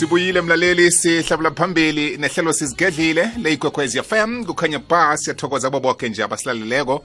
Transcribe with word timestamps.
sibuyile 0.00 0.40
mlaleli 0.40 0.92
sihlabula 0.92 1.50
phambili 1.50 2.16
nehlelo 2.16 2.52
sizigedlile 2.52 3.30
leyigwekhwezi 3.42 4.02
fm 4.02 4.44
kukhanya 4.44 4.78
ba 4.78 5.16
siyathokoza 5.16 5.70
bo 5.70 5.80
bonke 5.80 6.08
nje 6.08 6.22
abasilaleleko. 6.24 7.04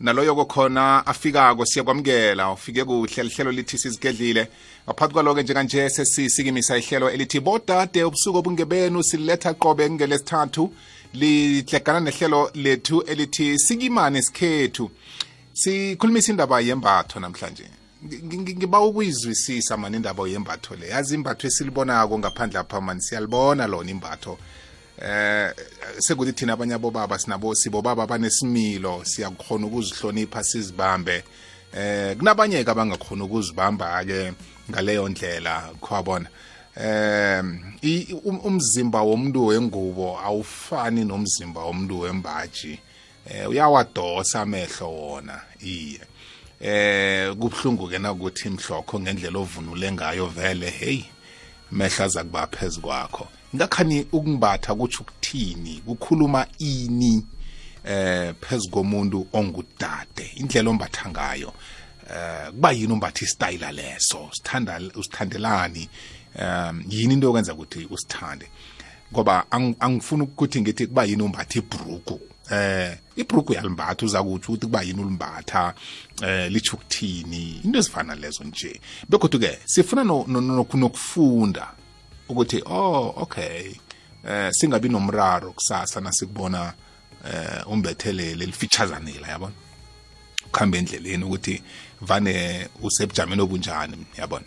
Naloyo 0.00 0.34
kokhona 0.34 1.06
afikako 1.06 1.66
siyakwamukela. 1.66 2.52
Ufike 2.52 2.84
kuhle 2.84 3.22
lihlelo 3.22 3.50
lithi 3.52 3.78
sizigedlile 3.78 4.48
ngaphathi 4.86 5.12
kwalo-ke 5.12 5.42
njenganje 5.42 5.90
sesisikimisa 5.90 6.78
ihlelo 6.78 7.10
elithi 7.10 7.40
bodade 7.40 8.04
ubusuku 8.04 8.38
obungebenu 8.38 9.02
siletha 9.02 9.54
qobe 9.54 9.90
ngelesithathu 9.90 10.72
lidlegana 11.14 12.00
nehlelo 12.00 12.50
lethu 12.54 13.00
elithi 13.02 13.58
sikimane 13.58 14.22
sikhethu. 14.22 14.90
Sikhulumisa 15.52 16.32
indaba 16.32 16.60
yembatho 16.60 17.20
namhlanje. 17.20 17.64
Ngiba 18.04 18.80
ukuyizwisisa 18.80 19.76
mani 19.76 19.96
indaba 19.96 20.28
yembatho 20.28 20.76
le? 20.76 20.88
Yazi 20.88 21.14
imbatho 21.14 21.46
esilibonako 21.46 22.18
ngaphandle 22.18 22.58
apha 22.58 22.80
mani 22.80 23.02
siyalibona 23.02 23.66
lona 23.66 23.90
imbatho. 23.90 24.38
Eh 25.02 25.52
sekuthi 25.98 26.32
thina 26.32 26.52
abanye 26.52 26.74
abobaba 26.74 27.18
sinabo 27.18 27.54
sibobaba 27.54 28.06
banesimilo 28.06 29.04
siyakhona 29.04 29.66
ukuzihlonipha 29.66 30.44
sizibambe. 30.44 31.24
Eh 31.74 32.16
kunabanye 32.16 32.64
ke 32.64 32.70
abangakhona 32.70 33.24
ukuzibamba 33.24 34.04
ke 34.04 34.32
ngaleyo 34.70 35.08
ndlela 35.08 35.70
khwabona 35.80 36.28
eh 36.76 37.42
umzimba 38.44 39.02
womuntu 39.02 39.46
wengubo 39.46 40.18
awufani 40.18 41.04
nomzimba 41.04 41.60
womuntu 41.64 42.00
wembaji. 42.00 42.78
Eh 43.26 43.48
uyawadosa 43.50 44.40
amehlo 44.40 44.90
wona 44.90 45.40
iye. 45.60 46.00
Eh 46.60 47.34
kubhlungu 47.36 47.88
ke 47.88 47.98
nakuthi 47.98 48.48
imhlokho 48.48 49.00
ngendlela 49.00 49.38
ovunule 49.38 49.92
ngayo 49.92 50.26
vele 50.26 50.70
hey 50.70 51.04
mehla 51.72 52.04
aza 52.04 52.24
kuba 52.24 52.46
phezu 52.46 52.80
kwakho. 52.80 53.28
Ngakhani 53.54 54.06
ukumbatha 54.12 54.74
kutsho 54.74 55.02
ukuthini? 55.02 55.82
Kukhuluma 55.86 56.46
ini 56.58 57.24
eh 57.84 58.34
phezu 58.40 58.70
komuntu 58.70 59.26
ongudade? 59.32 60.32
Indlela 60.36 60.70
ombatha 60.70 61.08
ngayo 61.08 61.52
eh 62.10 62.50
kuba 62.50 62.72
yini 62.72 62.92
umbatha 62.92 63.24
istyle 63.24 63.72
leso? 63.72 64.30
Sithanda 64.32 64.80
usithandelani? 64.94 65.88
Um 66.38 66.84
yini 66.88 67.14
into 67.14 67.26
yokwenza 67.26 67.54
ukuthi 67.54 67.86
usithande? 67.90 68.48
Ngoba 69.12 69.46
angifuni 69.80 70.22
ukuthi 70.22 70.60
ngithi 70.60 70.86
kuba 70.86 71.04
yini 71.04 71.22
umbatha 71.22 71.58
ibruku 71.58 72.20
eh 72.50 72.98
ibruku 73.16 73.52
yalimbatha 73.52 74.06
uza 74.06 74.22
kutsho 74.22 74.52
ukuthi 74.52 74.66
kuba 74.66 74.82
yini 74.82 75.00
ulimbatha 75.00 75.74
eh 76.22 76.50
litsho 76.52 76.76
ukuthini 76.76 77.60
into 77.64 77.78
ezifana 77.78 78.14
lezo 78.14 78.44
nje. 78.44 78.80
Begodwa 79.08 79.40
ke 79.40 79.58
sifuna 79.64 80.04
nokufunda 80.04 81.68
ukuthi 82.28 82.62
oh 82.66 83.14
okay 83.16 83.74
eh 84.28 84.52
singabi 84.52 84.88
nomraro 84.88 85.52
kusasa 85.52 86.00
nasikubona 86.00 86.72
eh 87.24 87.68
umbethelele 87.68 88.46
lifeaturesanela 88.46 89.28
yabona? 89.28 89.54
Ukuhamba 90.46 90.78
endleleni 90.78 91.24
ukuthi 91.24 91.62
vane 92.00 92.68
usebujameni 92.82 93.42
obunjani 93.42 94.06
yabona? 94.18 94.46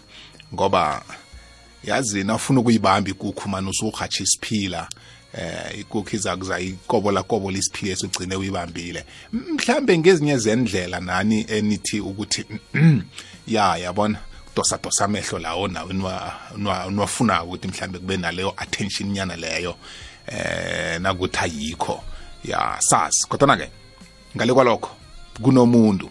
Ngoba 0.53 1.03
yazi 1.83 2.23
nafuna 2.23 2.59
ukuyibamba 2.59 3.09
ikukhu 3.09 3.49
mani 3.49 3.69
usuhatsha 3.69 4.23
isiphila 4.23 4.89
eh 5.33 5.79
ikukhu 5.79 6.15
izakuza 6.15 6.59
ikobola 6.59 7.23
kobola 7.23 7.57
isiphile 7.57 7.91
esugcine 7.91 8.35
uyibambile. 8.35 9.05
Mhlambe 9.33 9.97
ngezinye 9.97 10.37
zendlela 10.37 10.99
nani 10.99 11.45
enithi 11.49 11.99
ukuthi 11.99 12.45
ya 13.47 13.77
yabona 13.77 14.19
dosa 14.55 14.77
dosa 14.77 15.05
amehlo 15.05 15.39
lawo 15.39 15.67
nawe 15.67 15.93
nwafuna 16.89 17.43
ukuthi 17.43 17.67
mhlambe 17.67 17.99
kube 17.99 18.17
naleyo 18.17 18.53
attention 18.57 19.09
nyana 19.09 19.35
leyo 19.35 19.75
eh 20.27 21.01
nakuthi 21.01 21.37
ayikho. 21.37 22.03
Ya 22.43 22.77
sazi 22.79 23.27
kodwa 23.27 23.57
ke 23.57 23.69
ngale 24.35 24.53
kwalokho 24.53 24.95
kunomuntu 25.41 26.09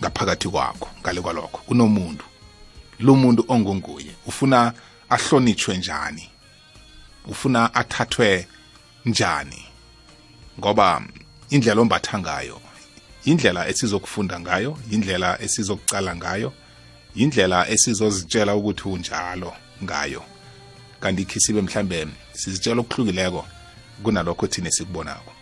ngaphakathi 0.00 0.48
kwakho 0.48 0.88
ngale 1.00 1.20
kwalokho 1.20 1.58
kunomuntu. 1.66 2.24
Lo 3.00 3.14
muntu 3.14 3.44
ongunguye 3.48 4.10
ufuna 4.26 4.72
ahlonitshwe 5.08 5.76
njani? 5.76 6.30
Ufuna 7.28 7.74
athathwe 7.74 8.46
njani? 9.04 9.64
Ngoba 10.58 11.02
indlela 11.50 11.80
ombatha 11.80 12.18
ngayo 12.18 12.60
indlela 13.24 13.68
esizokufunda 13.68 14.40
ngayo 14.40 14.78
indlela 14.90 15.42
esizokucala 15.42 16.16
ngayo 16.16 16.52
indlela 17.14 17.68
esizozitshela 17.68 18.54
ukuthi 18.56 18.88
unjalo 18.88 19.52
ngayo. 19.84 20.22
Kanti 21.00 21.22
ikhisibe 21.22 21.62
mhlambe 21.62 22.06
sizitshela 22.32 22.80
okuhlukileko 22.80 23.44
kunalokho 24.02 24.46
thina 24.46 24.70
sikubonako 24.70 25.32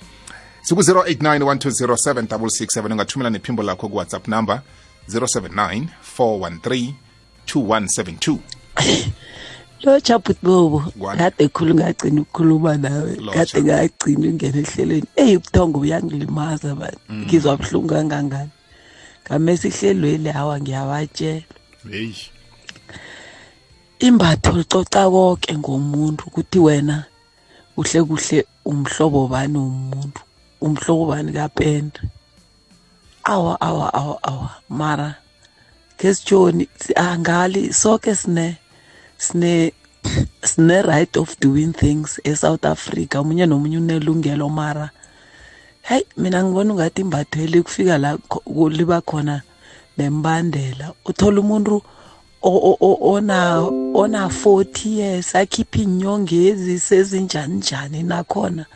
siku-089 0.63 1.39
1207667 1.39 2.93
ungathumela 2.93 3.31
nephimbo 3.31 3.63
lakho 3.63 3.89
kuwhatsapp 3.89 4.29
number 4.29 4.63
079 5.09 5.87
413 6.19 6.93
2172 7.47 8.39
lo 9.83 10.01
chabut 10.01 10.39
bobo 10.43 10.79
kade 11.19 11.49
khulu 11.49 11.75
ngagcina 11.75 12.21
ukukhuluma 12.23 12.77
nawe 12.77 13.13
kade 13.35 13.59
ngagcina 13.63 14.25
ungena 14.29 14.59
ehlelweni. 14.65 15.09
Eyi 15.17 15.37
ubuthongo 15.37 15.77
buyangilimaza 15.81 16.75
bani 16.75 16.99
ngizwa 17.11 17.57
buhlungu 17.57 17.89
kangangani? 17.89 18.51
Ngamesa 19.25 19.69
ihlelweli 19.69 20.31
hawa 20.31 20.61
ngiyabatshela 20.61 21.43
heyi 21.91 22.25
imbatho 23.99 24.53
licoca 24.53 25.11
konke 25.11 25.53
ngomuntu 25.59 26.25
ukuthi 26.27 26.59
wena 26.59 27.05
kuhle 27.75 28.01
kuhle 28.09 28.39
umhlobo 28.65 29.29
bani 29.29 29.59
womuntu 29.59 30.21
umhlobo 30.61 31.05
bani 31.07 31.33
kapende. 31.33 32.01
Awa 33.25 33.61
awa 33.61 33.95
awa 33.95 34.17
awa 34.23 34.51
mara 34.69 35.15
kesijoni 35.99 36.69
angali 36.97 37.73
soke 37.73 38.15
sine. 38.15 38.57
Sine 39.19 39.73
sine 40.43 40.83
right 40.83 41.17
of 41.17 41.37
doing 41.41 41.73
things 41.73 42.21
eSouth 42.25 42.65
Africa. 42.65 43.21
Umunye 43.21 43.47
nomunye 43.47 43.79
unelungelo 43.79 44.49
mara. 44.49 44.91
Hey 45.83 46.03
mina 46.17 46.45
ngibona 46.45 46.73
ungathi 46.73 47.01
imbatheli 47.01 47.63
kufika 47.63 47.99
la 47.99 48.19
liba 48.71 49.01
khona 49.01 49.43
nembandela. 49.99 50.93
Uthola 51.05 51.41
umuntu 51.41 51.83
ona 52.43 53.61
ona 53.95 54.27
40 54.27 54.89
years 54.89 55.35
akhipha 55.35 55.79
inyongezi 55.79 56.81
sezinjani 56.81 57.55
njani 57.55 58.03
nakhona? 58.03 58.67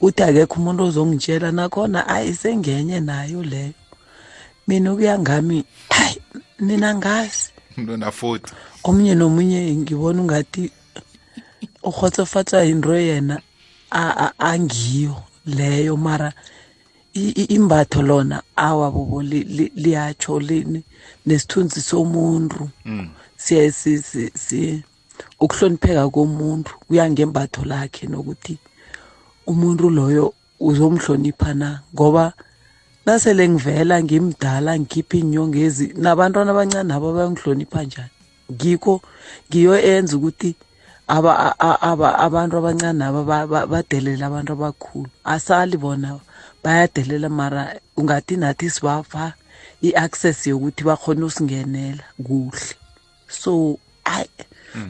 Uthi 0.00 0.22
akekho 0.22 0.60
umuntu 0.60 0.84
ozongitshela 0.84 1.52
nakhona 1.52 2.08
ayisengenye 2.08 3.00
nayo 3.00 3.42
leyo. 3.42 3.72
Mina 4.68 4.92
ukuyangami 4.92 5.64
hayi 5.90 6.20
mina 6.60 6.94
ngazi. 6.94 7.50
Umuntu 7.76 7.96
na 7.96 8.10
40 8.10 8.40
omunye 8.84 9.14
nomunye 9.14 9.60
ngibona 9.80 10.18
ungathi 10.22 10.70
ukhotsofatsa 11.88 12.64
into 12.64 12.92
yena 12.96 13.36
angiyo 14.38 15.16
leyo 15.46 15.96
mara 15.96 16.32
imbatho 17.56 18.02
lona 18.02 18.42
awa 18.56 18.90
bobo 18.90 19.22
liyatsho 19.22 20.40
nesithunzi 21.26 21.80
somuntu. 21.80 22.68
Si 23.36 24.84
ukuhlonipheka 25.40 26.10
komuntu 26.10 26.70
kuya 26.86 27.10
ngembatho 27.10 27.64
lakhe 27.64 28.06
nokuthi 28.06 28.58
umuntu 29.46 29.90
loyo 29.90 30.34
uzomhlonipha 30.60 31.54
na? 31.54 31.80
Ngoba 31.94 32.32
nasele 33.06 33.48
ngivela 33.48 34.02
ngimdala 34.02 34.78
ngikhipha 34.80 35.16
inyongezi 35.16 35.94
nabantwana 35.96 36.50
abancane 36.50 36.88
nabo 36.88 37.12
bayangihlonipha 37.12 37.82
njani? 37.82 38.13
Ngikho 38.52 39.00
ngiyo 39.48 39.74
enza 39.80 40.16
ukuthi 40.16 40.54
abantu 41.08 42.54
abancane 42.56 42.98
nabo 42.98 43.24
badelela 43.24 44.26
abantu 44.26 44.52
abakhulu. 44.52 45.10
Asali 45.24 45.76
bona 45.76 46.20
bayadelela 46.62 47.28
mara 47.28 47.74
ungathi 47.96 48.36
nathi 48.36 48.70
sibapha 48.70 49.34
i-access 49.82 50.46
yokuthi 50.46 50.84
bakhona 50.84 51.26
usingenela 51.26 52.04
kuhle. 52.16 52.74
So 53.28 53.78
ayi 54.04 54.28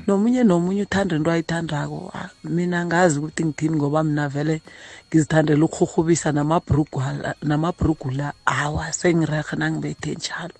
nomunye 0.06 0.44
nomunye 0.44 0.82
uthanda 0.82 1.16
into 1.16 1.30
ayithandako. 1.30 2.12
Mina 2.44 2.86
ngazi 2.86 3.18
ukuthi 3.18 3.44
ngithini 3.44 3.76
ngoba 3.76 4.04
mina 4.04 4.28
vele 4.28 4.62
ngizithandela 5.08 5.64
ukuhurhubisa 5.64 6.32
namabhrugu 6.32 8.10
la 8.10 8.32
awa 8.46 8.92
sengirehe 8.92 9.56
nangibethe 9.56 10.14
njalo. 10.14 10.54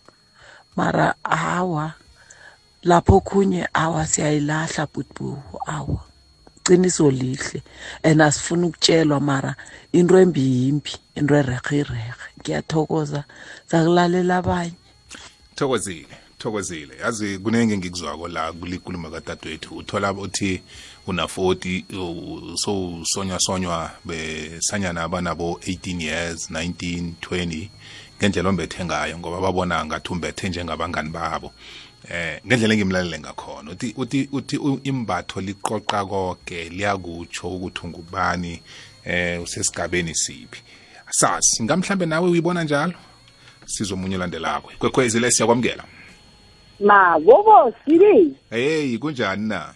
Mara 0.76 1.14
awa 1.24 1.92
lapho 2.84 3.20
khunye 3.20 3.68
awa 3.74 4.06
siyayilahla 4.06 4.86
bhutbuhu 4.92 5.58
awa. 5.66 6.00
Qiniso 6.64 7.10
lihle 7.10 7.62
and 8.02 8.20
asifuna 8.22 8.66
ukutshelwa 8.66 9.20
mara 9.20 9.56
into 9.92 10.18
embi 10.18 10.40
yimbi 10.40 10.92
into 11.14 11.34
erehe 11.34 11.78
irehe 11.80 12.12
ngiyathokoza 12.40 13.24
zakulalela 13.68 14.36
abanye. 14.36 14.74
Thokozile 15.54 16.24
sithokozile 16.44 16.94
yazi 17.02 17.38
kunenge 17.38 17.78
ngikuzwako 17.78 18.28
la 18.28 18.52
kulikulumo 18.52 19.10
kadadewethu 19.10 19.76
uthola 19.76 20.12
uthi 20.12 20.62
una 21.06 21.24
40 21.24 22.56
so 22.56 23.04
sonywa 23.04 23.40
sonywa 23.40 23.90
besanyana 24.04 25.02
abanabo 25.02 25.60
18 25.66 26.02
years 26.02 26.50
19 26.50 27.12
20 27.30 27.68
ngendlela 28.18 28.48
ombethe 28.48 28.84
ngayo 28.84 29.18
ngoba 29.18 29.40
babona 29.40 29.84
ngathi 29.84 30.12
umbethe 30.12 30.48
njengabangani 30.48 31.10
babo. 31.10 31.52
Eh 32.10 32.40
ngendlela 32.46 32.74
engimlalele 32.74 33.18
ngakhona 33.18 33.70
uthi 33.70 33.94
uthi 33.96 34.28
uthi 34.32 34.56
imbatho 34.84 35.40
liqoqa 35.40 36.04
konke 36.04 36.68
liyakutsho 36.68 37.48
ukuthi 37.48 37.80
ungubani 37.84 38.62
eh 39.04 39.42
usesigabeni 39.42 40.14
siphi. 40.14 40.62
Sazi 41.10 41.62
ngamhlambe 41.62 42.06
nawe 42.06 42.28
uyibona 42.28 42.64
njalo? 42.64 42.94
Sizomunye 43.66 44.18
landelakho 44.18 44.70
kwekhwezi 44.78 45.20
le 45.20 45.30
siyakwamukela? 45.30 45.84
Ma 46.80 47.18
bobo 47.18 47.72
siri 47.84 48.36
hey 48.50 48.98
kunjani 48.98 49.48
na? 49.48 49.74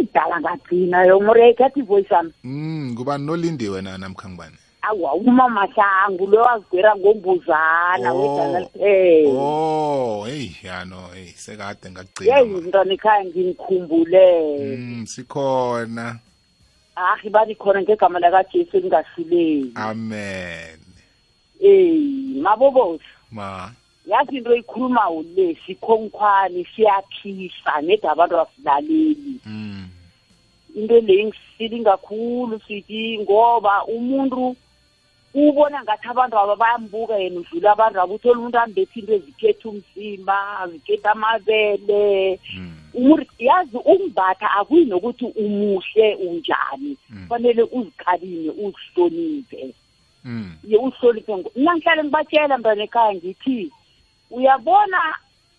Idala 0.00 0.40
ngagcina 0.40 1.04
yomureka 1.06 1.66
athi 1.66 1.82
voice 1.82 2.14
ami 2.14 2.32
mm 2.44 2.90
ngubani 2.92 3.26
nolindiwe 3.26 3.82
na 3.82 3.98
namkha 3.98 4.28
ngubani? 4.28 4.56
Awa 4.88 5.14
uma 5.14 5.48
mahlangu 5.48 6.26
lo 6.26 6.42
wazigwera 6.42 6.96
ngombuzana 6.96 8.12
Oh. 8.12 8.20
wedala 8.20 8.60
liphela 8.60 9.40
oh 9.40 10.24
hey 10.26 10.50
yano 10.62 11.08
hey 11.14 11.32
sekade 11.36 11.90
ngagcina 11.90 12.36
yeyi 12.36 12.54
mntwana 12.54 12.94
ekhaya 12.94 13.24
ngimkhumbule. 13.24 14.58
Mm 14.58 15.06
sikhona. 15.06 16.18
Ahi 16.96 17.30
bani 17.30 17.54
khona 17.54 17.82
ngegama 17.82 18.18
lakajesu 18.18 18.76
elingahluleki. 18.76 19.72
Amen. 19.74 20.78
Eyi 21.60 22.40
mabobosi. 22.42 23.04
Ma. 23.30 23.72
Yazi 24.06 24.36
into 24.36 24.54
ikhulumayo 24.54 25.24
le 25.36 25.56
sikhonkhwani 25.66 26.66
siyaphisa 26.76 27.80
nede 27.82 28.08
abantu 28.08 28.40
asilaleli 28.40 29.40
mm. 29.46 29.88
Into 30.76 31.00
le 31.00 31.14
ingisili 31.22 31.84
kakhulu 31.84 32.60
sithi 32.66 33.18
ngoba 33.18 33.84
umuntu 33.84 34.56
ubona 35.34 35.82
ngathi 35.82 36.06
abantu 36.08 36.38
aba 36.38 36.56
bayambuka 36.56 37.14
yena 37.18 37.40
udlula 37.40 37.72
abantu 37.72 38.00
abo 38.00 38.14
uthola 38.14 38.38
umuntu 38.38 38.58
ambethi 38.58 39.00
into 39.00 39.12
ezikhetha 39.14 39.68
umzimba 39.68 40.36
azikhetha 40.62 41.10
amabele. 41.12 42.38
Mm 42.56 42.72
umuntu 42.94 43.26
yazi 43.38 43.76
ukumbatha 43.76 44.46
akuyi 44.58 44.84
nokuthi 44.86 45.24
umuhle 45.34 46.14
unjani. 46.14 46.96
Mm. 47.10 47.26
fanele 47.28 47.62
uzikhalime 47.62 48.50
uzihloniphe. 48.50 49.74
Mm 50.24 50.52
ye 50.64 50.78
uzihloniphe 50.78 51.32
ngo- 51.36 51.52
mina 51.56 51.74
ngihlale 51.76 52.02
ngibatshela 52.04 52.58
mntwana 52.58 52.84
ekhaya 52.84 53.14
ngithi 53.14 53.70
uyabona 54.30 55.00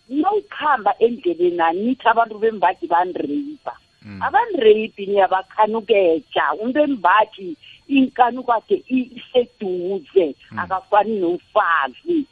nawukuhamba 0.09 0.91
endleleni 0.99 1.59
anithi 1.61 2.07
abantu 2.07 2.39
bembaji 2.39 2.87
banireyibha 2.87 3.73
Mm. 4.05 4.21
abanireyibhi 4.23 5.05
niyabakhanukeja 5.05 6.43
umuntu 6.53 6.79
embaji 6.79 7.57
inkanu 7.57 7.74
kade 7.87 8.83
i- 8.89 9.11
iseduze 9.17 10.35
akafani 10.57 11.19
nomfazi. 11.19 12.25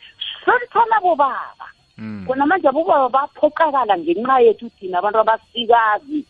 Hloniphana 0.46 1.02
bobaba. 1.02 1.68
Mm 1.98 2.26
khona 2.28 2.46
manje 2.46 2.68
abobaba 2.68 3.10
baphoqakala 3.10 3.98
ngenxa 3.98 4.40
yethu 4.42 4.70
thina 4.80 4.98
abantu 5.00 5.20
abasikazi. 5.20 6.26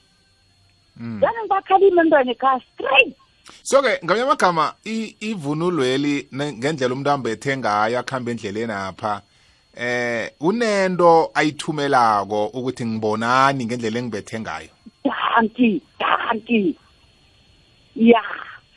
Mm 0.98 1.22
yani 1.24 1.38
ngibakhalime 1.44 2.04
mntwana 2.04 2.32
ekhaya 2.32 2.62
straight. 2.74 3.16
So 3.64 3.82
ke 3.82 4.00
ngamanye 4.04 4.24
amagama 4.24 4.74
ivunulweli 5.20 6.28
ngendlela 6.34 6.94
umuntu 6.94 7.10
ambethe 7.10 7.58
ngayo 7.58 8.00
akuhamba 8.00 8.32
endleleni 8.32 8.72
apha 8.74 9.22
eh 9.76 10.32
unento 10.40 11.32
ayithumelako 11.34 12.48
ukuthi 12.54 12.86
ngibonani 12.86 13.66
ngendlela 13.66 14.00
engibethe 14.00 14.40
ngayo? 14.40 14.70
Danti 15.04 15.82
danti 16.00 16.76
ya. 17.96 18.22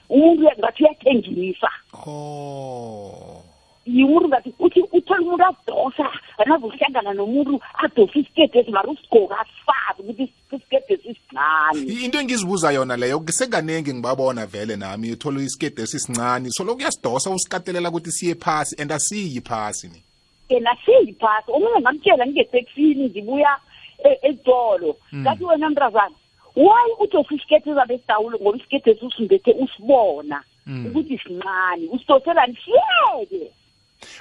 Umuntu 0.08 0.42
ngathi 0.58 0.82
uyathengisa 0.84 1.70
oh 2.06 3.42
umuntu 3.86 4.28
ngathi 4.28 4.54
uthi 4.58 4.80
uthola 4.92 5.20
umuntu 5.20 5.44
adosa 5.44 6.10
anazohlangana 6.38 7.12
nomuntu 7.14 7.60
adosa 7.84 8.18
isikete 8.18 8.58
esi 8.58 8.70
mara 8.70 8.88
usigqoka 8.88 9.36
asifazi 9.38 10.02
ukuthi 10.02 10.32
isikete 10.52 10.94
esisincane 10.94 11.80
I- 11.92 12.04
into 12.04 12.18
engizibuza 12.20 12.72
yona 12.72 12.96
leyo 12.96 13.22
sekanengi 13.28 13.94
ngibabona 13.94 14.46
vele 14.46 14.76
nami 14.76 15.12
uthola 15.12 15.40
isikede 15.40 15.82
esisincane 15.82 16.50
so 16.50 16.64
lokhu 16.64 16.78
uyasidosa 16.78 17.30
usikatelela 17.30 17.88
ukuthi 17.88 18.10
siye 18.12 18.34
phasi 18.34 18.76
and 18.82 18.92
asiyi 18.92 19.40
phasi 19.40 19.88
ni. 19.88 20.02
Yena 20.48 20.76
siyiphasi 20.84 21.50
omunye 21.52 21.80
ngamtshela 21.80 22.26
ngingeteksini 22.26 23.04
ngibuya 23.10 23.56
e- 24.04 24.18
etolo 24.28 24.96
ngathi 25.14 25.44
wena 25.44 25.70
mntazana 25.70 26.14
why 26.56 26.88
udosa 27.00 27.34
isikete 27.34 27.70
ezabe 27.70 27.94
esidawulo 27.94 28.38
ngoba 28.38 28.58
isikete 28.58 28.98
usimbethe 29.06 29.52
usibona. 29.52 30.42
Ukuthi 30.86 31.18
sincane 31.18 31.88
usidoselani 31.92 32.58
siyeke 32.64 33.52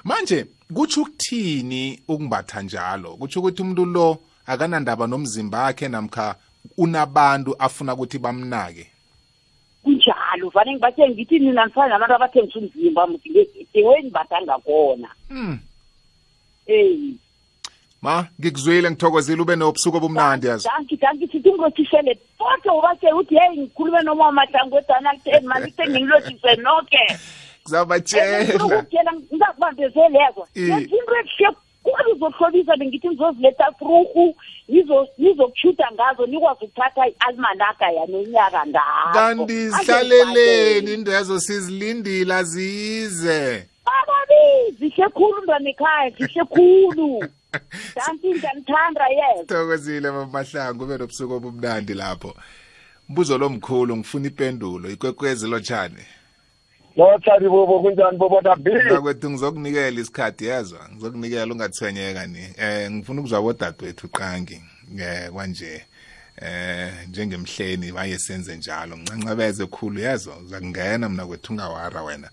manje 0.03 0.45
kutsho 0.73 1.01
ukuthini 1.01 1.99
ukumbatha 2.07 2.61
njalo? 2.61 3.09
Kutsho 3.17 3.39
ukuthi 3.39 3.61
umuntu 3.61 3.85
lo 3.85 4.17
akanandaba 4.45 5.07
nomzimba 5.07 5.63
wakhe 5.63 5.87
namkha 5.87 6.35
unabantu 6.77 7.55
afuna 7.59 7.93
ukuthi 7.93 8.19
bamnake? 8.19 8.91
Kunjalo 9.83 10.49
vane 10.49 10.71
ngibatshele 10.73 11.13
ngithi 11.13 11.39
nina 11.39 11.65
nifana 11.65 11.87
nabantu 11.87 12.15
abathengisa 12.15 12.59
umzimba 12.59 13.07
deweni 13.73 14.09
batangakona 14.09 15.09
mm. 15.29 15.59
eyi. 16.67 17.17
Ma 18.05 18.27
ngikuzwile 18.39 18.89
ngithokozile 18.91 19.41
ube 19.41 19.55
nobusuku 19.55 19.97
obumnandi 19.97 20.47
yazi. 20.47 20.67
Danki 20.69 20.95
danki 20.97 21.27
sithi 21.27 21.49
ngilothisele 21.51 22.17
bonke 22.39 22.69
ubatshele 22.69 23.13
ukuthi 23.13 23.35
heyi 23.35 23.57
ngikhulume 23.61 24.01
noma 24.03 24.31
mahlangu 24.31 24.77
edana 24.77 25.13
kutheni 25.13 25.47
mani 25.47 25.65
kuthe 25.71 25.89
nginilothise 25.89 26.55
noke. 26.55 27.03
Kuzabatshela 27.63 28.65
ukutshela 28.65 29.11
ngingakubambezelekwa 29.13 30.47
Eh. 30.55 30.69
yenza 30.69 30.77
into 30.77 31.15
ehle 31.19 31.55
kulu 31.83 32.11
uzohlolisa 32.15 32.77
bengithi 32.77 33.07
nizoziletha 33.09 33.71
fruhu 33.79 34.35
nizo- 34.69 35.07
nizokushuda 35.17 35.87
ngazo 35.93 36.25
nikwazi 36.25 36.65
ukuthatha 36.65 37.07
i-almanaka 37.07 37.91
yanonyaka 37.91 38.65
ngazo 38.67 39.13
kanti 39.13 39.69
zihlaleleni 39.69 40.93
indwezo 40.93 41.39
sizilindile 41.39 42.33
azize. 42.33 43.67
Ababi 43.85 44.71
zihle 44.79 45.09
khulu 45.09 45.41
mntwana 45.41 45.69
ekhaya 45.69 46.09
zihle 46.09 46.43
khulu. 46.45 47.19
danti 47.19 47.44
ngiyanithanda 48.13 49.07
yes. 49.07 49.47
Thokozile 49.47 50.11
mamahlangu 50.11 50.83
ube 50.83 50.97
nobusuku 50.97 51.33
obumnandi 51.33 51.93
lapho. 51.93 52.35
Mbuzo 53.09 53.37
lo 53.37 53.49
mkhulu 53.49 53.97
ngifuna 53.97 54.27
ipendulo. 54.27 54.89
Ikwekwezi 54.89 55.47
lotshani 55.47 56.05
lothari 56.97 57.49
bobo 57.49 57.79
kunjani 57.79 58.17
bobo 58.17 58.41
dabi 58.41 58.71
mnakwethu 58.71 59.29
ngizokunikela 59.29 60.01
isikhathi 60.01 60.45
yezwa 60.45 60.89
ngizokunikela 60.93 61.53
ungathwenyeka 61.53 62.27
ni. 62.27 62.49
Eh 62.57 62.91
ngifuna 62.91 63.19
ukuzwa 63.19 63.41
bodadewethu 63.41 64.07
qangi 64.07 64.61
eh 64.99 65.29
kwanje. 65.31 65.85
Eh 66.41 66.93
njengemhleni 67.09 67.91
baye 67.91 68.17
senze 68.17 68.57
njalo. 68.57 68.97
Ngicancabeze 68.97 69.65
khulu 69.65 69.99
yezwa 69.99 70.37
uzakungena 70.37 71.09
mna 71.09 71.25
kwethu 71.25 71.53
ungawara 71.53 72.03
wena. 72.03 72.29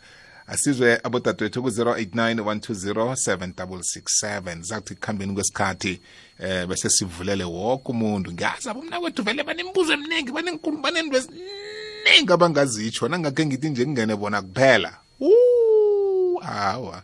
Asizwe 0.47 1.01
abodadewethu 1.03 1.63
ku-089 1.63 3.15
120 3.15 4.63
zakuthi 4.63 4.95
kuhambeni 4.95 5.35
kwesikhathi 5.35 6.01
eh 6.39 6.67
bese 6.67 6.91
sivulele 6.91 7.45
woke 7.45 7.93
umuntu. 7.93 8.33
Ngiyazi 8.33 8.69
abomna 8.69 9.01
kwethu 9.01 9.23
vele 9.23 9.43
banembuzo 9.43 9.93
eminingi 9.93 10.33
banenkulu 10.33 10.77
banento 10.77 11.17
eziningi 11.17 12.33
abangazitsho. 12.33 13.09
Nangakhe 13.09 13.47
ngithi 13.47 13.71
nje 13.71 13.85
kungene 13.85 14.17
bona 14.17 14.43
kuphela. 14.43 14.99
Uh, 15.21 16.43
hawa 16.43 17.03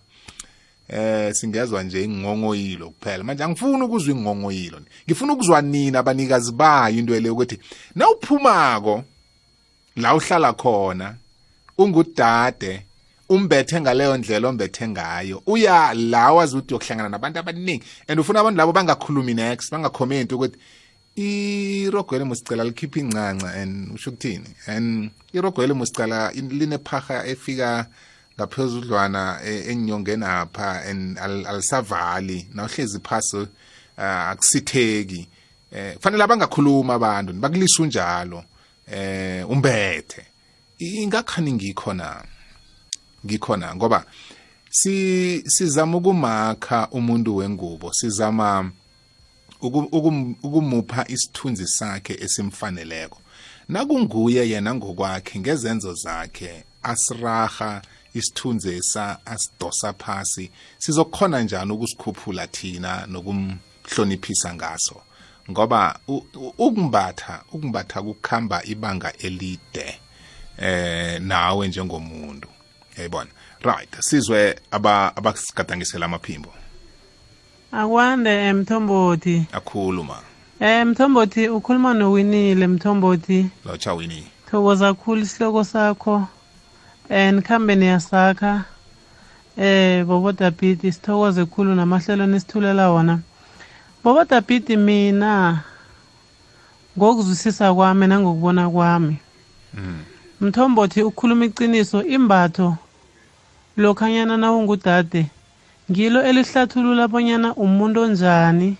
eh 0.89 1.35
singezwa 1.35 1.83
nje 1.83 2.05
ingongoyilo 2.05 2.91
kuphela. 2.91 3.25
Manje 3.25 3.45
angifuni 3.45 3.83
ukuzwa 3.83 4.15
ingongoyilo 4.15 4.81
ngifuna 5.07 5.33
ukuzwa 5.33 5.63
nina 5.63 5.99
abanikazi 5.99 6.53
bayo 6.53 6.99
into 6.99 7.21
le 7.21 7.31
ukuthi 7.31 7.59
nawuphumako 7.95 9.05
la 9.97 10.15
uhlala 10.15 10.53
khona 10.53 11.15
ungudade 11.79 12.88
umbethe 13.29 13.81
ngaleyo 13.81 14.17
ndlela 14.17 14.49
ombethe 14.49 14.89
ngayo. 14.89 15.43
Uya 15.47 15.95
la 15.95 16.33
wazi 16.33 16.57
ukuthi 16.57 16.75
uyokuhlangana 16.75 17.09
nabantu 17.09 17.39
abaningi 17.39 17.85
and 18.09 18.21
ufuna 18.21 18.41
abantu 18.41 18.59
labo 18.59 18.73
bangakhulumi 18.73 19.35
next 19.35 19.71
bangakhomenti 19.71 20.35
ukuthi 20.35 20.59
irogwele 21.17 22.25
musicela 22.25 22.65
likhiphe 22.65 23.01
incanca 23.01 23.55
and 23.55 23.93
usho 23.95 24.11
ukuthini? 24.11 24.49
And 24.67 25.11
irogwele 25.33 25.73
musicela 25.75 26.31
linephaha 26.33 27.27
efika 27.27 27.87
ngaphezudlwana 28.39 29.41
e- 29.45 29.65
enyongeni 29.73 30.25
apha 30.25 30.83
and 30.87 31.19
al- 31.19 31.47
alisavali. 31.47 32.47
Nawuhlezi 32.55 33.01
phasi 33.01 33.37
uh, 33.37 33.49
akusitheki. 34.05 35.29
Eh 35.73 35.95
kufanele 35.97 36.25
abangakhuluma 36.25 36.95
abantu 36.95 37.33
bakulisa 37.33 37.83
unjalo 37.83 38.45
eh 38.93 39.51
umbethe. 39.51 40.23
Ingakhani 40.79 41.53
ngikhona 41.53 42.25
ngikhona 43.27 43.75
ngoba 43.77 44.05
si 44.71 45.43
sizama 45.47 45.97
ukumakha 45.99 46.89
umuntu 46.91 47.37
wengubo 47.37 47.93
sizama 47.93 48.71
uku- 49.61 49.89
ukum- 49.93 50.35
ukumupha 50.43 51.05
isithunzi 51.09 51.67
sakhe 51.69 52.15
esimfaneleko. 52.21 53.19
Nakunguye 53.69 54.49
yena 54.51 54.75
ngokwakhe 54.75 55.39
ngezenzo 55.39 55.95
zakhe 55.95 56.65
asiraha 56.83 57.83
isithunzi 58.15 58.75
esa 58.75 59.19
asidosa 59.27 59.93
phasi 59.93 60.51
sizokhona 60.79 61.41
njani 61.43 61.73
ukusikhuphula 61.73 62.47
thina 62.47 63.07
nokumhloniphisa 63.07 64.55
ngaso? 64.55 64.97
Ngoba 65.51 65.99
ukumbatha 66.59 67.43
ukumbatha 67.53 68.03
kukhamba 68.03 68.63
ibanga 68.65 69.13
elide 69.19 69.99
eh 70.59 71.21
nawe 71.23 71.69
njengomuntu. 71.69 72.49
Yayibona. 72.99 73.31
Right 73.63 74.01
sizwe 74.01 74.59
aba 74.71 75.17
abasigadangisela 75.17 76.07
amaphimbo. 76.07 76.53
Akwande 77.73 78.53
mthombothi. 78.53 79.47
Akhuluma. 79.53 80.17
Eh 80.61 80.87
mthombothi 80.87 81.49
ukhuluma 81.49 81.95
nowinile 81.95 82.67
mthombothi. 82.67 83.51
Lotsha 83.65 83.95
wini 83.95 84.27
thokoza 84.51 84.95
khulu 84.95 85.23
isihloko 85.23 85.65
sakho. 85.65 86.27
Eh 87.09 87.35
nikhambe 87.35 87.77
niyasakha. 87.77 88.65
Eh 89.59 90.05
bobo 90.05 90.33
David 90.33 90.81
sithokoze 90.81 91.45
khulu 91.45 91.75
namahlelo 91.75 92.27
nesithulela 92.27 92.91
wona. 92.91 93.19
Bobo 94.05 94.25
David 94.25 94.71
mina 94.79 95.63
ngokuzwisisa 96.99 97.75
kwami 97.75 98.07
nangokubona 98.07 98.71
kwami. 98.71 99.17
Mthombothi 100.41 101.03
ukhuluma 101.03 101.45
iqiniso 101.45 102.05
imbatho 102.05 102.77
lokhanyana 103.79 104.37
nawungudade 104.37 105.27
ngilo 105.91 106.21
elihlathulula 106.29 107.09
bonyana 107.09 107.55
umuntu 107.55 108.01
onjani. 108.01 108.77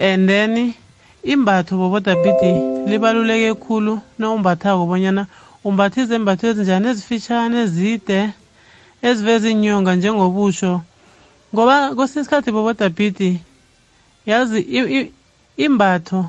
And 0.00 0.28
then 0.28 0.74
imbatho 1.22 1.76
bobodabhidi 1.76 2.52
libaluleke 2.88 3.54
khulu 3.54 4.00
nawumbathako 4.18 4.86
bonyana 4.86 5.26
umbatha 5.64 6.00
izembatho 6.02 6.46
ezinjani 6.50 6.86
ezifitshane 6.88 7.56
ezide 7.64 8.18
eziveza 9.02 9.48
inyonga 9.50 9.94
njengobusho 9.94 10.80
ngoba 11.52 11.94
kwesinye 11.96 12.22
isikhathi 12.22 12.50
bobodabhidi 12.52 13.30
yazi 14.26 14.60
imbatho 15.56 16.20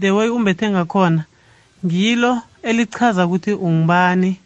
the 0.00 0.10
way 0.10 0.28
umbethe 0.28 0.70
ngakhona 0.70 1.22
ngilo 1.84 2.32
elichaza 2.62 3.26
ukuthi 3.26 3.52
ungubani. 3.52 4.36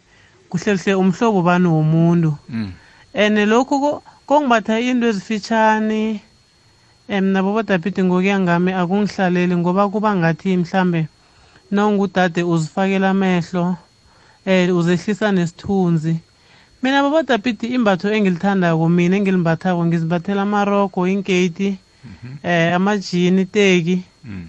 Kuhle 0.55 0.77
kuhle 0.77 0.95
umhlobo 0.95 1.41
bani 1.41 1.67
womuntu. 1.67 2.37
Mm. 2.49 2.71
and 3.13 3.37
lokhu 3.37 3.79
ko- 3.79 4.01
kongibatha 4.27 4.79
into 4.79 5.07
ezifitshane 5.07 6.19
um 7.09 7.23
nabo 7.31 7.53
bodabhidi 7.53 8.03
ngokuya 8.03 8.39
ngami 8.39 8.71
akungihlaleli 8.73 9.55
ngoba 9.57 9.89
kuba 9.89 10.15
ngathi 10.15 10.57
mhlambe 10.57 11.07
nawungudade 11.71 12.43
uzifakela 12.43 13.09
amehlo 13.09 13.77
um 14.45 14.77
uzehlisa 14.77 15.31
nesithunzi. 15.31 16.17
Mina 16.83 17.01
babodabhidi 17.03 17.67
imbatho 17.67 18.09
engilithandako 18.13 18.89
mina 18.89 19.17
engilimbathako 19.17 19.85
ngizimbathela 19.85 20.41
amarogo 20.41 21.07
inketi 21.07 21.77
um 22.43 22.73
amajini 22.75 23.41
iteki. 23.41 24.01
Mm. 24.25 24.47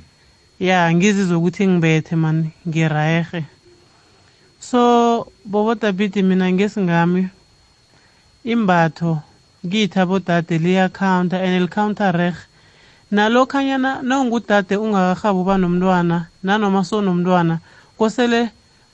ya 0.60 0.94
ngizizwe 0.94 1.36
ukuthi 1.36 1.66
ngibethe 1.68 2.16
mani 2.16 2.50
ngirayehe 2.68 3.44
so 4.70 5.26
bobodabhidi 5.44 6.22
mina 6.22 6.52
ngesingami 6.52 7.28
imbatho 8.44 9.22
kithi 9.70 9.98
abodade 10.02 10.58
liyakhawunta 10.58 11.36
and 11.38 11.62
likhawunta 11.62 12.12
reh 12.12 12.36
nalokhanyana 13.10 14.02
nawungudade 14.02 14.74
ungakahabi 14.76 15.38
uba 15.38 15.54
nomntwana 15.58 16.26
nanoma 16.42 16.82
sonomntwana 16.84 17.58
kosele 17.98 18.50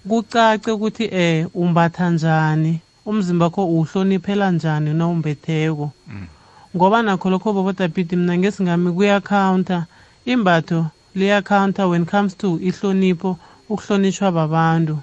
kucace 0.09 0.71
ukuthi 0.73 1.05
eh 1.25 1.47
umbatha 1.55 2.11
njani 2.11 2.81
umzimba 3.07 3.45
wakho 3.47 3.65
uwuhloniphela 3.67 4.51
njani 4.51 4.95
nawumbetheko. 4.95 5.91
Ngoba 6.77 7.03
nakho 7.03 7.31
lokho 7.31 7.53
bobodabhidi 7.53 8.17
mina 8.17 8.37
ngesingami 8.39 8.93
kuyakhawunta 8.93 9.87
imbatho 10.25 10.87
liyakhawunta 11.17 11.89
when 11.89 12.05
comes 12.05 12.37
to 12.37 12.59
ihlonipho 12.61 13.39
ukuhlonishwa 13.69 14.33
babantu. 14.33 14.99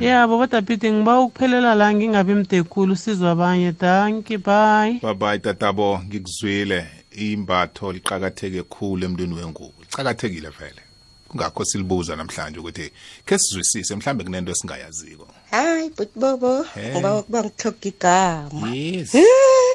Ya 0.00 0.26
bobodabhidi 0.26 0.92
ngiba 0.92 1.20
ukuphelela 1.20 1.74
la 1.74 1.94
ngingabi 1.94 2.34
mde 2.34 2.62
khulu 2.62 2.96
sizwe 2.96 3.28
abanye 3.30 3.72
danki 3.72 4.38
bye. 4.38 5.00
Bye 5.14 5.38
tatabo. 5.38 6.00
Ngikuzwile. 6.04 6.86
Imbatho 7.12 7.92
liqakatheke 7.92 8.62
khulu 8.62 9.04
emntwini 9.04 9.34
wengubo. 9.34 9.74
Licakathekile 9.80 10.48
vele. 10.48 10.82
Kungakho 11.28 11.64
silibuza 11.64 12.16
namhlanje 12.16 12.58
ukuthi 12.58 12.90
ke 13.26 13.38
sizwisise 13.38 13.96
mhlambe 13.96 14.24
kunento 14.24 14.52
esingayaziko. 14.52 15.28
Hayi 15.54 15.88
bhuti 15.96 16.16
bobo 16.22 16.52
Eh. 16.76 16.92
ngiba 16.94 17.10
ukuba 17.20 17.40
ngithoga 17.44 17.86
igama 17.90 18.66
yes. 18.74 19.10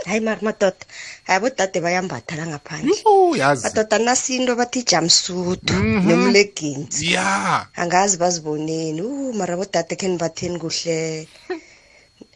Hayi 0.10 0.20
mari 0.28 0.42
madoda 0.48 0.84
hayi 1.28 1.40
bodade 1.44 1.78
bayambatha 1.86 2.36
la 2.40 2.46
ngaphandle 2.52 2.94
Yuhu, 3.06 3.36
yazi 3.42 3.64
madoda 3.64 3.98
nasinto 4.00 4.54
bathi 4.60 4.80
jamsudu 4.90 5.76
nomleggings 6.08 7.02
ya 7.02 7.66
angazi 7.82 8.18
baziboneni 8.22 9.02
u 9.02 9.34
mara 9.40 9.56
bodade 9.60 9.94
khe 10.00 10.08
nibatheni 10.08 10.58
kuhle 10.64 11.28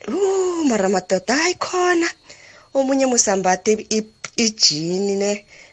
u 0.07 0.63
mara 0.69 0.89
madoda 0.89 1.33
hayi 1.35 1.55
khona 1.65 2.07
omunye 2.73 3.05
musambathe 3.05 3.71
i- 3.97 4.21
ijini 4.45 5.15
ne 5.21 5.31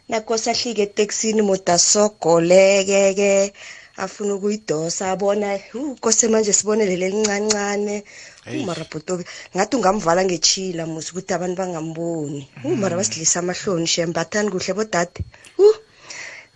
nakose 0.09 0.50
ahlike 0.50 0.83
eteksini 0.83 1.43
moda 1.43 1.79
sogoleke-ke 1.79 3.53
afuna 4.00 4.35
ukuyidosa 4.35 5.11
abona 5.12 5.59
u 5.75 5.97
kose 6.00 6.28
manje 6.28 6.52
sibonele 6.52 6.97
lelincancane 6.97 8.04
Eish. 8.47 8.62
umara 8.62 8.85
bhutoke 8.90 9.25
ngathi 9.54 9.76
ungamvala 9.76 10.25
ngechila 10.25 10.87
musi 10.87 11.11
ukuthi 11.12 11.33
abantu 11.35 11.57
bangamboni. 11.61 12.49
Umara 12.64 12.97
basidlisa 12.97 13.40
amahloni 13.40 13.87
shembathani 13.87 14.50
kuhle 14.50 14.73
bodade. 14.75 15.21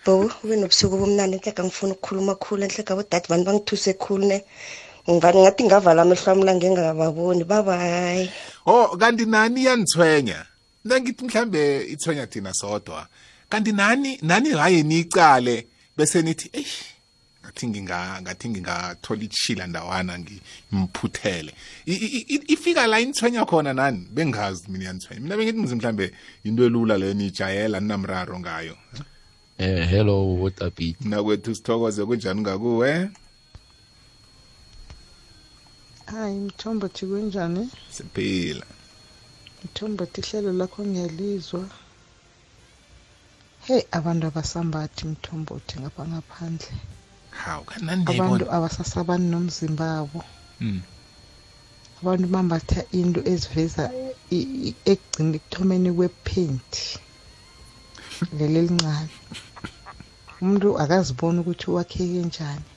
Bo 0.04 0.30
ube 0.44 0.56
nobusuku 0.56 0.96
bomnandi 0.96 1.36
enhleka 1.36 1.64
ngifuna 1.64 1.92
ukukhuluma 1.94 2.34
khulu 2.34 2.64
enhleka 2.64 2.96
bodade 2.96 3.28
bantu 3.28 3.44
bangithuse 3.44 3.92
khulu 3.94 4.24
ne? 4.26 4.44
Ngivani 5.08 5.40
ngathi 5.42 5.64
ngavala 5.64 6.02
amehlo 6.02 6.32
ami 6.32 6.44
la 6.44 6.54
ngengababoni 6.54 7.44
babayi 7.44 8.30
oh 8.66 8.96
kanti 8.96 9.26
nani 9.26 9.60
iyanithwenya 9.60 10.46
nangithi 10.84 11.24
mhlambe 11.24 11.84
ithwenya 11.92 12.26
thina 12.26 12.54
sodwa. 12.54 13.06
Kanti 13.48 13.72
nani 13.72 14.18
nani 14.22 14.50
haye 14.50 14.82
niyicale 14.82 15.66
bese 15.96 16.22
nithi 16.22 16.50
eish. 16.52 16.93
Ngathi 17.44 17.66
nginga 17.68 18.22
ngathi 18.22 18.48
ngingathola 18.48 19.22
ichila 19.22 19.66
ndawana 19.66 20.18
ngimphuthele 20.18 21.52
I- 21.86 21.92
i- 21.92 22.26
i- 22.34 22.44
ifika 22.52 22.86
la 22.86 23.00
inithwenya 23.00 23.44
khona 23.44 23.72
nani? 23.74 24.08
Bengazi 24.10 24.64
mina 24.70 24.84
yanithwenya 24.84 25.20
mina 25.22 25.36
bengithi 25.36 25.58
ngizi 25.60 25.74
mhlambe 25.76 26.12
into 26.44 26.64
elula 26.64 26.98
leyo 26.98 27.14
nijayela 27.14 27.80
ninamraro 27.80 28.40
ngayo. 28.40 28.76
Eh 29.58 29.88
hello 29.90 30.34
Wotapit. 30.40 30.96
nakwethu 31.00 31.54
sithokoze 31.54 32.04
kunjani 32.04 32.40
ngakuwe? 32.40 33.10
Hayi 36.06 36.38
mthombothi 36.38 37.06
kunjani? 37.06 37.70
Siphila. 37.90 38.66
Mthombothi 39.64 40.20
ihlelo 40.20 40.52
lakho 40.52 40.84
ngiyalizwa. 40.84 41.68
Heyi 43.66 43.84
abantu 43.92 44.26
abasambathi 44.26 45.06
mthombothi 45.06 45.80
ngapha 45.80 46.04
ngaphandle. 46.08 46.68
Hawu 47.42 47.64
kanani 47.68 48.02
abantu 48.12 48.44
abasasabani 48.56 49.26
nomzimba 49.30 49.84
wabo. 49.94 50.20
Mm. 50.60 50.80
abantu 52.00 52.26
bambatha 52.34 52.80
into 53.00 53.20
eziveza 53.32 53.84
ekugcina 54.92 55.34
ekuthomeni 55.38 55.90
kwepaint. 55.96 56.72
Leli 58.36 58.58
elincane. 58.62 59.14
Umuntu 60.40 60.68
akaziboni 60.82 61.38
ukuthi 61.40 61.66
wakheke 61.76 62.20
njani 62.28 62.68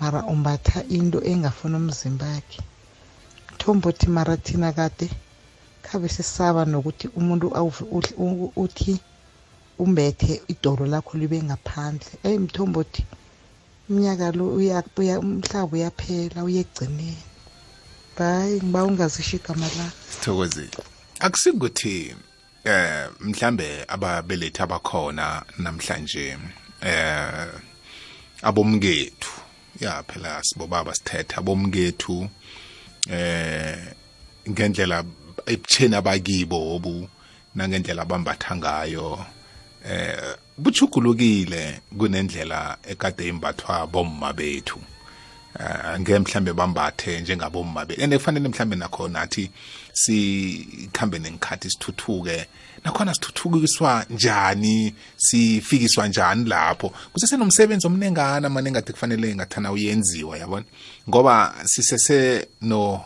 mara 0.00 0.20
umbatha 0.32 0.78
into 0.96 1.18
engafuni 1.30 1.76
umzimba 1.80 2.26
wakhe. 2.34 2.60
Mthombothi 3.52 4.06
mara 4.16 4.34
thina 4.44 4.70
kade 4.78 5.08
khabe 5.84 6.08
sisaba 6.16 6.60
nokuthi 6.70 7.06
umuntu 7.18 7.46
uthi 8.64 8.94
umbethe 9.82 10.32
idolo 10.52 10.84
lakho 10.92 11.12
libe 11.20 11.38
ngaphandle. 11.48 12.12
Eyi 12.26 12.38
mthombothi 12.44 13.02
umnyaka 13.92 14.32
lo 14.32 14.44
uya- 14.56 14.88
uya- 14.96 15.20
umhlaba 15.20 15.72
uyaphela 15.76 16.40
uyekugcineni 16.44 17.16
hayi 18.18 18.56
ngiba 18.64 18.84
ungazisho 18.84 19.36
igama 19.36 19.66
lakho 19.76 19.96
sithokozile. 20.10 20.78
Akusikuthi 21.20 22.14
eh 22.64 23.08
mhlambe 23.20 23.84
ababelethi 23.88 24.62
abakhona 24.62 25.42
namhlanje 25.58 26.38
eh 26.80 27.48
abomkethu 28.42 29.32
ya 29.80 30.02
phela 30.02 30.42
sibobaba 30.44 30.94
sithetha 30.94 31.36
abomkethu 31.38 32.28
eh 33.10 33.78
ngendlela 34.50 35.04
ebutheni 35.46 35.94
abakibo 35.96 36.58
obu 36.74 37.08
nangendlela 37.54 38.02
abambatha 38.02 38.56
ngayo 38.56 39.26
eh 39.84 40.36
buchugulukile 40.58 41.80
kunendlela 41.98 42.76
ekade 42.88 43.28
imbathwa 43.28 43.86
bomma 43.86 44.32
bethu. 44.32 44.78
Uh, 45.54 46.00
ngeke 46.00 46.18
mhlambe 46.18 46.52
bambathe 46.52 47.20
njengabomma 47.20 47.84
bethu 47.84 48.02
and 48.02 48.12
kufanele 48.14 48.48
mhlambe 48.48 48.76
nakho 48.76 49.08
nathi 49.08 49.50
sikhambe 49.92 51.18
nenkhathi 51.18 51.70
sithuthuke 51.70 52.46
nakhona 52.84 53.14
sithuthukiswa 53.14 54.06
njani 54.10 54.94
sifikiswa 55.16 56.08
njani 56.08 56.44
lapho? 56.44 56.92
Kusesenomsebenzi 57.12 57.86
omnengana 57.86 58.48
mane 58.48 58.70
ngathi 58.70 58.92
kufanele 58.92 59.34
ngathana 59.34 59.72
uyenziwa 59.72 60.38
yabona? 60.38 60.64
Ngoba 61.08 61.54
sisese 61.64 62.48
no 62.62 63.04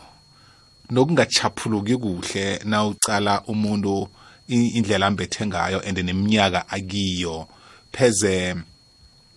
nokungachaphuluki 0.91 1.97
kuhle 1.97 2.61
nawucala 2.65 3.43
umuntu 3.47 4.09
indlela 4.49 5.07
ambethe 5.07 5.47
ngayo 5.47 5.81
and 5.87 5.99
neminyaka 5.99 6.69
akiyo. 6.69 7.49
Pheze 7.93 8.57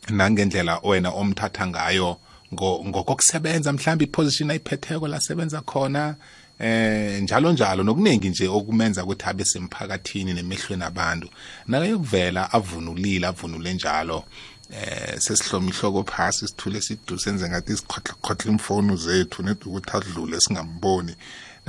nangendlela 0.10 0.80
wena 0.84 1.10
omthatha 1.12 1.68
ngayo 1.68 2.18
ngo- 2.54 2.86
ngokokusebenza 2.86 3.74
mhlawumbe 3.74 4.06
iposition 4.06 4.52
ayiphetheko 4.52 5.08
la 5.08 5.20
sebenza 5.20 5.62
khona 5.62 6.16
eh 6.60 7.22
njalo 7.22 7.52
njalo. 7.52 7.84
Nokuningi 7.84 8.30
nje 8.30 8.48
okumenza 8.48 9.04
ukuthi 9.04 9.26
abe 9.26 9.46
semphakathini 9.46 10.34
nemehlweni 10.34 10.84
abantu. 10.84 11.30
Nakayokuvela 11.68 12.52
avunulile 12.52 13.28
avunule 13.28 13.74
njalo 13.74 14.24
eh 14.72 15.20
sesihloma 15.20 15.70
ihloko 15.70 16.04
phasi 16.04 16.48
sithule 16.48 16.82
sidu 16.82 17.20
senze 17.20 17.50
ngathi 17.50 17.78
sikhotlakhotle 17.78 18.52
imfoni 18.52 18.98
zethu 18.98 19.44
nedi 19.44 19.66
ukuthi 19.66 19.98
adlule 19.98 20.40
singamboni. 20.40 21.16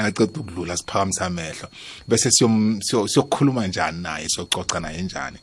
Naceda 0.02 0.40
ukudlula 0.40 0.76
siphakamisa 0.76 1.26
amehlo 1.26 1.68
bese 2.08 2.30
siyokhuluma 2.30 3.66
njani 3.66 4.02
naye 4.02 4.28
siyococa 4.28 4.80
naye 4.80 5.02
njani. 5.02 5.38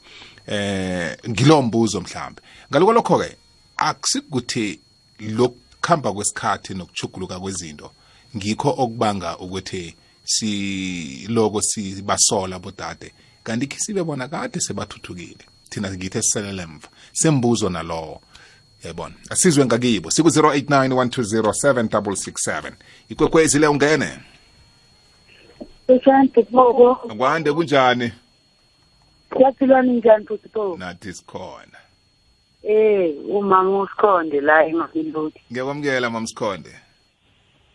Eh 0.48 1.18
ngilo 1.30 1.62
mbuzo 1.62 2.02
mhlambe. 2.02 2.42
Ngaloko 2.72 2.94
lokho 2.94 3.20
ke 3.20 3.36
akusikuthi 3.78 4.80
lokukhamba 5.20 6.14
kwesikhathi 6.14 6.74
nokuchuguluka 6.74 7.40
kwezinto 7.40 7.92
ngikho 8.36 8.70
okubanga 8.78 9.38
ukuthi 9.38 9.96
siloko 10.24 11.62
sibasola 11.62 12.60
bodade. 12.60 13.14
Kanti 13.44 13.68
khe 13.68 13.80
sibe 13.80 14.04
bona 14.04 14.28
kade 14.28 14.60
sebathuthukile. 14.60 15.46
Thina 15.70 15.92
ngithe 15.92 16.22
siselele 16.22 16.64
emva. 16.64 16.88
Sembuzo 17.14 17.70
nalowo. 17.70 18.22
Yayibona 18.84 19.16
asizwe 19.30 19.66
ngakibo. 19.66 20.10
Siku-089 20.12 20.88
120 20.90 22.74
ikwekwezi 23.10 23.60
le 23.60 23.68
ungene. 23.68 24.20
Seshanti 25.88 26.42
Bobo, 26.52 26.96
kwande 26.96 27.54
kunjani 27.54 28.12
siyaphilana 29.38 29.92
njani 29.94 30.26
futhi 30.26 30.50
Bobo? 30.54 30.78
nathi 30.78 31.14
sikhona 31.14 31.78
Eh, 32.64 33.16
umama 33.30 33.80
usikhonde 33.82 34.42
la 34.42 34.66
eMamelodi. 34.66 35.40
ngiyakwamukela 35.52 36.10
mamsikhonde 36.10 36.70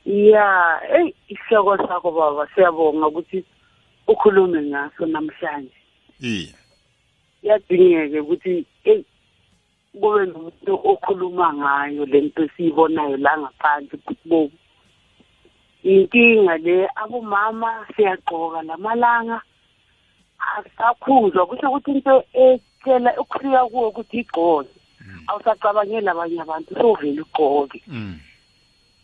Yeah, 0.04 0.80
hey 0.92 1.14
isihloko 1.28 1.76
sakho 1.88 2.10
baba 2.10 2.48
siyabonga 2.54 3.06
ukuthi 3.06 3.44
ukhulume 4.08 4.62
ngaso 4.62 5.06
namhlanje. 5.06 5.72
iye 6.20 6.54
Yadingeke 7.42 8.20
ukuthi 8.20 8.66
hey 8.84 9.04
kube 10.00 10.26
nomuntu 10.26 10.74
okhuluma 10.84 11.52
ngayo 11.54 12.04
lento 12.06 12.42
esiyibonayo 12.44 13.16
la 13.16 13.38
ngaphandle 13.38 13.98
futhi 14.04 14.28
Bobo. 14.28 14.52
Inkinga 15.82 16.56
le 16.58 16.86
abomama 17.02 17.86
siyagqoka 17.96 18.62
lamalanga 18.62 19.42
asakhuzwa 20.56 21.46
kusho 21.46 21.66
ukuthi 21.68 21.90
into 21.90 22.24
etshela 22.34 23.10
ukufika 23.20 23.66
kuwo 23.66 23.88
ukuthi 23.88 24.18
igqoke. 24.20 24.74
Awusacabangeli 25.28 26.08
abanye 26.08 26.40
abantu 26.42 26.74
sovele 26.74 27.20
ugqoke. 27.22 27.82
Mm. 27.86 28.18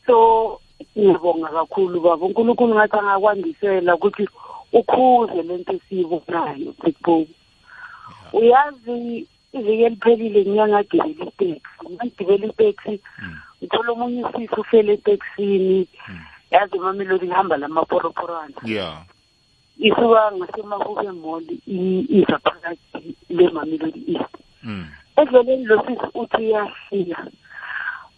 so 0.06 0.60
ngiyabonga 0.96 1.48
kakhulu 1.48 2.00
baba. 2.00 2.26
Unkulunkulu 2.26 2.74
ngathi 2.74 2.96
angakwandisela 2.96 3.94
ukuthi 3.94 4.24
ukhuze 4.72 5.42
lento 5.42 5.72
esiyibonayo 5.76 6.70
bigbook 6.82 7.28
uyazi 8.32 9.26
iviki 9.52 9.82
eliphelile 9.84 10.40
ngiyangagibela 10.44 11.24
iteksi. 11.30 11.84
Ngagibela 11.92 12.46
iteksi 12.46 12.94
ngithola 13.58 13.90
omunye 13.92 14.24
usisi 14.24 14.60
ufele 14.60 14.92
eteksini. 14.92 15.88
Yazi 16.50 16.76
imamelodi 16.76 17.26
ngihamba 17.26 17.56
lamaporoporwana 17.56 18.54
yeah 18.64 19.02
isuka 19.78 20.32
ngasemahube 20.32 21.12
mall 21.12 21.44
iza 21.66 22.38
phakathi 22.38 23.14
lemamelodi 23.30 24.02
east. 24.08 24.34
Mm. 24.62 24.86
endleleni 25.16 25.64
lo 25.64 25.82
sisi 25.86 26.06
uthi 26.14 26.36
uyafika. 26.36 27.26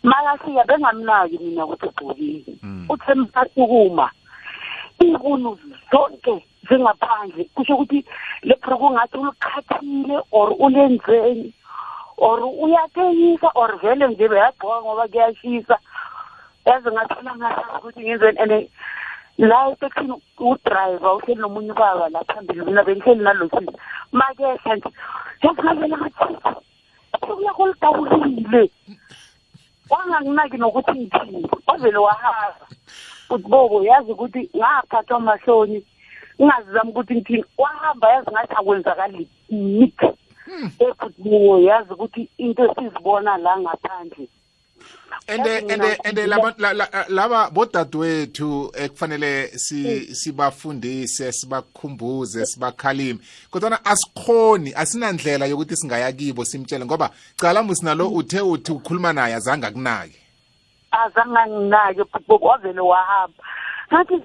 Makafika 0.03 0.65
bengamnaki 0.65 1.39
mina 1.39 1.67
ukuthi 1.67 1.87
ugqokile 1.87 2.55
Mm. 2.63 2.87
uthe 2.89 3.15
msasukuma 3.15 4.11
inkunu 5.01 5.59
zonke 5.93 6.45
zingaphandle 6.69 7.45
kusho 7.55 7.75
ukuthi 7.75 8.05
le 8.43 8.55
bhuruku 8.63 8.91
ngathi 8.91 9.19
ulikhathile 9.19 10.21
or 10.33 10.55
ulenzeni 10.59 11.53
or 12.17 12.41
uyateyisa 12.45 13.49
or 13.55 13.77
vele 13.81 14.09
nje 14.09 14.29
beyagqoka 14.29 14.83
ngoba 14.83 15.09
kuyashisa. 15.09 15.79
Yazi 16.67 16.89
ngathola 16.91 17.37
ngasazi 17.37 17.77
ukuthi 17.79 18.01
ngenzeni 18.01 18.39
and 18.39 18.69
la 19.39 19.69
eteksini 19.73 20.15
udrayiva 20.39 21.15
uhleli 21.15 21.41
nomunye 21.41 21.73
ubaba 21.73 22.09
la 22.09 22.25
phambili 22.25 22.65
mina 22.65 22.85
bengihleli 22.85 23.23
nalosisi 23.25 23.73
makehla 24.13 24.77
nje 24.77 24.89
yazi 25.43 25.63
ngavela 25.63 25.97
ngathi 25.99 26.61
ukulakho 27.23 27.67
lidawulile 27.69 28.71
wanganginaki 29.91 30.57
nokuthi 30.57 30.93
ngithini 30.93 31.51
wavele 31.67 31.99
wahamba. 31.99 32.67
Uthi 33.31 33.49
bobo 33.49 33.83
yazi 33.83 34.13
ukuthi 34.13 34.51
ngaphathwa 34.57 35.17
amahloni 35.17 35.87
ngingazizami 36.41 36.91
ukuthi 36.91 37.15
ngithini. 37.15 37.45
Wahamba 37.59 38.13
yazi 38.13 38.31
ngathi 38.31 38.55
akwenzakali 38.55 39.29
nithi 39.51 40.09
efuthi 40.79 41.65
yazi 41.67 41.93
ukuthi 41.93 42.29
into 42.39 42.65
esizibona 42.65 43.37
la 43.37 43.59
ngaphandle 43.59 44.29
ende 45.27 45.51
Yazi 45.51 45.65
ende 45.73 45.77
mina- 45.77 45.97
ende 46.09 46.27
laba 46.27 46.55
la- 46.59 46.73
la- 46.73 47.05
laba 47.09 47.51
bodadewethu 47.51 48.73
ekufanele 48.75 49.49
si 49.49 50.15
sibafundise 50.15 51.33
sibakhumbuze 51.33 52.47
sibakhalime. 52.47 53.21
Kodwa 53.51 53.85
asikhoni 53.85 54.73
asinandlela 54.75 55.47
yokuthi 55.47 55.77
singaya 55.77 56.13
kibo 56.13 56.45
simtshele 56.45 56.85
ngoba 56.85 57.11
cala 57.37 57.63
musinalo 57.63 58.09
uthe 58.09 58.41
uthi 58.41 58.73
ukhuluma 58.73 59.13
naye 59.13 59.35
azange 59.35 59.67
akunaki 59.67 60.17
azange 60.91 61.51
nginake 61.51 62.05
futhi 62.05 62.45
wavele 62.45 62.81
wahamba. 62.81 63.45
Ngathi 63.93 64.23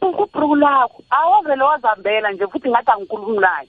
kubhuruku 0.00 0.56
lakho. 0.56 1.02
Awavele 1.10 1.62
wazambela 1.64 2.32
nje 2.32 2.46
futhi 2.46 2.68
ngathi 2.68 2.90
angikhulumi 2.90 3.38
naye. 3.38 3.68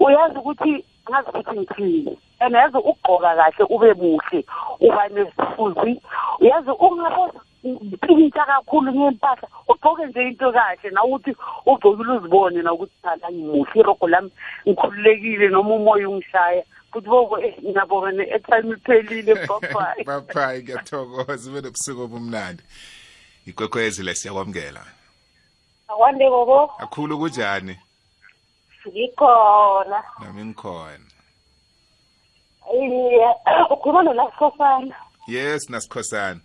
Uyazi 0.00 0.38
ukuthi 0.38 0.84
ngazi 1.10 1.28
ukuthi 1.28 1.58
ngithini. 1.58 2.18
And 2.40 2.54
yazi 2.54 2.76
ukugqoka 2.76 3.36
kahle 3.36 3.64
ube 3.70 3.94
muhle 3.94 4.44
uba 4.80 5.08
nesifuzi 5.08 6.00
uyazi 6.40 6.70
ungaboza 6.70 7.40
pintsha 8.00 8.44
kakhulu 8.46 8.92
ngempahla 8.94 9.48
ugqoke 9.68 10.06
nje 10.06 10.22
into 10.22 10.52
kahle 10.52 10.90
nawuthi 10.90 11.36
ugcokile 11.66 12.12
uzibone 12.12 12.62
nawukuthi 12.62 12.92
thala 13.02 13.30
ngimuhle 13.32 13.80
irogo 13.80 14.08
lami 14.08 14.30
ngikhululekile 14.66 15.48
noma 15.48 15.74
umoya 15.74 16.08
ungishaya. 16.08 16.64
Futhi 16.92 17.08
bobo 17.08 17.38
eh, 17.38 17.54
ngiyabonga 17.62 18.10
ne-airtime 18.12 18.72
iphelile 18.72 19.34
babayi 19.34 20.04
baphayi 20.08 20.62
ngiyathokoza 20.62 21.50
ube 21.50 21.60
nobusuku 21.60 22.00
obumnandi. 22.02 22.62
Ikwekwezi 23.46 24.02
le 24.02 24.14
siyakwamukela. 24.14 24.82
Akwande 25.88 26.30
bobo. 26.30 26.70
Akhulu 26.78 27.18
kunjani? 27.18 27.76
Ngikhona. 28.88 30.02
Nami 30.20 30.44
ngikhona. 30.44 31.17
Iye 32.74 33.28
ukhuluma 33.74 34.02
nolasikosana 34.02 34.94
yes 35.26 35.70
nasikhosana. 35.70 36.40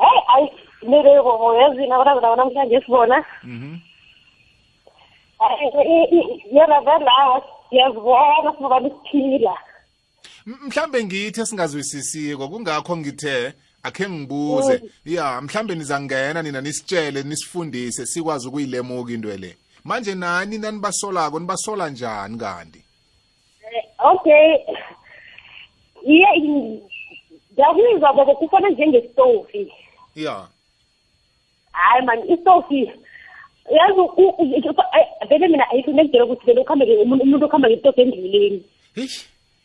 Heyi 0.00 0.20
ayi 0.34 0.48
lele 0.82 1.22
bobo 1.22 1.54
yazini 1.54 1.92
abantazana 1.92 2.36
banamhlanje 2.36 2.80
sibona. 2.80 3.24
Mhm. 3.44 3.76
Yena 6.52 6.80
velawa 6.80 7.42
siyazibona 7.70 8.52
sinokani 8.56 8.90
siphila 9.10 9.54
mhlambe 10.46 11.04
ngithi 11.04 11.40
esingazwisisiko 11.40 12.48
kungakho 12.48 12.96
ngithe 12.96 13.52
akhe 13.82 14.08
ngibuze. 14.08 14.82
Ya 15.04 15.40
mhlambe 15.40 15.74
nizangena 15.74 16.42
nina 16.42 16.60
nisitshele 16.60 17.22
nisifundise 17.22 18.06
sikwazi 18.06 18.48
ukuyilemuka 18.48 19.12
into 19.12 19.36
le. 19.36 19.56
Manje 19.84 20.14
nani 20.14 20.58
nanibasolako 20.58 21.38
nibasola 21.40 21.88
njani 21.90 22.38
kanti? 22.38 22.84
Okay. 23.98 24.56
Iye 26.06 26.26
ngiyakuzwa 27.54 28.12
bobo 28.12 28.34
kufana 28.34 28.68
njengestofi 28.70 29.72
ya. 30.14 30.48
Hayi 31.72 32.02
mani 32.06 32.32
istofi 32.34 32.90
yazi 33.70 34.00
u- 34.00 34.14
u- 34.16 34.34
u- 34.38 34.82
ay- 34.92 35.28
vele 35.28 35.48
mina 35.48 35.70
ayikho 35.70 35.90
nekudela 35.92 36.24
ukuthi 36.24 36.46
vele 36.46 36.60
ukuhambe 36.60 36.86
nge- 36.86 37.02
umuntu 37.02 37.22
umuntu 37.24 37.46
ukuhamba 37.46 37.68
ngesitofu 37.68 38.00
endleleni. 38.00 38.62
Heyi 38.94 39.08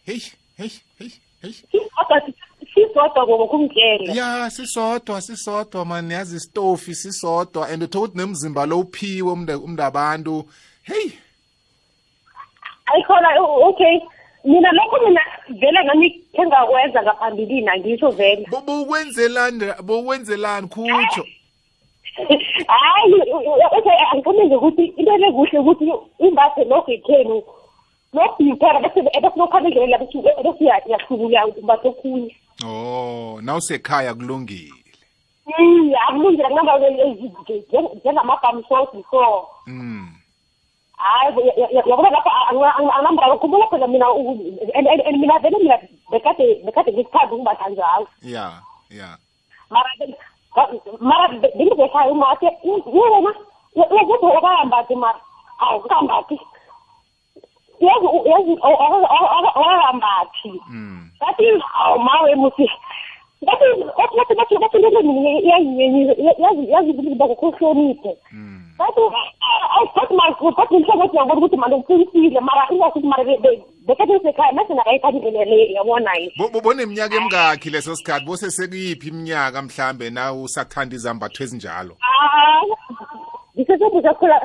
heyi 0.06 0.22
heyi 0.58 0.72
heyi 1.00 1.12
heyi 1.42 1.54
sisodwa 1.54 2.22
sisodwa 2.74 3.24
ngoba 3.28 3.48
kumtshela 3.48 4.14
ya 4.14 4.50
sisodwa 4.50 5.22
sisodwa 5.22 5.86
mani 5.86 6.14
yazi 6.14 6.36
isitofi 6.38 6.96
sisodwa 6.96 7.68
and 7.70 7.84
uthola 7.84 8.06
ukuthi 8.06 8.18
nemzimba 8.18 8.66
lo 8.66 8.80
uphiwe 8.80 9.32
umntu 9.32 9.58
umntu 9.64 9.84
abantu 9.84 10.46
heyi 10.84 11.14
ayikhona 12.86 13.30
o- 13.42 13.70
okay. 13.70 14.00
Mina 14.44 14.72
lokho 14.72 14.98
mina 15.08 15.22
vele 15.50 15.80
ngani 15.86 16.10
khe 16.36 16.46
ngakwenza 16.46 17.04
ngaphambilini 17.04 17.68
angisho 17.70 18.10
vele. 18.10 18.48
Bo- 18.52 18.62
bowukwenzelani 18.62 19.66
bowukwenzelani 19.84 20.68
khutsho 20.68 21.26
hayi 22.68 23.22
okay 23.78 23.98
angifuni 24.12 24.46
nje 24.46 24.56
ukuthi 24.56 24.86
into 24.98 25.18
le 25.18 25.32
kuhle 25.32 25.60
ukuthi 25.60 25.92
imbathe 26.20 26.64
lokho 26.64 26.92
ikhenu 26.92 27.44
lokubhithara 28.14 28.80
bese 28.80 29.02
bese 29.02 29.30
lokhamba 29.36 29.70
endleleni 29.70 29.98
bese 29.98 30.44
bese 30.44 30.66
yahlubula 30.66 31.48
umbathe 31.48 31.88
okhunye. 31.88 32.36
Oh 32.66 33.40
nawusekhaya 33.42 34.14
kulungile. 34.14 34.74
Mm, 35.60 35.92
akulungile 36.08 36.48
kunamba 36.48 36.80
njengamabhamu 37.96 38.64
before. 38.94 39.42
Mm 39.68 40.23
hayi 41.04 41.52
yabona 41.90 42.10
lapha 42.10 42.32
anginamraro 42.50 43.38
khumbula 43.38 43.68
phela 43.68 43.88
mina 43.88 44.08
u- 44.12 44.58
and- 44.76 44.88
and 44.88 45.02
and 45.08 45.18
mina 45.20 45.40
vele 45.40 45.58
mina 45.60 45.78
bekade 46.12 46.46
bekade 46.66 46.92
ngikuthanda 46.92 47.34
ukumbatha 47.36 47.70
njalo 47.70 48.08
ya 48.22 48.46
ya 48.90 49.18
mara 49.70 49.90
mara 51.00 51.28
bengizekhaya 51.28 52.12
umate 52.12 52.48
wena 52.94 53.34
uyakuthi 53.76 54.26
wakayambathi 54.26 54.96
mara 54.96 55.20
awu 55.60 55.80
kambathi 55.82 56.40
yazi 57.80 58.08
yazi 58.30 58.58
awayambathi 59.56 60.62
mm 60.70 61.10
ngathi 61.24 61.64
awu 61.76 62.00
mawe 62.00 62.36
musi 62.36 62.70
ngathi 63.44 63.66
ngathi 64.16 64.34
ngathi 64.36 64.56
ngathi 64.58 64.78
lento 64.78 65.02
mina 65.04 65.30
iyanginyenyisa 65.40 66.14
yazi 66.44 66.72
yazi 66.72 66.90
ukuthi 66.92 67.16
bakuhloniphe 67.16 68.18
mm 68.32 68.63
ngathi 68.63 68.63
awuthi 68.63 68.63
ngathi 68.80 70.76
ngihlangothi 70.76 71.14
ngiyabona 71.14 71.40
ukuthi 71.40 71.58
manje 71.58 71.76
uqinisile 71.76 72.40
mara 72.40 72.68
ingasuthi 72.72 73.08
mara 73.08 73.24
bekade 73.88 74.14
ngisekhaya 74.14 74.54
mase 74.54 74.74
nakayithanda 74.74 75.18
indlela 75.18 75.46
le 75.46 75.74
yabona 75.74 76.14
yini 76.16 76.34
Bo- 76.38 76.50
bo- 76.50 76.62
boneminyaka 76.62 77.16
emingakhi 77.16 77.70
leso 77.70 77.96
sikhathi 77.96 78.26
bose 78.26 78.52
sekuyiphi 78.52 79.08
iminyaka 79.10 79.62
mhlambe 79.62 80.10
na 80.10 80.34
usathanda 80.34 80.96
izambatho 80.96 81.44
ezinjalo? 81.44 81.96
Ngisesebuza 83.58 84.14
khula 84.14 84.42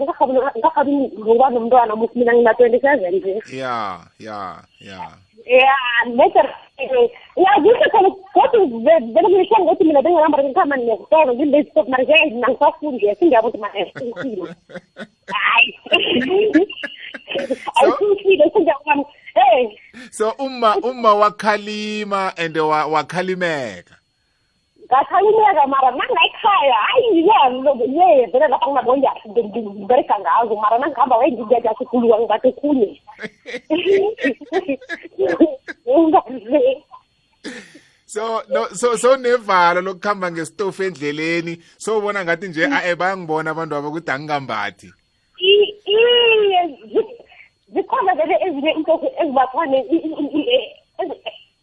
ngakabi 0.58 0.92
ngoba 1.18 1.50
nomntwana 1.50 1.96
musi 1.96 2.18
mina 2.18 2.32
ngina-twenty 2.34 2.80
seven 2.80 3.14
nje. 3.14 3.42
Ya 3.56 3.98
ya 4.18 4.62
ya. 4.80 5.00
Ya 5.48 5.74
nede 6.06 6.42
ya 7.36 7.52
kuhle 7.62 7.86
khona 7.90 8.10
kodwa 8.34 8.66
vele 8.66 9.28
ngihlange 9.28 9.62
ukuthi 9.64 9.84
mina 9.84 10.02
benginamba 10.02 10.42
ngikhamba 10.44 10.76
ngiyakutona 10.78 11.32
ngilesitop 11.34 11.88
mara 11.88 12.04
nje 12.04 12.30
nangisafundi 12.40 13.14
singiyabo 13.18 13.48
ukuthi 13.48 13.60
manje 13.62 13.92
sengifile 13.98 14.54
hayi 15.32 15.78
ayisifile 17.74 18.50
singiyabona 18.52 19.04
hey 19.34 19.68
so 20.10 20.30
uma 20.38 20.76
uma 20.76 21.14
wakhalima 21.14 22.32
and 22.36 22.56
wa- 22.58 22.86
wakhalimeka. 22.86 23.97
Ngakhalimeka 24.88 25.66
mara 25.66 25.90
nangayikhaya 25.90 26.74
hayi 26.74 27.28
ye 27.96 28.26
vele 28.26 28.48
lapha 28.48 28.66
ngingabonja 28.66 29.12
ngibereka 29.28 30.16
ngazo 30.20 30.56
mara 30.56 30.78
nangihamba 30.78 31.16
waye 31.16 31.32
ngiyajasikhuluka 31.32 32.18
ngibathe 32.18 32.52
khunye 32.52 33.02
so 38.06 38.42
no 38.48 38.64
so 38.72 38.96
so 38.96 39.16
nevalo 39.16 39.80
lokuhamba 39.80 40.32
ngesitofu 40.32 40.82
endleleni 40.82 41.60
so 41.76 41.98
ubona 41.98 42.24
ngathi 42.24 42.48
nje 42.48 42.64
ae 42.64 42.94
bayangibona 42.94 43.50
abantu 43.50 43.76
abo 43.76 43.88
ukuthi 43.88 44.10
angikambathi 44.10 44.88
iye 45.36 46.60
zikhona 47.72 48.14
vele 48.14 48.36
ezinye 48.46 48.72
into 48.72 48.94
ezibathwane 49.20 49.78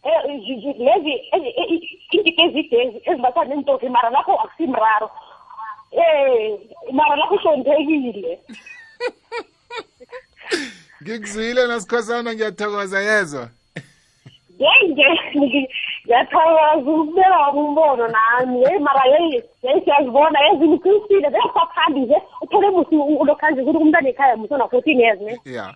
lezi 0.06 1.14
indike 2.12 2.42
ezide 2.44 3.02
ezibathwa 3.06 3.46
nentofi 3.46 3.90
mara 3.90 4.10
lapho 4.10 4.34
akusimraro. 4.34 5.10
Eh 5.92 6.60
mara 6.92 7.16
lapho 7.16 7.36
uhloniphekile. 7.36 8.40
Ngikuzwile 11.02 11.68
nasikhosana 11.68 12.34
ngiyathokoza 12.34 13.00
yezwa? 13.02 13.50
Yenge 14.60 15.06
ngiyathokoza 15.36 16.92
ukubeka 16.92 17.38
wami 17.38 17.60
umbono 17.60 18.08
nami. 18.08 18.62
Yeyi 18.64 18.80
mara 18.80 19.04
yeyi 19.06 19.44
yeyi 19.64 19.82
siyazibona 19.84 20.40
ezinye 20.48 20.76
uqinisile 20.76 21.30
besaphambi 21.30 22.00
nje 22.00 22.18
uthole 22.42 22.70
musi 22.70 22.96
ulokhanje 22.96 23.62
ukuthi 23.62 23.78
umntwana 23.78 24.10
ekhaya 24.10 24.38
musi 24.38 24.54
ona-fourteen 24.54 25.00
years 25.00 25.22
ne? 25.22 25.40
Ya. 25.46 25.74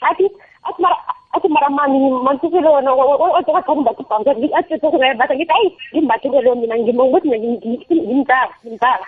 Athi 0.00 0.24
athi 0.62 0.82
mara 0.82 0.96
athi 1.32 1.48
mara 1.48 1.70
mani 1.70 2.10
mantisele 2.10 2.68
wena 2.68 2.92
otokathoka 2.92 3.72
umbatha 3.72 4.02
ibhamu 4.02 4.54
athethokubayambatha 4.58 5.34
ngithi 5.34 5.52
hayi 5.52 5.76
ngimbathele 5.92 6.40
leyo 6.42 6.54
mina 6.54 6.78
ngima 6.78 7.04
ukuthi 7.04 7.28
ngimdala 7.28 8.54
ngimdala. 8.64 9.04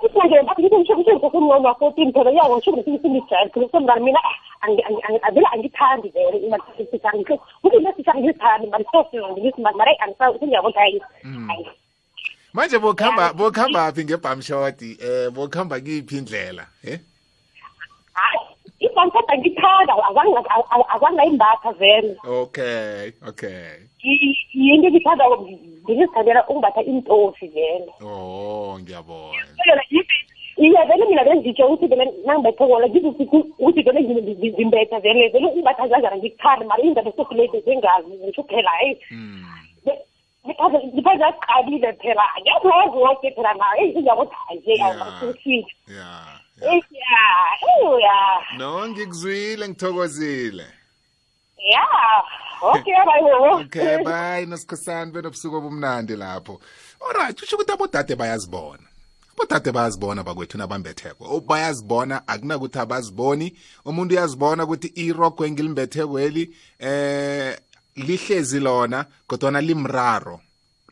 Futhi 0.00 0.18
manje 0.18 0.42
bathi 0.42 0.62
ngithi 0.62 0.76
ngisho 0.76 0.94
ngisho 0.96 1.12
ngisesemncane 1.12 1.66
wa-fourteen 1.66 2.12
phela 2.12 2.30
yako 2.30 2.56
ngisho 2.56 2.72
ngisesemijayele 2.72 3.50
phela 3.50 3.68
semngane 3.72 4.04
mina 4.04 4.20
vele 5.34 5.48
angithandi 5.52 6.08
vele 6.08 6.38
ngisho 7.14 7.34
ukuthi 7.64 7.78
lesisha 7.84 8.14
ngizithandi 8.14 8.66
mara 8.66 8.84
sosina 8.92 9.28
ngithi 9.28 9.60
mara 9.62 9.92
sengiyabona 10.40 10.80
hayi 10.80 11.02
hayi 11.48 11.66
manje 12.52 12.78
bokuhamba 12.78 13.32
bokuhamba 13.32 13.92
phi 13.92 14.04
ngebhamshoti 14.04 14.90
eh 15.02 15.30
bokuhamba 15.30 15.80
kiphi 15.80 16.16
indlela 16.18 16.66
eh 16.84 17.00
hayi 18.14 18.43
ibhamu 18.84 19.10
kodwa 19.10 19.38
ngithanda 19.38 19.92
azangayimbatha 20.94 21.72
vele. 21.72 22.16
Okay 22.24 23.12
okay. 23.28 23.88
Yinto 24.54 24.88
ngithanda 24.90 25.24
ngizithandela 25.84 26.44
ukumbatha 26.48 26.80
iintofi 26.82 27.46
vele. 27.48 27.92
Oh 28.04 28.78
ngiyabona. 28.80 29.46
Iye 30.56 30.80
vele 30.88 31.04
mina 31.08 31.24
vele 31.24 31.40
ngitsho 31.40 31.66
ukuthi 31.66 31.86
vele 31.86 32.12
nangibethe 32.26 32.66
kona 32.66 32.86
ukuthi 32.86 33.82
vele 33.82 34.00
ngimbetha 34.02 35.00
vele 35.00 35.28
vele 35.28 35.46
umbatha 35.46 35.86
njangana 35.86 36.16
ngikuthanda 36.16 36.66
mara 36.66 36.82
indaba 36.82 37.10
esofulete 37.10 37.60
zengazi 37.60 38.14
ngisho 38.22 38.42
phela 38.42 38.70
hayi 38.70 38.98
mm 39.10 39.44
ngiphaza 40.44 41.26
aqalile 41.28 41.92
phela 42.00 42.24
ngiyazi 42.40 42.96
woke 42.96 43.30
phela 43.30 43.54
nayo 43.54 43.84
ingakuthi 43.98 44.36
hayi 44.46 44.60
nje 44.60 45.66
Yeah. 45.86 46.43
Awusifile 46.62 46.98
ya. 46.98 47.98
Ya 48.00 48.00
ya 48.00 48.58
no 48.58 48.88
ngikuzwile 48.88 49.68
ngithokozile. 49.68 50.66
Ya 51.56 51.86
okay 52.62 52.94
bayibo 53.06 53.56
okay 53.56 54.04
bye 54.04 54.46
nosikhosana 54.46 55.12
benobusuku 55.12 55.56
obumnandi 55.56 56.16
lapho. 56.16 56.60
Alright 57.00 57.40
kusho 57.40 57.56
ukuthi 57.56 57.72
abodade 57.72 58.16
bayazibona. 58.16 58.82
Abodade 59.32 59.72
bayazibona 59.72 60.22
bakwethu 60.22 60.58
nabambetheko. 60.58 61.24
Oh, 61.24 61.40
bayazibona 61.40 62.28
akunakuthi 62.28 62.78
abaziboni. 62.78 63.56
Umuntu 63.84 64.14
uyazibona 64.14 64.64
ukuthi 64.64 64.88
irogo 64.94 65.46
engilimbetheko-eli 65.46 66.56
eh 66.78 67.58
lihlezi 67.96 68.60
lona 68.60 69.06
kodwana 69.26 69.60
limraro. 69.60 70.40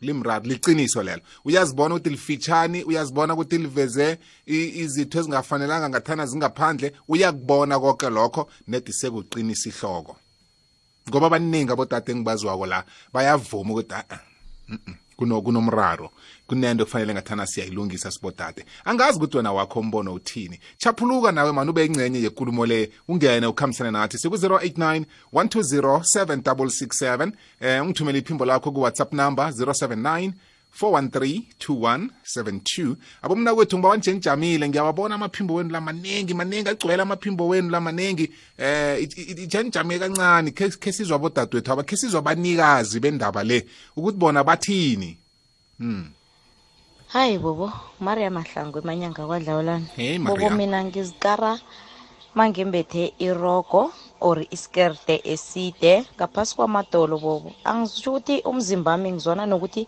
Limraro 0.03 0.45
liciniso 0.45 1.03
lelo. 1.03 1.21
Uyazibona 1.45 1.95
ukuthi 1.95 2.09
lifitshani 2.09 2.83
uyazibona 2.83 3.33
ukuthi 3.33 3.57
liveze 3.57 4.17
izitho 4.45 5.19
ezingafanelanga 5.19 5.89
ngathana 5.89 6.25
zingaphandle 6.25 6.93
uyakubona 7.07 7.79
konke 7.79 8.09
lokho 8.09 8.41
nedi 8.67 8.93
sekuqinisa 8.93 9.69
ihloko 9.69 10.15
ngoba 11.09 11.27
abaningi 11.27 11.71
abodade 11.71 12.11
engibaziwako 12.11 12.65
la 12.65 12.79
bayavuma 13.13 13.71
ukuthi 13.73 13.93
"Ah, 13.95 14.05
ah, 14.09 14.19
mm, 14.69 14.79
mm, 14.87 14.95
kuno 15.17 15.41
kunomraro. 15.41 16.11
Kunento 16.47 16.85
kufanele 16.85 17.13
ngathana 17.13 17.47
siyayilungisa 17.47 18.11
sibodade. 18.11 18.65
Angazi 18.85 19.17
ukuthi 19.17 19.37
wena 19.37 19.53
wakho 19.53 19.79
umbono 19.79 20.13
uthini. 20.13 20.59
Chaphuluka 20.77 21.31
nawe 21.31 21.51
mani 21.51 21.69
ube 21.69 21.85
ingcenye 21.85 22.21
yekulumo 22.21 22.65
le. 22.65 22.91
Ungene 23.07 23.47
ukhambisane 23.47 23.91
nathi. 23.91 24.17
Siku-089 24.17 25.05
120 25.33 25.99
7667 25.99 27.31
eh 27.61 27.83
ungithumele 27.83 28.19
iphimbo 28.19 28.45
lakho 28.45 28.71
ku-whatsapp 28.71 29.13
number 29.13 29.45
079 29.45 30.31
4132172 30.81 32.95
abomna 33.21 33.55
kwethu 33.55 33.77
ngiba 33.77 33.89
wanjenijamile 33.89 34.69
ngiyawabona 34.69 35.15
amaphimbo 35.15 35.53
wenu 35.53 35.69
lamaningi 35.69 36.33
maningi 36.33 36.69
agcwele 36.69 37.01
amaphimbo 37.01 37.47
wenu 37.47 37.69
lamaningi 37.69 38.31
eh 38.57 39.09
ijanijame 39.27 39.99
kancane. 39.99 40.51
Khe 40.51 40.69
khe 40.69 40.91
sizwa 40.91 41.15
abodadewethu 41.15 41.71
aba 41.71 41.83
khe 41.83 41.97
sizwa 41.97 42.19
abanikazi 42.19 42.99
bendaba 42.99 43.43
le. 43.43 43.67
Ukuthi 43.95 44.17
bona 44.17 44.43
bathini? 44.43 45.17
Hayi 47.13 47.37
bobo. 47.43 47.67
Maria 47.99 48.29
mahlangu 48.31 48.79
emanyanga 48.79 49.25
kwadlawulani 49.27 49.87
Hey, 49.95 50.17
bobo 50.17 50.49
Maria. 50.49 50.49
mina 50.57 50.83
ngizikara 50.83 51.59
mangimbethe 52.35 53.13
irogo 53.19 53.91
or 54.21 54.37
iskerte 54.55 55.21
eside. 55.33 56.05
Ngaphasi 56.17 56.55
kwamadolo 56.55 57.17
bobo. 57.19 57.49
Angizitsho 57.63 58.09
ukuthi 58.11 58.35
umzimba 58.49 58.91
wami 58.91 59.11
ngizwana 59.11 59.45
nokuthi 59.45 59.87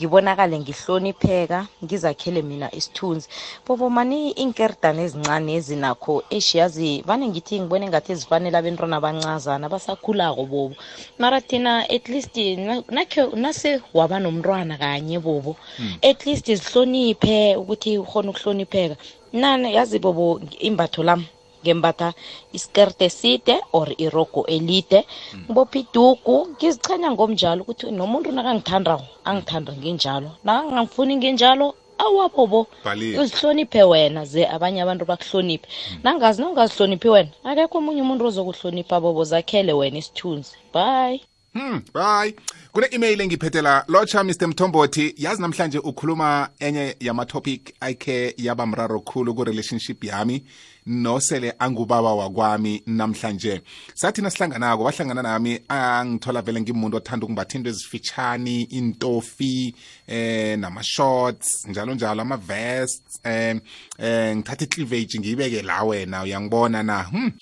ngibonakale 0.00 0.56
ngihlonipheka 0.60 1.66
ngizakhele 1.84 2.42
mina 2.42 2.68
isithunzi. 2.74 3.28
Bobo 3.66 3.90
mani 3.90 4.32
iinkeridana 4.32 5.02
ezincane 5.06 5.50
ezinakho 5.60 6.14
eshiyazi 6.36 7.02
vane 7.06 7.28
ngithi 7.28 7.60
ngibone 7.60 7.84
ngathi 7.88 8.14
zifanele 8.14 8.56
abentwana 8.58 8.96
abancazana 8.96 9.66
abasakhulako 9.68 10.42
bobo. 10.52 10.74
Mara 11.18 11.40
thina 11.40 11.84
at 11.90 12.08
least 12.08 12.36
na- 12.36 12.82
nakhe 12.90 13.22
nase 13.36 13.80
waba 13.94 14.16
nomntwana 14.18 14.78
kanye 14.78 15.18
bobo. 15.20 15.56
At 16.02 16.24
least 16.26 16.46
zihloniphe 16.48 17.56
ukuthi 17.56 17.98
ukhona 17.98 18.30
ukuhlonipheka. 18.30 18.96
Nani 19.32 19.74
yazi 19.74 19.98
bobo 19.98 20.40
imbatho 20.60 21.02
lami 21.02 21.28
ngembatha 21.64 22.12
iskerte 22.52 23.04
eside 23.04 23.60
or 23.72 23.88
irogo 23.98 24.44
elide. 24.46 25.04
Ngibopha 25.44 25.78
idugu 25.78 26.48
ngizichenya 26.56 27.10
ngomnjalo 27.10 27.62
ukuthi 27.62 27.90
nomuntu 27.90 28.32
nakangithandako 28.32 29.04
angithanda 29.24 29.72
nginjalo 29.72 30.30
nakangangifuni 30.44 31.16
nginjalo 31.16 31.74
awabobo 31.98 32.66
Bhalile. 32.84 33.18
uzihloniphe 33.20 33.82
wena 33.82 34.24
ze 34.24 34.46
abanye 34.48 34.82
abantu 34.82 35.04
bakuhloniphe. 35.04 35.68
Nangazi 36.02 36.42
nawungazihloniphi 36.42 37.08
wena 37.08 37.30
akekho 37.44 37.78
omunye 37.78 38.02
umuntu 38.02 38.26
ozokuhlonipha 38.26 39.00
bobo 39.00 39.24
zakhele 39.24 39.72
wena 39.72 39.98
isithunzi. 39.98 40.52
Bye. 40.74 41.20
Hmm, 41.52 41.82
bye. 41.94 42.34
Kune-email 42.72 43.20
engiphethela 43.20 43.84
lotsha 43.88 44.24
Mr 44.24 44.48
Mthombothi 44.48 45.14
yazi 45.18 45.42
namhlanje 45.42 45.78
ukhuluma 45.78 46.48
enye 46.60 46.96
yama-topic 47.00 47.74
ayikhe 47.80 48.34
yaba 48.38 48.66
mraro 48.66 49.00
khulu 49.00 49.34
ku-relationship 49.34 50.04
yami. 50.04 50.44
Nosele 50.86 51.54
angubaba 51.58 52.14
wakwami 52.14 52.82
namhlanje. 52.86 53.60
Sathi 53.94 54.22
nasihlanganako 54.22 54.84
wahlangana 54.84 55.22
nami 55.22 55.60
angithola 55.68 56.42
vele 56.42 56.60
ngimuntu 56.60 56.96
othanda 56.96 57.24
ukumbatha 57.26 57.58
into 57.58 57.70
ezifitshani 57.70 58.62
intofi 58.62 59.74
eh 60.06 60.58
nama-shorts 60.58 61.66
njalo 61.68 61.94
njalo 61.94 62.22
ama-vests 62.22 63.20
eh, 63.24 63.60
eh 63.98 64.36
ngithatha 64.36 64.64
i-cleavage 64.64 65.18
ngiyibeke 65.18 65.62
la 65.62 65.82
wena 65.82 66.22
uyangibona 66.22 66.82
na? 66.82 67.02
Hmm. 67.02 67.32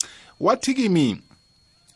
wathi 0.41 0.75
kimi 0.75 1.23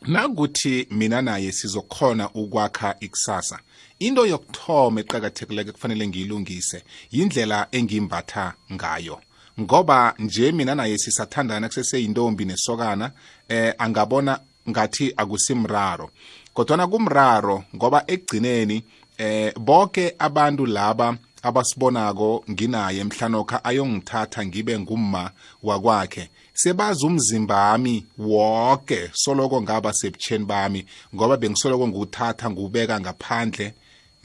nakuthi 0.02 0.86
mina 0.90 1.22
naye 1.22 1.52
sizokhona 1.52 2.30
ukwakha 2.30 2.96
ikusasa. 3.00 3.58
Into 3.98 4.26
yokuthoma 4.26 5.00
eqakathekileko 5.00 5.72
kufanele 5.72 6.08
ngiyilungise 6.08 6.82
yindlela 7.10 7.68
engimbatha 7.70 8.54
ngayo. 8.72 9.20
Ngoba 9.60 10.14
nje 10.18 10.52
mina 10.52 10.74
naye 10.74 10.98
sisathandana 10.98 11.68
kuseseyintombi 11.68 12.44
nesokana 12.44 13.10
eh 13.48 13.74
angabona 13.78 14.40
ngathi 14.68 15.14
akusimraro. 15.16 16.10
Kodwana 16.54 16.86
kumraro 16.86 17.64
ngoba 17.76 18.04
ekugcineni 18.06 18.82
eh 19.18 19.52
bonke 19.56 20.14
abantu 20.18 20.66
laba 20.66 21.16
abasibonako 21.42 22.44
nginaye 22.50 23.04
mhlanokha 23.04 23.64
ayongithatha 23.64 24.46
ngibe 24.46 24.78
ngumma 24.78 25.30
wakwakhe. 25.62 26.30
Sebazi 26.54 27.06
umzimba 27.06 27.56
wami 27.56 28.06
wonke 28.18 29.10
soloko 29.12 29.62
ngaba 29.62 29.92
sebutsheni 29.92 30.44
bami 30.44 30.86
ngoba 31.14 31.36
bengisoloko 31.36 31.88
ngiwuthatha 31.88 32.50
ngiwubeka 32.50 33.00
ngaphandle 33.00 33.74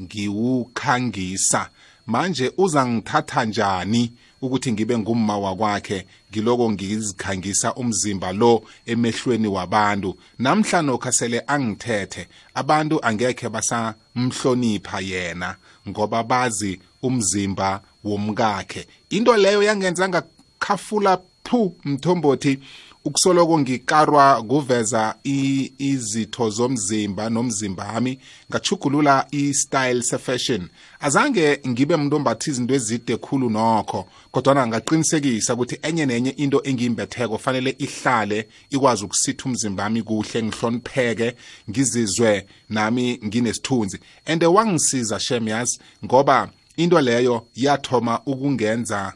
ngiwukhangisa. 0.02 1.70
Manje 2.08 2.52
uzangithatha 2.58 3.46
njani? 3.46 4.12
Ukuthi 4.42 4.72
ngibe 4.72 4.98
ngumma 4.98 5.38
wakwakhe 5.38 6.06
ngiloko 6.32 6.72
ngizikhangisa 6.72 7.74
umzimba 7.74 8.32
lo 8.32 8.64
emehlweni 8.86 9.48
wabantu. 9.48 10.18
Namhla 10.40 10.82
nokha 10.82 11.12
sele 11.12 11.42
angithethe 11.48 12.28
abantu 12.54 13.06
angekhe 13.06 13.50
basamhlonipha 13.50 15.00
yena 15.00 15.56
ngoba 15.90 16.24
bazi 16.24 16.80
umzimba 17.02 17.82
womkakhe. 18.04 18.88
Into 19.10 19.38
leyo 19.38 19.64
yangenza 19.64 20.10
ngakhafula 20.10 21.18
phu 21.44 21.76
mthombothi. 21.86 22.60
Ukusoloko 23.08 23.60
ngikarwa 23.60 24.44
kuveza 24.44 25.16
izitho 25.24 26.50
zomzimba 26.50 27.30
nomzimba 27.30 27.84
wami 27.94 28.20
ngachugulula 28.52 29.28
i-style 29.32 30.02
se-fashion. 30.02 30.70
Azange 31.00 31.60
ngibe 31.68 31.96
muntu 31.96 32.16
ombatha 32.16 32.52
izinto 32.52 32.74
ezide 32.74 33.18
khulu 33.18 33.50
nokho 33.50 34.08
kodwana 34.32 34.68
ngaqinisekisa 34.68 35.54
ukuthi 35.54 35.80
enye 35.82 36.06
nenye 36.06 36.30
into 36.30 36.62
engiyimbetheko 36.64 37.38
fanele 37.38 37.76
ihlale 37.80 38.48
ikwazi 38.70 39.06
ukusitha 39.06 39.46
umzimba 39.46 39.84
wami 39.84 40.02
kuhle 40.02 40.44
ngihlonipheke 40.44 41.36
ngizizwe 41.70 42.46
nami 42.70 43.20
nginesithunzi. 43.26 44.00
And 44.26 44.44
wangisiza 44.44 45.20
shem 45.20 45.48
yazi 45.48 45.80
ngoba 46.06 46.50
into 46.78 47.02
leyo 47.02 47.48
yathoma 47.56 48.22
ukungenza 48.26 49.14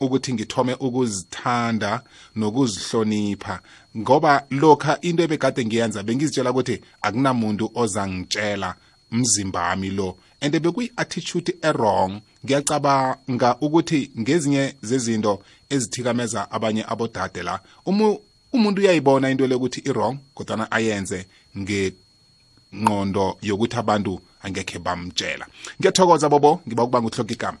ukuthi 0.00 0.32
ngithome 0.32 0.74
ukuzithanda 0.74 2.02
nokuzihlonipha. 2.36 3.60
Ngoba 3.96 4.44
lokha 4.50 4.98
into 5.00 5.22
ebekade 5.22 5.64
ngiyenza 5.64 6.02
bengizitshela 6.02 6.50
ukuthi 6.50 6.80
akunamuntu 7.02 7.70
ozangitshela 7.74 8.74
mzimba 9.12 9.60
wami 9.62 9.90
lo. 9.90 10.16
And 10.42 10.54
bekuyi-attitude 10.54 11.54
errong 11.62 12.20
ngiyacabanga 12.44 13.56
ukuthi 13.60 14.10
ngezinye 14.18 14.74
zezinto 14.82 15.42
ezithikameza 15.70 16.50
abanye 16.50 16.84
abodade 16.88 17.42
la 17.42 17.60
umu, 17.84 18.18
umuntu 18.52 18.80
uyayibona 18.80 19.30
into 19.30 19.46
lokuthi 19.46 19.80
i-wrong 19.80 20.18
kodwana 20.34 20.72
ayenze 20.72 21.26
ngengqondo 21.58 23.36
yokuthi 23.42 23.76
abantu 23.76 24.20
angekhe 24.42 24.78
bamtshela. 24.78 25.46
Ngiyathokoza 25.78 26.28
bobo. 26.28 26.60
Ngiba 26.66 26.82
ukubanga 26.84 27.08
uhloka 27.08 27.32
igama. 27.32 27.58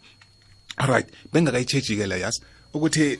Alright 0.80 1.06
bengakayitsheji-ke 1.32 2.06
le 2.06 2.20
yazi? 2.20 2.40
Ukuthi 2.74 3.18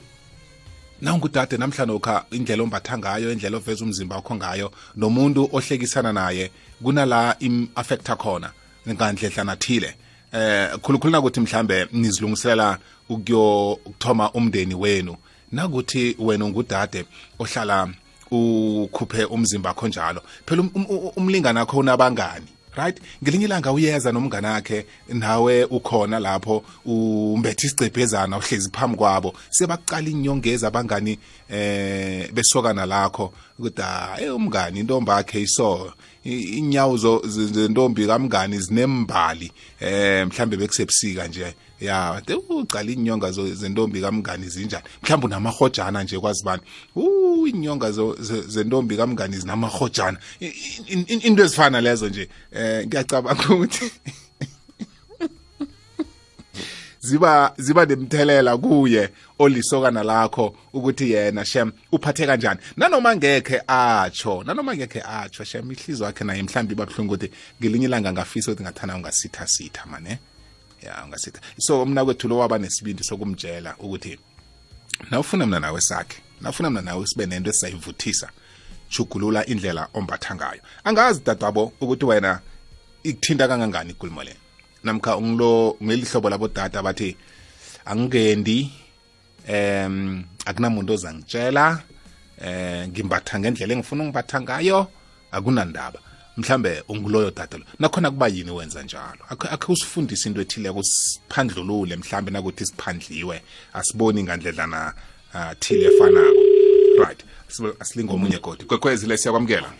nawungudade 1.02 1.56
namhlanokha 1.56 2.24
indlela 2.30 2.62
ombatha 2.62 2.98
ngayo 2.98 3.32
indlela 3.32 3.56
oveza 3.56 3.84
umzimba 3.84 4.16
wakho 4.16 4.34
ngayo 4.34 4.72
nomuntu 4.96 5.48
ohlekisana 5.52 6.12
naye 6.12 6.50
kunala 6.82 7.36
im-affecta 7.40 8.16
khona 8.16 8.52
ngandledlana 8.88 9.56
thile. 9.56 9.94
Eh 10.32 10.78
khulukhulu 10.82 11.12
nakuthi 11.12 11.40
mhlambe 11.40 11.88
nizilungiselela 11.92 12.78
ukuyokuthoma 13.08 14.32
umndeni 14.32 14.74
wenu. 14.74 15.16
Nakuthi 15.52 16.16
wena 16.18 16.44
ungudade 16.44 17.04
ohlala 17.38 17.88
ukhuphe 18.30 19.24
umzimba 19.24 19.68
wakho 19.68 19.88
njalo 19.88 20.22
phela 20.46 20.62
um- 20.62 20.70
um- 20.74 21.12
umlingani 21.16 21.58
wakho 21.58 21.78
unabangani? 21.78 22.46
Right? 22.76 23.00
Ngelinye 23.22 23.44
ilanga 23.44 23.72
uyeza 23.72 24.12
nomngane 24.12 24.48
wakhe 24.48 24.86
nawe 25.08 25.64
ukhona 25.64 26.18
lapho 26.18 26.64
umbethe 26.84 27.66
isicebhezana 27.66 28.36
uhlezi 28.38 28.70
phambi 28.70 28.96
kwabo. 28.96 29.34
Sebakucala 29.50 30.08
inyongeza 30.08 30.68
abangani 30.68 31.18
eh 31.48 32.32
besokana 32.32 32.86
lakho 32.86 33.32
ukuthi 33.58 33.82
hayi 33.82 34.28
umngani 34.30 34.80
intombi 34.80 35.10
yakhe 35.10 35.42
iso 35.42 35.92
inyawo 36.24 37.22
zentombi 37.26 38.06
kamngani 38.06 38.58
zinembali. 38.58 39.52
Eh 39.80 40.26
mhlambe 40.26 40.56
bekusebusika 40.56 41.26
nje. 41.26 41.54
Ya 41.80 42.20
de 42.26 42.34
ucala 42.34 42.90
inyonga 42.90 43.30
zo- 43.30 43.54
zentombi 43.54 44.00
kamngani 44.00 44.48
zinjani? 44.48 44.84
Mhlawumbe 45.02 45.26
unamahojana 45.26 46.02
nje 46.02 46.18
kwazi 46.18 46.44
bani 46.44 46.62
uh 46.96 47.48
inyonga 47.48 47.90
zo- 47.90 48.16
ze- 48.22 48.42
zentombi 48.42 48.96
kamngani 48.96 49.36
zinamahojana. 49.36 50.18
I- 50.40 50.46
i- 50.88 51.04
i- 51.08 51.26
into 51.26 51.42
ezifana 51.44 51.80
lezo 51.80 52.08
nje 52.08 52.28
eh 52.52 52.86
ngiyacabanga 52.86 53.48
ukuthi 53.54 53.90
ziba 57.02 57.54
ziba 57.58 57.86
nemthelela 57.86 58.56
kuye 58.58 59.08
olisokana 59.38 60.02
lakho 60.02 60.54
ukuthi 60.72 61.10
yena 61.10 61.44
shem 61.44 61.72
uphathe 61.92 62.26
kanjani. 62.26 62.60
Nanoma 62.76 63.16
ngekhe 63.16 63.62
atsho 63.66 64.42
nanoma 64.44 64.76
ngekhe 64.76 65.02
atsho 65.02 65.44
shem 65.44 65.72
ihliziyo 65.72 66.06
yakhe 66.06 66.24
naye 66.24 66.42
mhlawumbe 66.42 66.72
iba 66.74 66.86
buhlungu 66.86 67.14
ukuthi 67.14 67.30
ngelinye 67.60 67.86
ilanga 67.86 68.12
ngafisa 68.12 68.50
ukuthi 68.52 68.62
ngathana 68.62 68.96
ungasitha 68.96 69.46
sitha 69.46 69.86
mane? 69.86 70.18
Ya 70.82 71.04
ungasitha 71.04 71.40
so 71.58 71.86
mna 71.86 72.04
kwethu 72.04 72.28
lo 72.28 72.38
waba 72.38 72.58
nesibindi 72.58 73.04
sokumtshela 73.04 73.76
ukuthi 73.78 74.18
nawufuna 75.10 75.46
mna 75.46 75.60
nawe 75.60 75.80
sakhe 75.80 76.18
nawufuna 76.40 76.70
mna 76.70 76.82
nawe 76.82 77.06
sibe 77.06 77.26
nento 77.26 77.50
esizayivuthisa 77.50 78.30
chugulula 78.90 79.46
indlela 79.46 79.88
ombatha 79.94 80.34
ngayo. 80.34 80.60
Angazi 80.84 81.20
dadwabo 81.24 81.72
ukuthi 81.80 82.04
wena 82.04 82.40
ikuthinta 83.02 83.48
kangangani 83.48 83.90
ikulumo 83.90 84.22
le? 84.22 84.36
Namkha 84.84 85.16
ungilo 85.16 85.76
ngelihlobo 85.82 86.30
labodada 86.30 86.82
bathi 86.82 87.16
angingendi 87.84 88.72
em 89.46 90.24
akunamuntu 90.44 90.92
ozangitshela 90.92 91.82
eh 92.40 92.88
ngimbatha 92.88 93.38
ngendlela 93.38 93.72
engifuna 93.74 94.04
ungibatha 94.04 94.40
ngayo 94.40 94.86
akunandaba. 95.32 96.00
Mhlambe 96.40 96.82
unguloyo 96.88 97.30
dade 97.30 97.56
lo 97.58 97.64
nakhona 97.78 98.10
kuba 98.10 98.28
yini 98.28 98.50
wenza 98.50 98.82
njalo? 98.82 99.18
Akhe 99.28 99.72
usifundise 99.72 100.28
into 100.28 100.40
ethile 100.40 100.72
kusiphandlulule 100.72 101.96
mhlambe 101.96 102.30
nakuthi 102.30 102.66
siphandliwe 102.66 103.42
asiboni 103.72 104.22
ngandledlana 104.22 104.94
uh, 105.34 105.52
thile 105.58 105.86
efanako. 105.86 106.40
Right. 106.98 107.24
Asilinge 107.80 108.12
omunye 108.12 108.38
godi 108.38 108.64
kwekwezi 108.64 109.06
le 109.06 109.16
siyakwamukela? 109.16 109.72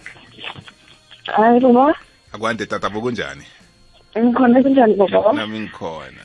Hayi 1.27 1.61
baba. 1.61 1.95
Akwande 2.33 2.67
tata 2.67 2.91
bokunjani 2.91 3.45
ngikhona 4.19 4.63
kunjani 4.63 4.95
baba? 4.95 5.33
Nami 5.33 5.61
ngikhona. 5.61 6.25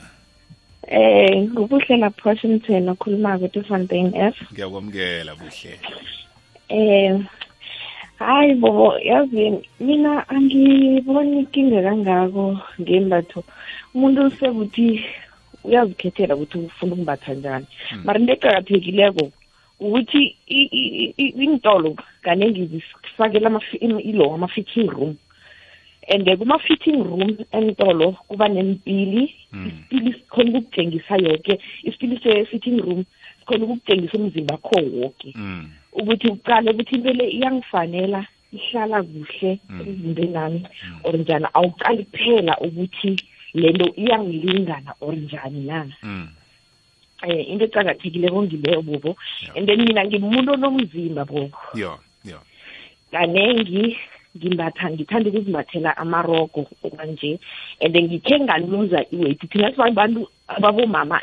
Eh 0.88 1.50
ngubuhle 1.50 1.98
lapho 1.98 2.30
Washington 2.30 2.90
okhuluma 2.90 3.36
ukuthi 3.36 3.62
Fontaine 3.64 4.12
F. 4.16 4.36
Ngiyakwamukela 4.54 5.36
buhle. 5.36 5.80
Eh 6.70 7.20
hayi 8.20 8.56
bobo 8.56 9.00
yazi 9.00 9.60
mina 9.80 10.30
angiboni 10.30 11.40
inkinga 11.40 11.82
kangako 11.84 12.60
ngembatho. 12.82 13.44
Umuntu 13.96 14.26
usekuthi 14.26 15.04
uyazikhethela 15.64 16.36
ukuthi 16.36 16.58
ufuna 16.58 16.94
ukumbatha 16.94 17.34
njani. 17.34 17.66
Mara 18.04 18.20
into 18.20 18.34
eqakathekileko 18.34 19.32
ukuthi 19.80 20.36
i- 20.48 20.70
i- 20.72 21.14
i- 21.18 21.34
iintolo 21.44 21.96
kaningi 22.22 22.66
zifakela 23.04 23.60
ilo 24.04 24.34
ama-fitting 24.34 24.90
room. 24.90 25.16
And 26.08 26.28
kuma-fitting 26.38 27.02
room 27.04 27.36
entolo 27.52 28.12
kuba 28.28 28.48
nempili 28.48 29.34
isipili 29.68 30.14
sikhona 30.14 30.50
ukukutshengisa 30.60 31.16
yoke. 31.18 31.60
Isipili 31.84 32.20
se-fitting 32.24 32.78
room 32.82 33.06
sikhona 33.46 33.66
ukukutshengisa 33.66 34.18
umzimba 34.18 34.58
kho 34.58 34.82
woke. 34.94 35.34
Mm. 35.36 35.70
ukuthi 35.94 36.28
uqale 36.28 36.72
ukuthi 36.72 36.96
into 36.96 37.14
le 37.14 37.30
iyangifanela 37.30 38.26
ihlala 38.52 39.04
kuhle 39.04 39.60
emzimbeni 39.70 40.34
nami 40.34 40.68
or 41.04 41.18
njani? 41.18 41.46
Awuqali 41.54 42.04
kuphela 42.04 42.58
ukuthi 42.60 43.16
lento 43.54 43.94
iyangilingana 43.96 44.94
or 45.02 45.14
njani 45.14 45.66
na? 45.66 45.88
Mm. 46.04 46.28
eh 47.24 47.50
into 47.50 47.66
eqakathekileko 47.66 48.44
ngileyo 48.44 48.82
bobo. 48.82 49.16
And 49.56 49.68
then 49.68 49.86
mina 49.86 50.06
ngimuntu 50.06 50.54
onomzimba 50.54 51.26
bobo. 51.26 51.58
Kanengi 53.12 53.98
ngimbatha 54.38 54.92
ngithanda 54.92 55.30
ukuzimbathela 55.30 55.98
amarogo 55.98 56.68
okwanje 56.84 57.40
and 57.82 57.94
then 57.94 58.08
ngikhe 58.08 58.40
ngaluza 58.40 59.06
iweight. 59.12 59.50
Thina 59.50 59.72
sibantu 59.72 60.28
ababomama 60.48 61.22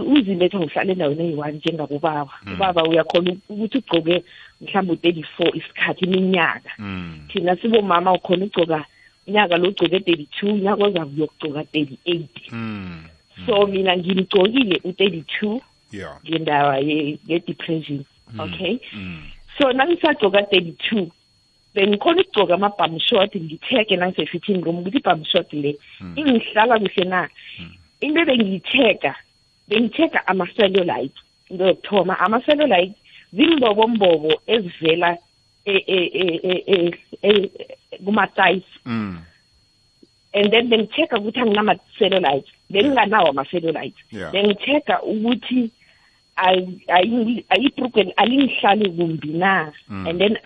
uziletha 0.00 0.58
ngohlala 0.58 0.92
endaweni 0.92 1.22
eyi-one 1.24 1.52
njengabobaba 1.52 2.32
ubaba 2.52 2.82
uyakhona 2.84 3.36
ukuthi 3.48 3.78
ugcoke 3.78 4.24
mhlawumbe 4.60 4.92
u-thirty-four 4.92 5.56
isikhathi 5.56 6.04
iminyaka. 6.04 6.70
Mm. 6.78 7.28
thina 7.28 7.56
sibomama 7.56 8.12
ukhona 8.12 8.44
ugcoka 8.44 8.84
unyaka 9.26 9.56
lo 9.56 9.68
ugcoke 9.68 10.00
thirty-two 10.00 10.48
unyaka 10.54 10.84
ozayo 10.84 11.06
uyokugcoka 11.16 11.64
thirty-eight. 11.64 12.52
Mm. 12.52 13.02
so 13.46 13.66
mina 13.66 13.96
ngimgcokile 13.96 14.80
u-thirty-two 14.84 15.60
ngendaba 16.26 16.78
ye- 16.78 17.18
ye-depression 17.26 18.04
okay? 18.38 18.78
Mm. 18.92 19.22
so 19.58 19.72
nangisagcoka 19.72 20.42
thirty-two 20.42 21.10
bengikhona 21.74 22.20
ukugcoka 22.22 22.54
ama-bum 22.54 22.98
short 22.98 23.36
ngitheke 23.36 23.96
nangise-fitting 23.96 24.64
room 24.64 24.78
ukuthi 24.78 24.98
i-bum 24.98 25.24
short 25.24 25.52
le 25.52 25.76
ingihlala 26.16 26.78
kuhle 26.78 27.04
na? 27.04 27.28
Into 28.00 28.20
ebengiyitheka 28.20 29.14
bengitheka 29.68 30.26
ama-cellulite 30.26 31.18
into 31.50 31.64
yokuthoma 31.66 32.18
ama-cellulite 32.20 32.94
zimbobombobo 33.32 34.40
ezivela 34.46 35.16
e- 35.64 35.84
e- 35.86 36.10
e- 36.22 36.40
e- 36.50 36.64
e- 36.66 36.98
e- 37.22 37.50
kuma-thighs 38.04 38.62
Mm. 38.86 39.18
and 40.34 40.50
then 40.50 40.68
bengitheka 40.68 41.18
ukuthi 41.18 41.40
anginama-cellulite 41.40 42.48
benginganawo 42.70 43.28
ama-cellulite. 43.28 43.96
Yeah. 44.12 44.32
bengitheka 44.32 45.02
ukuthi 45.02 45.70
ayi- 46.36 46.80
ayi- 46.88 47.44
ayibhrugwe 47.48 48.12
alingihlali 48.16 48.90
kumbi 48.90 49.28
na? 49.28 49.72
And 49.90 50.18
then 50.20 50.38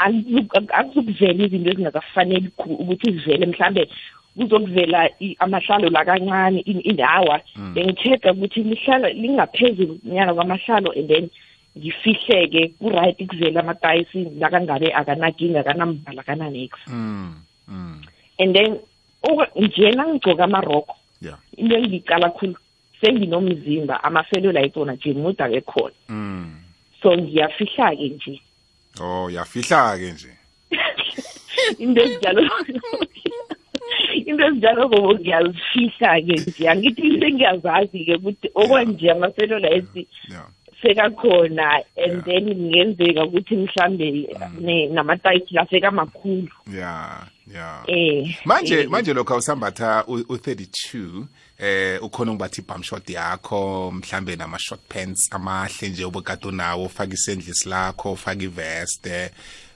akuzukuvela 0.69 1.45
izinto 1.45 1.71
ezingakafaneli 1.71 2.51
ukuthi 2.59 3.13
zivele 3.13 3.47
mhlambe 3.47 3.89
kuzokuvela 4.37 5.09
i- 5.21 5.37
amahlalo 5.39 5.89
la 5.91 6.05
kancane 6.05 6.61
in- 6.61 6.81
indawa 6.85 7.41
bengitheka 7.75 8.33
ukuthi 8.33 8.63
lihlala 8.63 9.09
lingaphezulu 9.11 9.99
nyana 10.05 10.35
kwamahlalo 10.35 10.93
and 10.97 11.09
then 11.09 11.29
ngifihleke 11.79 12.69
ku-right 12.79 13.27
kuvele 13.27 13.61
amatayisi 13.61 14.25
lakangabe 14.39 14.93
akanakinga 14.95 15.61
akanambala 15.61 16.21
akananex 16.21 16.71
Mm. 16.87 17.35
Mm. 17.69 18.01
and 18.39 18.55
then 18.57 18.79
oku- 19.23 19.61
nje 19.61 19.91
nangigcoka 19.91 20.45
amaroko 20.45 20.97
Yeah. 21.23 21.39
into 21.57 21.77
engiyicala 21.77 22.31
khulu 22.31 22.57
senginomzimba 23.01 24.05
amaselulite 24.05 24.79
wona 24.79 24.93
nje 24.95 25.13
muda 25.13 25.49
kekhona 25.49 25.95
Mm. 26.09 26.55
so 27.03 27.17
ngiyafihla-ke 27.17 28.09
nje 28.09 28.41
oh 29.01 29.31
yafihla-ke 29.31 30.13
nje 30.13 30.29
into 31.79 32.03
ezinjalo 32.03 32.43
into 34.33 34.45
ezinjalo 34.47 34.89
bobo 34.89 35.15
ngiyazifihla-ke 35.15 36.35
nje. 36.41 36.69
Angithi 36.69 37.21
sengiyazazi-ke 37.21 38.15
ukuthi 38.17 38.49
okwanje 38.55 39.11
amaselulite 39.11 40.07
yeah. 40.31 40.47
sekakhona 40.83 41.83
and 41.97 42.25
then 42.25 42.55
kungenzeka 42.55 43.25
ukuthi 43.25 43.57
mhlambe 43.57 44.29
ne- 44.61 44.87
namatayiti 44.87 45.55
lafeka 45.55 45.91
makhulu 45.91 46.49
yeah 46.75 47.27
yeah. 47.53 47.85
Eh 47.87 48.37
manje 48.45 48.81
eh, 48.81 48.91
manje 48.91 49.15
lokho 49.15 49.35
awusambatha 49.35 50.05
u-32 50.07 51.25
eh 51.59 52.03
ukhona 52.03 52.33
ukubatha 52.33 52.63
ibham 52.63 52.83
shot 52.83 53.11
yakho 53.11 53.93
mhlambe 53.93 54.37
nama 54.37 54.59
short 54.59 54.81
pants 54.89 55.29
amahle 55.33 55.89
nje 55.89 56.05
obekade 56.05 56.49
unawo 56.49 56.85
ufaka 56.85 57.15
isendlisi 57.15 57.69
lakho 57.69 58.13
ufaka 58.13 58.43
iveste 58.43 59.31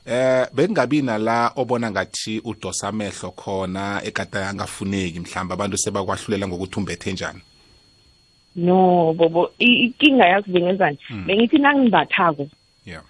eh 0.07 0.47
bengabi 0.55 1.03
nala 1.03 1.53
obona 1.57 1.91
ngathi 1.91 2.41
udosa 2.45 2.89
amehlo 2.89 3.31
khona 3.31 4.01
ekade 4.05 4.39
angafuneki 4.39 5.21
mhlawumbe 5.21 5.55
abantu 5.55 5.77
sebakwahlulela 5.77 6.49
ngokuthi 6.49 6.79
umbethe 6.79 7.13
njani? 7.13 7.41
No 8.57 9.13
bobo 9.13 9.51
inkinga 9.59 10.27
yazi 10.27 10.51
bengenzani 10.51 10.99
bengithi 11.27 11.59
nangimbathako. 11.59 12.49
Yeah. 12.85 13.03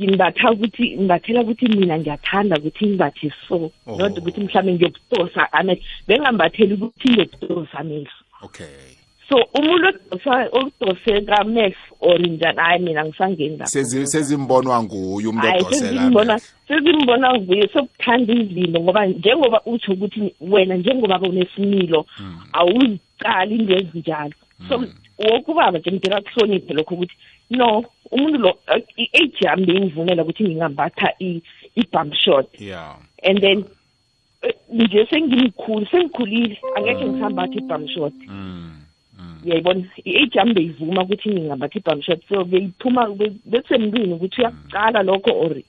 Ngimbatha 0.00 0.52
ukuthi 0.52 0.96
ngimbathela 0.96 1.40
ukuthi 1.40 1.68
mina 1.68 1.98
ngiyathanda 1.98 2.56
ukuthi 2.58 2.86
ngimbathe 2.86 3.32
so 3.48 3.72
Oh. 3.86 3.96
not 3.96 4.18
ukuthi 4.18 4.40
mhlawumbe 4.40 4.72
ngiyokudosa 4.74 5.52
amehlo. 5.52 5.82
Bengambatheli 6.06 6.74
ukuthi 6.74 7.08
ngiyokudosa 7.08 7.78
amehlo. 7.78 8.12
Okay. 8.42 8.97
So 9.28 9.36
umuntu 9.54 9.88
odosa 10.10 10.48
odoseka 10.52 11.38
amehlo 11.40 11.76
or 12.00 12.18
njani? 12.20 12.58
Hayi 12.58 12.82
mina 12.82 13.04
ngisangeni 13.04 13.56
lapho. 13.56 13.70
Sezi- 13.70 14.06
sezimbonwa 14.06 14.82
nguye 14.82 15.26
umuntu 15.28 15.46
odosela 15.66 16.40
sezimbona 16.68 17.38
vuye 17.38 17.68
sokuthanda 17.72 18.32
izinto 18.34 18.80
ngoba 18.80 19.06
njengoba 19.06 19.60
utsho 19.66 19.92
ukuthi 19.92 20.34
wena 20.40 20.74
njengoba 20.76 21.20
unesimilo 21.20 22.06
awuzicali 22.52 23.54
into 23.54 23.74
ezinjalo. 23.76 24.32
So 24.68 24.84
woke 25.18 25.50
ubaba 25.50 25.78
nje 25.78 25.90
ngidela 25.92 26.20
kuhloniphe 26.20 26.74
lokho 26.74 26.94
ukuthi 26.94 27.14
no 27.50 27.84
umuntu 28.10 28.38
lo 28.38 28.58
i-age 28.96 29.38
yami 29.40 29.66
beyingivumela 29.66 30.22
ukuthi 30.22 30.44
ngingambatha 30.44 31.12
i- 31.20 31.42
i-bum 31.76 32.12
short 32.12 32.60
yeah 32.60 32.96
and 33.22 33.40
then 33.40 33.64
eh, 34.42 34.54
nje 34.72 35.06
sengimkhulu 35.10 35.86
sengikhulile 35.86 36.58
angekhe 36.76 37.04
ngisambatha 37.06 37.54
i-bum 37.54 37.88
short 37.88 38.14
mm 38.28 38.70
uyayibona 39.44 39.84
i-age 40.04 40.38
yami 40.38 40.54
beyivuma 40.54 41.02
ukuthi 41.02 41.28
ngingambatha 41.30 41.78
i-bum 41.78 42.02
short 42.02 42.22
so 42.28 42.44
beyiphuma 42.44 43.06
be- 43.18 43.40
bekusemntwini 43.46 44.14
ukuthi 44.14 44.40
uyakucala 44.40 45.02
lokho 45.02 45.30
or 45.30 45.48
Kuli- 45.48 45.64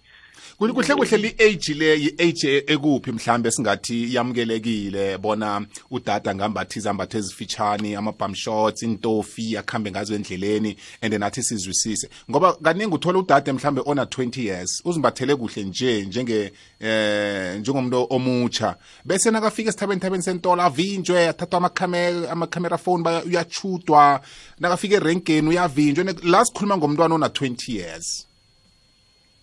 kuhle 0.60 0.96
kuhle 0.96 1.18
li-age 1.18 1.74
le 1.74 1.96
yi-age 2.00 2.64
ekuphi 2.68 3.12
mhlambe 3.12 3.52
singathi 3.52 4.14
yamukelekile 4.16 5.18
bona 5.18 5.66
udada 5.92 6.36
ngambathi 6.36 6.80
izambatho 6.80 7.18
ezifitshane 7.18 7.96
ama-bum 7.98 8.36
shots 8.36 8.84
intofi 8.84 9.58
akhambe 9.58 9.92
ngazo 9.92 10.16
endleleni 10.16 10.76
and 11.02 11.14
nathi 11.14 11.44
sizwisise. 11.44 12.10
Ngoba 12.30 12.54
kaningi 12.54 12.94
uthola 12.96 13.20
udade 13.20 13.52
mhlambe 13.52 13.82
ona 13.86 14.04
20 14.04 14.42
years 14.44 14.82
uzimbathele 14.86 15.36
kuhle 15.36 15.64
nje 15.64 16.06
njenge 16.06 16.52
eh 16.80 17.60
njengomuntu 17.60 18.08
omutsha 18.10 18.76
bese 19.06 19.32
nakafika 19.32 19.70
esithabeni 19.70 20.02
thabeni 20.02 20.24
sentolo 20.24 20.62
avinjwe 20.62 21.28
athathwa 21.30 21.58
amakhamera 21.58 22.30
amakhamera 22.32 22.78
phone 22.78 23.04
baya- 23.04 23.24
uyachudwa 23.24 24.22
nakafika 24.60 24.96
erenkeni 24.96 25.48
uyavinjwa. 25.50 26.04
Ne- 26.04 26.16
la 26.24 26.46
sikhuluma 26.46 26.78
ngomntwana 26.78 27.16
ona 27.16 27.28
20 27.30 27.76
years. 27.76 28.26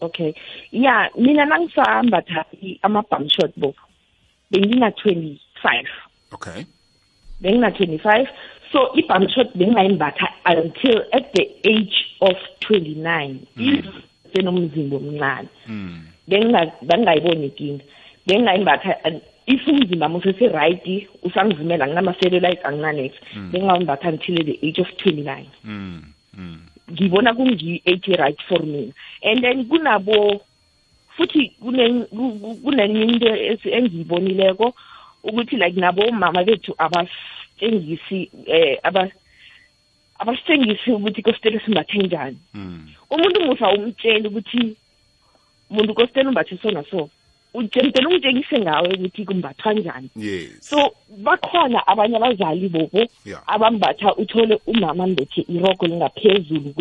Okay. 0.01 0.35
Ya 0.73 1.11
mina 1.19 1.45
nangisambatha 1.45 2.45
i- 2.63 2.79
ama-bum 2.83 3.29
short 3.29 3.53
bo 3.57 3.75
bengina-twenty-five. 4.53 5.89
Okay. 6.35 6.67
Bengina-twenty-five. 7.43 8.27
So 8.73 8.91
i-bum 8.97 9.29
short 9.35 9.55
bengingayimbatha 9.57 10.27
until 10.47 11.03
at 11.13 11.33
the 11.35 11.45
age 11.65 11.97
of 12.21 12.37
twenty-nine. 12.61 13.47
Senomzimba 14.35 14.97
omncane. 14.97 15.49
Mm. 15.69 16.01
Benginga- 16.29 16.73
bengingayiboni 16.83 17.47
inkinga 17.47 17.85
bengingayimbatha 18.27 18.97
uh, 19.05 19.21
if 19.47 19.67
umzimba 19.67 20.09
musesi-right 20.09 21.09
usangizimela 21.23 21.87
nginama-cellulite 21.87 22.63
anginanesi 22.65 23.15
Mm. 23.37 23.51
bengingawimbatha 23.53 24.09
until 24.09 24.37
the 24.45 24.59
age 24.63 24.81
of 24.81 24.89
twenty 24.97 25.23
nine 25.23 25.47
Mm. 25.65 26.03
Ngibona 26.97 27.35
kungi-age 27.35 28.17
right 28.17 28.41
for 28.49 28.63
mina 28.65 28.93
and 29.23 29.43
then 29.45 29.65
kunabo 29.69 30.41
futhi 31.17 31.53
kune- 31.61 32.09
ku- 32.09 32.39
ku- 32.41 32.57
kunenye 32.65 33.03
into 33.05 33.29
engiyibonileko 33.69 34.73
ukuthi 35.25 35.57
like 35.57 35.77
nabo 35.77 36.11
mama 36.13 36.45
bethu 36.45 36.73
abasitshengisi 36.79 38.31
eh 38.47 38.79
aba 38.83 39.11
abasitshengisi 40.19 40.91
ukuthi 40.93 41.23
kostele 41.23 41.61
simbathe 41.61 41.99
njani. 41.99 42.39
Mm. 42.55 42.89
umuntu 43.11 43.41
musa 43.45 43.69
umtshela 43.69 44.29
ukuthi 44.29 44.77
muntu 45.71 45.95
kostele 45.95 46.29
umbathe 46.29 46.57
so 46.63 46.71
na 46.71 46.83
so. 46.91 47.11
Utshemtela 47.57 48.09
umtshengise 48.09 48.59
ngawe 48.59 48.89
ukuthi 48.95 49.25
kumbathwa 49.25 49.73
njani. 49.75 50.09
So 50.61 50.93
bakhona 51.09 51.87
abanye 51.87 52.17
abazali 52.17 52.69
bobo 52.69 53.07
abambatha 53.47 54.15
uthole 54.15 54.61
umama 54.67 55.07
mbethe 55.07 55.41
irogo 55.49 55.87
lingaphezulu 55.87 56.75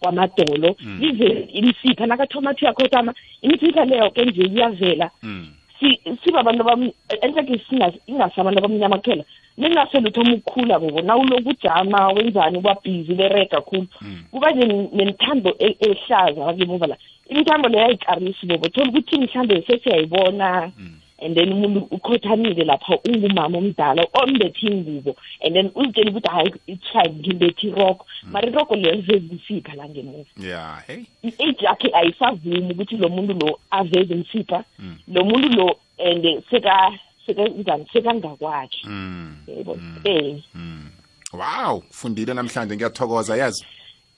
kwamadolo. 0.00 0.76
Mm. 0.80 0.98
lize 1.00 1.28
imisipha 1.52 2.06
nakathoma 2.06 2.50
athi 2.50 2.64
uyakhotama 2.64 3.14
imisipha 3.42 3.84
leyo 3.84 4.10
ke 4.10 4.24
nje 4.24 4.42
iyavela. 4.42 5.10
Mm. 5.22 5.46
si 5.80 6.00
sibabantu 6.24 6.62
abam 6.62 6.90
enhleke 7.22 7.60
ingasabantu 8.06 8.58
abamnyama 8.58 8.98
kuphela. 8.98 9.24
Ningasele 9.58 10.08
uthoma 10.08 10.34
ukukhula 10.34 10.78
bobo 10.78 11.00
nawuloku 11.00 11.48
ujama 11.48 12.08
wenzani 12.08 12.58
ubabhizi 12.58 13.14
berega 13.14 13.56
kakhulu 13.56 13.86
kuba 14.30 14.50
ne- 14.50 14.88
nemithando 14.92 15.54
e- 15.58 15.76
ehlaza 15.80 16.40
ngakemuva 16.40 16.86
la. 16.86 16.96
Imithambo 17.28 17.68
leyo 17.68 17.86
ayikarisi 17.86 18.46
bobo 18.46 18.68
thola 18.68 18.88
ukuthi 18.90 19.18
mhlawumbe 19.18 19.62
sesiyayibona. 19.66 20.72
And 21.20 21.34
then 21.34 21.52
umuntu 21.52 21.88
ukhothamile 21.90 22.64
lapha 22.64 22.98
ungumama 23.04 23.58
omdala 23.58 24.06
ombethe 24.14 24.66
ingubo. 24.66 25.16
And 25.42 25.54
then 25.54 25.70
uzitshela 25.74 26.10
ukuthi 26.10 26.28
hayi 26.28 26.54
it's 26.66 26.92
fine 26.92 27.14
ngimbethe 27.14 27.66
iroko 27.66 28.06
mara 28.30 28.48
iroko 28.48 28.76
leyo 28.76 28.94
liveza 28.94 29.34
umsipha 29.34 29.74
la 29.74 29.88
ngemuva 29.88 30.30
yeah 30.36 30.82
hey. 30.86 31.02
I-age 31.22 31.64
yakhe 31.64 31.90
ayisavumi 31.94 32.72
ukuthi 32.72 32.96
lo 32.96 33.08
muntu 33.08 33.46
lo 33.46 33.58
aveze 33.70 34.14
umsipha 34.14 34.64
lo 35.08 35.24
muntu 35.24 35.48
lo 35.48 35.76
and 35.98 36.42
seka 36.50 36.92
sekenzani 37.28 37.86
sekangakwakhe 37.92 38.78
Mm. 38.84 39.36
yebo 39.46 39.78
eh 40.04 40.40
wow 41.32 41.82
fundile 41.90 42.34
namhlanje 42.34 42.76
ngiyathokoza 42.76 43.36
yazi? 43.36 43.64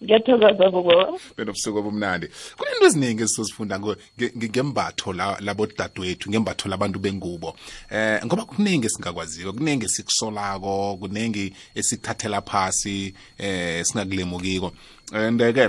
Ngiyathokoza 0.04 0.70
bobo 0.70 1.18
benobusuku 1.36 1.78
obumnandi. 1.78 2.28
Kunento 2.56 2.86
eziningi 2.86 3.22
esizozifunda 3.22 3.76
ngo- 3.78 3.96
nge- 4.18 4.32
nge- 4.36 4.48
ngembatho 4.48 5.12
la- 5.12 5.36
labodadewethu 5.40 6.30
ngembatho 6.30 6.68
labantu 6.68 6.98
bengubo. 6.98 7.56
Eh 7.90 8.24
ngoba 8.24 8.44
kuningi 8.44 8.86
esingakwaziyo 8.86 9.52
kuningi 9.52 9.84
esikusolako 9.84 10.96
kuningi 10.96 11.52
esikuthathela 11.74 12.40
phasi 12.42 13.14
eh 13.38 13.84
singakulemukiko. 13.84 14.72
And 15.12 15.40
ke 15.54 15.68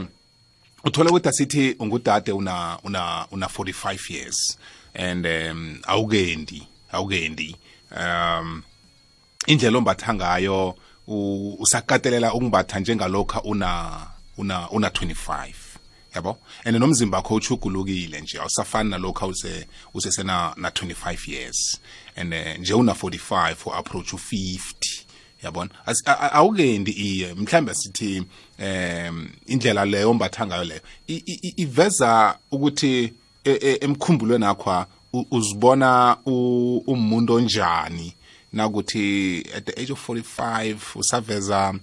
uthola 0.86 1.10
ukuthi 1.10 1.30
asithi 1.30 1.76
ungudade 1.80 2.32
una 2.32 2.78
una 2.84 3.28
una 3.32 3.48
45 3.48 4.10
years. 4.14 4.58
And 4.94 5.26
um 5.26 5.80
awukendi. 5.88 6.68
Awukendi. 6.92 7.56
Um 7.92 8.64
indlela 9.48 9.78
ombatha 9.78 10.14
ngayo 10.14 10.76
usakatelela 11.60 12.34
ukumbatha 12.34 12.80
njengalokha 12.80 13.42
una 13.44 14.08
una 14.38 14.70
una 14.70 14.90
25 14.90 15.54
yabo? 16.16 16.38
And 16.66 16.76
nomzimba 16.76 17.18
wakho 17.18 17.36
uchugulukile 17.36 18.22
nje 18.22 18.40
awusafani 18.40 18.90
nalokho 18.90 19.28
use 19.28 19.68
usesena 19.94 20.54
na 20.58 20.70
25 20.70 21.32
years. 21.32 21.80
And 22.16 22.34
uh, 22.34 22.60
nje 22.60 22.74
una 22.74 22.94
45 22.94 23.56
u 23.66 23.74
approach 23.74 24.14
u50 24.14 25.02
yabona 25.44 25.70
awukendi 26.34 26.92
iye 26.92 27.34
mhlambe 27.34 27.74
sithi 27.76 28.24
um 28.60 29.30
indlela 29.46 29.86
leyo 29.86 30.12
ombatha 30.12 30.48
ngayo 30.48 30.64
leyo 30.64 30.82
iveza 31.58 32.38
ukuthi 32.52 33.14
e- 33.44 33.60
e- 33.62 33.78
emkhumbulweni 33.82 34.46
akho 34.46 34.86
uzibona 35.14 36.18
umuntu 36.26 37.34
onjani? 37.34 38.14
Nakuthi 38.54 39.46
at 39.56 39.66
the 39.66 39.82
age 39.82 39.92
of 39.92 40.10
45 40.10 40.76
usaveza 40.96 41.74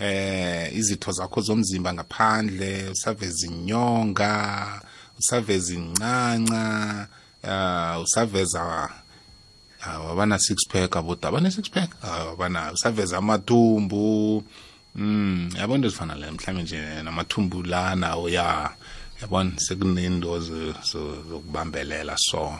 eh 0.00 0.76
izitho 0.76 1.12
zakho 1.12 1.40
zomzimba 1.40 1.92
ngaphandle 1.94 2.88
usaveza 2.90 3.46
inyonga 3.46 4.82
usaveza 5.18 5.74
incanca 5.74 7.08
uh, 7.44 8.02
usaveza 8.02 8.90
abana 10.10 10.38
six 10.38 10.66
pack 10.68 10.96
aboda 10.96 11.28
abane 11.28 11.50
six 11.50 11.70
pack? 11.70 11.90
Abana 12.04 12.72
usaveza 12.72 13.18
amathumbu. 13.18 14.44
Mm 14.94 15.50
yabona 15.58 15.74
into 15.76 15.88
ezifana 15.88 16.14
le 16.14 16.30
mhlawumbe 16.30 16.62
nje 16.62 17.02
namathumbu 17.02 17.62
lana 17.62 18.16
uya 18.18 18.70
yabona 19.22 19.52
sekunento 19.60 20.40
zo- 20.40 20.72
zo- 20.72 21.22
zokubambelela 21.30 22.16
so 22.18 22.58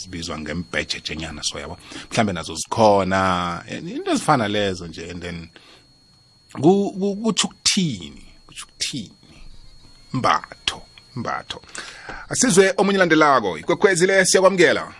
ezibizwa 0.00 0.38
ngembhejejenyana 0.38 1.42
so 1.42 1.58
yabo 1.60 1.78
mhlambe 2.10 2.32
nazo 2.32 2.54
zikhona 2.54 3.62
into 3.70 4.10
ezifana 4.10 4.48
lezo 4.48 4.86
nje 4.86 5.10
and 5.10 5.22
then 5.22 5.48
ku- 6.52 6.92
ku- 6.98 7.16
kutsho 7.16 7.46
ukuthini 7.48 8.22
kutsho 8.46 8.66
ukuthini? 8.66 9.10
Mbatho 10.12 10.82
mbatho. 11.16 11.60
Asizwe 12.28 12.74
omunye 12.76 12.98
landelako 12.98 13.58
ikwekhwezi 13.58 14.06
le 14.06 14.24
siyakwamukela? 14.24 14.92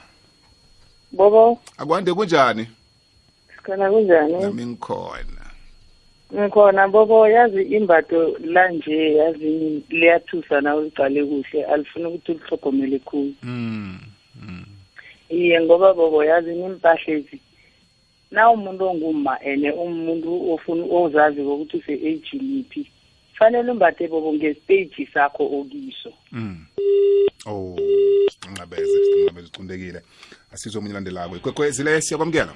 Bobo? 1.12 1.58
Akwande 1.78 2.14
kunjani? 2.14 2.66
Sikhona 3.56 3.90
kunjani? 3.90 4.32
Nami 4.32 4.66
ngikhona. 4.66 5.50
Ngikhona 6.34 6.88
bobo 6.88 7.28
yazi 7.28 7.62
imbatho 7.62 8.38
lanje 8.38 9.14
yazi 9.14 9.82
liyathusa 9.88 10.60
na 10.60 10.76
uliqale 10.76 11.24
kuhle 11.24 11.64
alifuna 11.64 12.08
ukuthi 12.08 12.32
ulihlogomele 12.32 12.98
khulu. 12.98 13.34
Mm 13.42 13.98
iye 15.30 15.60
ngoba 15.60 15.94
bobo 15.94 16.24
yazi 16.24 16.50
nimpahlezi 16.50 17.40
na 18.30 18.50
umuntu 18.50 18.84
onguma 18.88 19.38
ene 19.44 19.70
umuntu 19.72 20.52
ofuna 20.52 20.84
ozazi 20.90 21.40
ukuthi 21.40 21.76
use-agini 21.76 22.60
iphi 22.60 22.90
fanele 23.38 23.70
umbathe 23.70 24.08
bobo 24.08 24.32
ngestage 24.32 25.08
sakho 25.14 25.44
okiso. 25.44 26.12
Mm. 26.32 26.66
Oh 27.46 27.76
sinqabeze 28.42 29.04
sinqabeze 29.04 29.46
ucundekile 29.46 30.00
asizwe 30.52 30.78
omunye 30.78 30.94
landelako 30.94 31.36
ikwekhwezi 31.36 31.84
le 31.84 32.00
siyakwamukela 32.00 32.54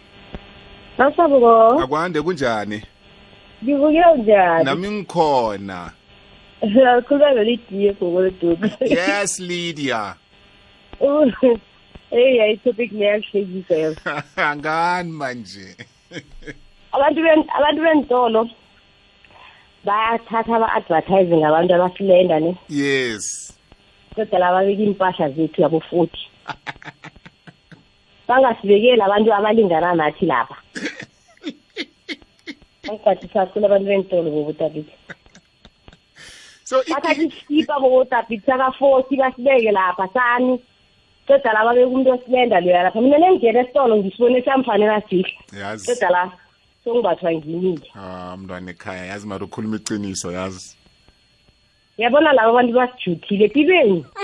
Awusabuko, 0.99 1.83
akwande 1.83 2.23
kunjani? 2.23 2.83
Ngivukile 3.63 4.15
njani? 4.19 4.65
nami 4.65 4.91
ngikhona. 4.91 5.93
Khuluma 7.07 7.33
ngelidiye 7.33 7.93
gogoledudu. 7.93 8.71
yes 8.81 9.41
lydia. 9.41 10.15
Hey, 12.11 12.39
hayi 12.39 12.57
topic 12.57 12.93
leyahlekisa. 12.93 13.97
ngani 14.57 15.13
manje. 15.13 15.77
Abantu 16.93 17.21
abantu 17.59 17.83
bentolo 17.83 18.51
bayathatha 19.85 20.57
aba-advertise 20.57 21.37
ngabantu 21.37 21.75
abasilenda 21.75 22.41
ne. 22.41 22.57
Yes. 22.69 23.53
Kodwa 24.15 24.39
laba 24.39 24.65
beka 24.67 24.83
impahla 24.83 25.29
zethu 25.31 25.63
yabo 25.63 25.81
futhi. 25.81 26.23
Bangasibekeli 28.29 29.03
abantu 29.03 29.35
abalingana 29.35 29.95
nathi 29.95 30.27
lapha. 30.27 30.57
Bangiphathisa 32.87 33.47
kakhulu 33.47 33.67
abantu 33.67 33.87
bentolo 33.87 34.31
bobutabiti 34.31 34.95
so 36.65 36.83
bathatha 36.89 37.23
isikipa 37.23 37.81
bobutabiti 37.81 38.47
saka-forty 38.47 39.17
basibeke 39.17 39.71
lapha 39.73 40.09
sani. 40.15 40.61
Kodwa 41.27 41.53
laba 41.53 41.75
beka 41.75 41.87
umuntu 41.89 42.11
osilenda 42.11 42.61
loya 42.61 42.83
lapha 42.83 43.01
mina 43.01 43.19
nengena 43.19 43.61
esitolo 43.61 43.97
ngisibone 43.97 44.43
samfanela 44.43 45.01
sihle 45.09 45.33
yazi. 45.61 45.87
Kodwa 45.87 46.11
la 46.11 46.33
songibathwa 46.85 47.33
ngimile 47.33 47.89
ah 47.97 48.37
mntwana 48.37 48.71
ekhaya 48.71 49.05
yazi 49.07 49.27
mara 49.27 49.45
ukhuluma 49.45 49.77
iqiniso 49.77 50.33
yazi. 50.33 50.77
Yabona 51.99 52.33
laba 52.33 52.51
abantu 52.51 52.73
basijuthile 52.75 53.45
empilweni 53.45 54.05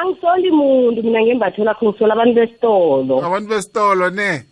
angisoli 0.00 0.50
muntu 0.50 1.02
mina 1.02 1.22
ngembatho 1.22 1.64
lakho 1.64 1.86
ngisola 1.88 2.14
abantu 2.14 2.34
besitolo. 2.34 3.14
Abantu 3.24 3.48
besitolo 3.48 4.10
ne? 4.10 4.44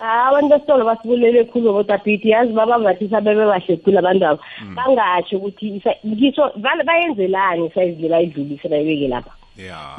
Ah, 0.00 0.28
abantu 0.28 0.48
besitolo 0.54 0.84
basibulele 0.84 1.44
khulu 1.44 1.72
bodabhidi 1.72 2.30
yazi 2.30 2.52
babambathisa 2.52 3.20
bebe 3.20 3.44
bahle 3.46 3.76
khulu 3.76 3.98
abantu 3.98 4.24
abo. 4.26 4.40
Bangatsho 4.76 5.36
ukuthi 5.36 5.66
isa- 5.78 5.98
ngisho 6.06 6.52
vale 6.56 6.84
bayenzelani 6.84 7.66
isayizi 7.66 8.02
le 8.02 8.08
bayidlulise 8.08 8.68
bayibeke 8.68 9.08
lapha. 9.08 9.30
ya 9.30 9.37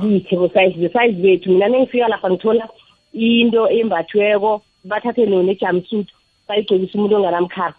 kithi 0.02 0.36
bosayizi 0.36 0.80
besayizi 0.80 1.22
bethu. 1.22 1.50
Mina 1.52 1.68
nengifika 1.68 2.08
lapha 2.08 2.30
ngithola 2.30 2.70
into 3.14 3.68
embathweko. 3.70 4.62
Bathathe 4.84 5.26
nona 5.26 5.52
ejamsuit 5.52 6.08
bayigcokisa 6.48 6.98
umuntu 6.98 7.16
onganamkhaba. 7.16 7.76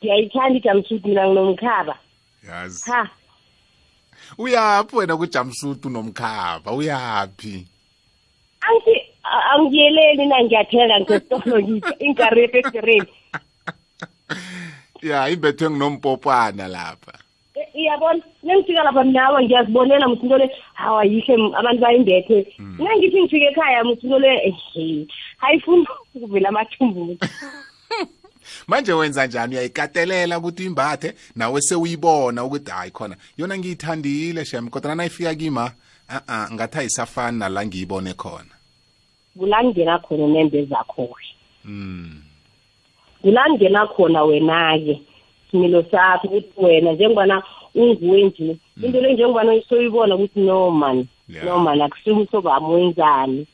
Ngiyayithanda 0.00 0.56
ijamsuit 0.58 1.04
mina 1.04 1.26
nginomkhaba. 1.28 1.94
Yazi. 2.48 2.90
Ha. 2.90 3.10
Uyaphi 4.38 4.96
wena 4.96 5.16
kujamsuit 5.16 5.84
unomkhava 5.86 6.72
uyaphi? 6.72 7.66
Angithi 8.60 9.00
a- 9.24 9.44
angiyeleli 9.54 10.26
na 10.26 10.42
ngiyathenga 10.44 11.00
ngesitolo 11.00 11.60
ngithi 11.62 11.92
inkari 12.04 12.44
efektereni 12.44 13.06
ya 15.02 15.28
imbethwe 15.28 15.70
nginompopana 15.70 16.68
lapha. 16.68 17.12
Iyabona. 17.74 18.22
Nengifika 18.42 18.82
lapha 18.84 19.04
mnawa 19.04 19.42
ngiyazibonela 19.42 20.08
muthi 20.08 20.22
into 20.22 20.38
le 20.38 20.50
hawa 20.74 21.04
yihle 21.04 21.34
m- 21.34 21.54
abantu 21.54 21.80
bayimbethe 21.82 22.54
nangithi 22.78 23.20
ngifike 23.22 23.44
ekhaya 23.44 23.84
muthi 23.84 24.06
into 24.06 24.18
le 24.18 24.28
ehe 24.48 25.06
hayifuni 25.36 25.86
ukuvela 26.14 26.48
amathumbu. 26.48 27.16
Manje 28.66 28.92
wenza 28.92 29.26
njani? 29.26 29.54
Uyayikatelela 29.54 30.38
ukuthi 30.38 30.62
uyimbathe 30.62 31.14
nawe 31.36 31.60
sewuyibona 31.60 32.44
ukuthi 32.44 32.70
hayi 32.70 32.90
khona. 32.90 33.16
Yona 33.36 33.58
ngiyithandile 33.58 34.44
shem 34.44 34.68
kodwa 34.68 34.94
nayifika 34.94 35.34
kima 35.34 35.72
a-a 36.08 36.48
ngathi 36.52 36.78
ayisafani 36.78 37.38
nala 37.38 37.66
ngiyibone 37.66 38.14
khona. 38.14 38.54
Kula 39.38 39.64
ngena 39.64 39.98
khona 39.98 40.26
nembe 40.26 40.64
zakho-ke 40.64 41.26
mm. 41.64 42.22
kula 43.22 43.50
ngena 43.50 43.86
khona 43.86 44.24
wena-ke. 44.24 45.00
Similo 45.52 45.84
sakho 45.90 46.26
ukuthi 46.28 46.52
wena 46.56 46.92
njengobana 46.92 47.42
unguwe 47.74 48.22
nje 48.24 48.56
into 48.82 49.00
le 49.00 49.12
njengobana 49.14 49.62
soyibona 49.68 50.14
ukuthi 50.14 50.40
no 50.40 50.70
man 50.70 51.06
no 51.44 51.58
man 51.58 51.80
akusuke 51.82 52.20
usobami 52.20 52.66
wenzani. 52.74 53.46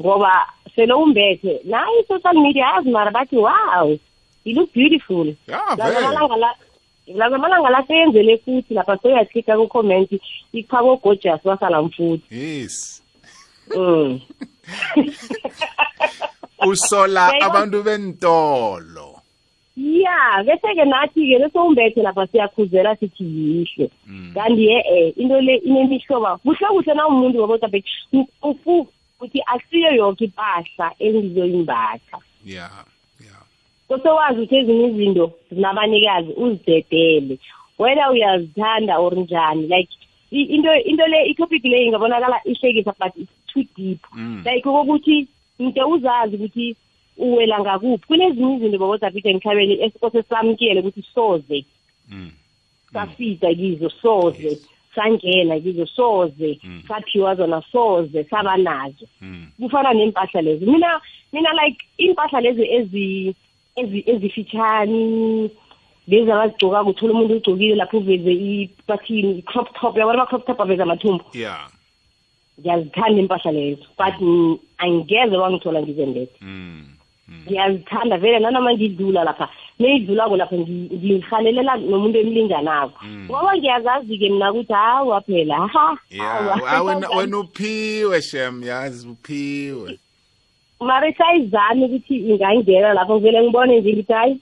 Ngoba 0.00 0.46
sele 0.76 0.92
umbethe 0.92 1.60
nayo 1.64 2.00
i-social 2.00 2.34
media 2.34 2.66
yazi 2.66 2.90
mara 2.90 3.10
bathi 3.10 3.36
wow 3.36 3.98
you 4.44 4.54
look 4.54 4.72
beautiful. 4.74 5.26
Ya, 5.48 5.60
Laza 5.78 5.84
vele. 5.90 6.06
amalanga 6.06 6.36
la 6.36 6.54
laza 7.14 7.36
amalanga 7.36 7.70
la 7.70 7.86
seyenzele 7.86 8.38
futhi 8.38 8.74
lapha 8.74 8.98
soyathika 9.02 9.56
ku-comment 9.56 10.10
iphako 10.52 10.96
gorgeous 10.96 11.44
wasala 11.44 11.82
mfuthi 11.82 12.22
yes. 12.30 13.02
Mm. 13.76 14.20
usola 16.66 17.28
Yayibona- 17.30 17.44
abantu 17.46 17.82
bentolo. 17.82 19.11
Ya 19.76 20.42
bese-ke 20.46 20.84
nathi-ke 20.84 21.38
lesowumbethe 21.38 22.02
lapha 22.02 22.26
siyakhuzela 22.26 22.96
sithi 22.96 23.24
yihle. 23.24 23.90
Kanti 24.34 24.64
ye-e 24.68 25.08
into 25.16 25.40
le 25.40 25.54
inemihloba 25.56 26.36
kuhle 26.38 26.66
kuhle 26.68 26.94
na 26.94 27.06
umuntu 27.08 27.40
wabodabek 27.40 27.84
ufu 28.42 28.86
ukuthi 29.20 29.40
asiyo 29.46 29.94
yoke 29.94 30.24
ipahla 30.24 30.92
engizoyimbatha. 30.98 32.18
Ya 33.26 33.38
kosewazi 33.88 34.40
ukuthi 34.40 34.56
ezinye 34.56 34.86
izinto 34.88 35.32
zinabanikazi 35.50 36.32
uzidedele. 36.36 37.38
Wena 37.78 38.10
uyazithanda 38.10 38.98
or 38.98 39.14
njani? 39.16 39.62
Like 39.68 39.88
i- 40.32 40.48
into 40.54 40.72
into 40.84 41.06
le 41.06 41.26
itopic 41.30 41.64
le 41.64 41.84
ingabonakala 41.84 42.40
ihlekisa 42.44 42.92
but 42.98 43.12
it's 43.16 43.32
too 43.52 43.64
deep. 43.76 44.00
Mm. 44.16 44.42
like 44.44 44.62
kokuthi 44.62 45.28
mde 45.58 45.82
uzazi 45.82 46.36
ukuthi 46.36 46.76
uwela 47.16 47.60
ngakuphi? 47.60 48.06
Kunezinye 48.06 48.56
izinto 48.56 48.78
babodabide 48.78 49.30
emhlabeni 49.30 49.82
esikose 49.82 50.22
samukele 50.22 50.80
ukuthi 50.80 51.02
soze. 51.14 51.64
Safika 52.92 53.54
kizo 53.54 53.90
soze. 53.90 54.58
Sangena 54.94 55.60
kizo 55.60 55.86
soze. 55.86 56.58
Saphiwa 56.88 57.34
zona 57.34 57.62
soze. 57.72 58.24
Saba 58.24 58.56
nazo. 58.56 59.06
Kufana 59.60 59.92
nempahla 59.92 60.42
lezo. 60.42 60.66
Mina 60.66 61.00
mina 61.32 61.50
like 61.52 61.84
impahla 61.98 62.40
lezi 62.40 62.62
ezi 62.62 63.34
ezi 63.76 64.04
ezifitshani 64.06 65.50
lezi 66.08 66.30
abazigcokako 66.30 66.90
uthola 66.90 67.12
umuntu 67.12 67.34
ugcokile 67.34 67.74
lapho 67.74 67.98
uveze 67.98 68.68
bathini 68.88 69.38
i-crop 69.38 69.80
top. 69.80 69.96
Yabona 69.96 70.18
ama-crop 70.18 70.46
top 70.46 70.60
aveza 70.60 70.82
amathumbu? 70.82 71.24
Ya 71.34 71.56
ngiyazithanda 72.60 73.20
impahla 73.20 73.52
lezo 73.52 73.84
but 73.98 74.20
mm, 74.20 74.58
angeze 74.78 75.36
wangithola 75.36 75.82
ngizembethe 75.82 76.36
ngiyazithanda 77.48 78.16
vele 78.18 78.38
nanoma 78.38 78.72
ngidlula 78.74 79.24
lapha 79.24 79.48
neyidlulako 79.80 80.36
lapha 80.36 80.56
ngi- 80.56 80.90
ngihanelela 80.94 81.76
nomuntu 81.76 82.18
emlinganako. 82.18 82.98
Ngoba 83.06 83.56
ngiyazazi-ke 83.56 84.28
mina 84.30 84.52
ukuthi 84.52 84.72
hawa 84.72 85.20
phela 85.20 85.66
ha 85.66 85.96
ya 86.10 86.24
hawa. 86.24 86.60
ah, 86.68 86.82
wena 86.82 87.08
wena 87.16 87.38
uphiwe 87.38 88.22
shem 88.22 88.62
yazi 88.62 89.08
uphiwe. 89.08 89.98
Mara 90.80 91.08
isayizami 91.08 91.84
ukuthi 91.84 92.14
ingangena 92.16 92.94
lapho 92.94 93.14
ngivele 93.16 93.42
ngibone 93.42 93.80
nje 93.80 93.92
ngithi 93.92 94.12
hayi 94.12 94.40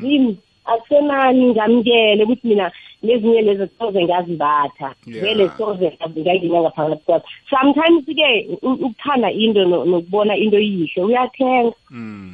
zimi. 0.00 0.36
Akusenani 0.68 1.44
ngamukele 1.52 2.24
ukuthi 2.24 2.48
mina 2.48 2.70
lezinye 3.02 3.42
lezo 3.42 3.68
soze 3.78 4.04
ngazibatha 4.04 4.94
Yeah. 5.06 5.22
vele 5.22 5.50
soze 5.58 5.92
ngangina 6.18 6.60
ngaphakathi 6.60 7.02
kwazo. 7.06 7.24
Sometimes-ke 7.50 8.28
u- 8.62 8.78
ukuthanda 8.86 9.30
into 9.32 9.64
no- 9.64 9.84
nokubona 9.84 10.36
into 10.36 10.58
yihle 10.58 11.02
uyathenga. 11.02 11.72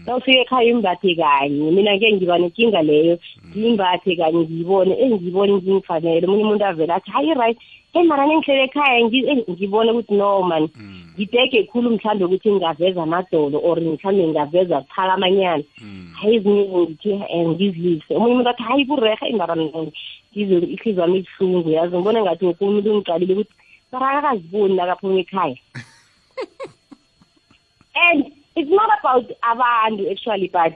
Nawufika 0.07 0.41
ekhaya 0.41 0.71
imbathe 0.71 1.15
kanye. 1.15 1.71
Mina 1.71 1.99
ke 1.99 2.13
ngiba 2.13 2.39
nenkinga 2.39 2.83
leyo. 2.83 3.19
Ngiyimbathe 3.51 4.17
kanye 4.17 4.39
ngiyibone. 4.45 4.93
Engiyibone 5.03 5.53
ngingifanele 5.53 6.27
omunye 6.27 6.43
umuntu 6.45 6.65
avele 6.65 6.93
athi 6.93 7.11
hayi 7.11 7.35
right. 7.35 7.59
Hey 7.95 8.03
mara 8.03 8.27
nengihlele 8.27 8.65
ekhaya 8.65 9.01
ngi- 9.07 9.29
eh, 9.31 9.45
ngibone 9.51 9.91
ukuthi 9.93 10.15
no 10.15 10.43
man. 10.43 10.69
Ngidege 11.15 11.63
khulu 11.71 11.91
mhlawumbe 11.91 12.25
ukuthi 12.25 12.51
ngingaveza 12.53 13.03
amadolo 13.03 13.59
or 13.63 13.79
mhlawumbe 13.81 14.27
ngingaveza 14.27 14.83
phakamanyana 14.91 15.63
hayi 16.19 16.37
ezinye 16.37 16.65
ngithi 16.69 17.13
um 17.35 17.49
ngizilise 17.55 18.15
omunye 18.15 18.33
umuntu 18.35 18.51
athi 18.51 18.63
hayi 18.63 18.85
kureha 18.87 19.29
indaba 19.29 19.57
ngizwe 19.57 20.57
ihliziyo 20.75 21.03
wami 21.03 21.19
ibuhlungu 21.19 21.71
yazi 21.71 21.97
ngibone 21.97 22.23
ngathi 22.23 22.45
woke 22.45 22.65
umuntu 22.65 22.91
ungiqalile 22.91 23.33
ukuthi 23.35 23.55
mara 23.93 24.19
akakaziboni 24.19 24.75
nakaphuma 24.75 25.21
ekhaya. 25.23 25.57
And 27.95 28.33
it's 28.57 28.71
not 28.71 28.91
about 28.99 29.31
abantu 29.43 30.11
actually 30.11 30.49
but 30.49 30.75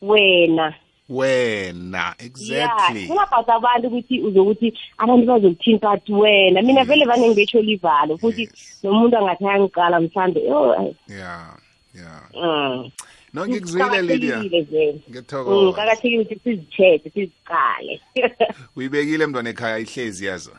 wena. 0.00 0.74
Wena 1.08 1.98
yeah 1.98 2.14
exactly. 2.18 3.04
it's 3.04 3.14
not 3.14 3.28
about 3.32 3.48
abantu 3.48 3.86
ukuthi 3.86 4.20
uzokuthi 4.20 4.78
abantu 4.98 5.26
bazokuthinta 5.26 5.90
athi 5.90 6.12
wena. 6.12 6.62
Mina 6.62 6.84
vele 6.84 7.04
vane 7.04 7.28
ngibetsho 7.28 7.60
livalo 7.60 8.18
futhi 8.18 8.48
nomuntu 8.82 9.16
angathi 9.16 9.44
ayangiqala 9.44 10.00
mhlawumbe 10.00 10.40
oh 10.52 10.94
ya 11.08 11.56
ya 11.94 12.20
mm. 12.34 12.90
no 13.34 13.46
ngikuzwile 13.46 14.02
lydia. 14.02 14.36
Kuqakathekile 14.36 14.62
vele. 14.62 14.92
Mm, 14.92 15.00
ngiyathokoza 15.10 15.66
kuqakathekile 15.66 16.22
ukuthi 16.22 16.40
sizithethe 16.44 17.10
siziqale 17.10 18.00
uyibekile 18.76 19.26
mntwana 19.26 19.50
ekhaya 19.50 19.78
ihlezi 19.78 20.26
yazo? 20.26 20.50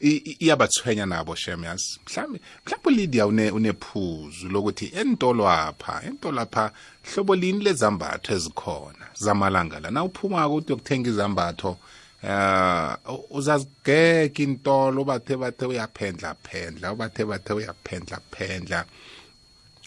iyabathwenya 0.00 1.06
nabo 1.06 1.34
shem 1.34 1.64
yazi 1.64 1.98
mhlawumbe 2.06 2.40
mhlawumbe 2.66 2.88
ulydia 2.90 3.26
une- 3.26 3.50
unephuzu 3.50 4.48
lokuthi 4.48 4.92
entolo 4.94 5.48
apha 5.48 6.02
entolo 6.06 6.40
apha 6.40 6.70
hlobo 7.14 7.34
lini 7.34 7.64
lezambatho 7.64 8.34
ezikhona 8.34 9.06
zamalanga 9.14 9.80
la? 9.80 9.90
Nawuphumako 9.90 10.54
ukuthi 10.54 10.72
uyokuthenga 10.72 11.10
izambatho 11.10 11.76
uh 12.22 13.36
uzazigega 13.36 14.42
intolo 14.42 15.02
ubathe 15.02 15.36
bathe 15.36 15.64
uyaphendla 15.66 16.34
phendla 16.34 16.92
ubathe 16.92 17.24
bathe 17.24 17.52
uyaphendla 17.52 18.20
phendla 18.32 18.84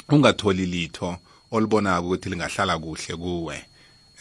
ungatholi 0.10 0.66
litho 0.66 1.18
olibonako 1.51 2.07
ukuthi 2.07 2.30
lingahlala 2.30 2.80
kuhle 2.80 3.16
kuwe 3.16 3.66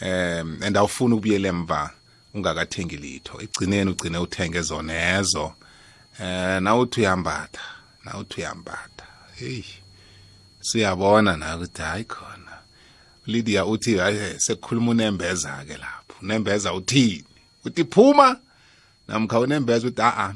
um 0.01 0.57
and 0.63 0.77
awufuni 0.77 1.13
ukubuyela 1.13 1.47
emva 1.49 1.91
ungakathengi 2.33 2.97
litho. 2.97 3.41
Egcineni 3.41 3.91
ugcine 3.91 4.17
uthenge 4.17 4.61
zona 4.61 5.17
ezo 5.19 5.53
eh 6.21 6.61
nawuthi 6.61 6.99
uyambatha 7.01 7.61
nawuthi 8.05 8.41
uyambatha 8.41 9.05
hey 9.35 9.63
siyabona 10.61 11.37
na 11.37 11.55
ukuthi 11.57 11.81
hayi 11.81 12.03
khona. 12.03 12.53
Lydia 13.27 13.65
uthi 13.65 13.97
hayi 13.97 14.39
sekukhuluma 14.39 14.91
unembeza 14.91 15.65
ke 15.67 15.77
lapho. 15.77 16.15
Unembeza 16.21 16.73
uthini? 16.73 17.23
Uthi 17.65 17.83
phuma 17.83 18.39
namkha 19.07 19.39
unembeza 19.39 19.87
uthi 19.87 20.01
a 20.01 20.11
a 20.17 20.33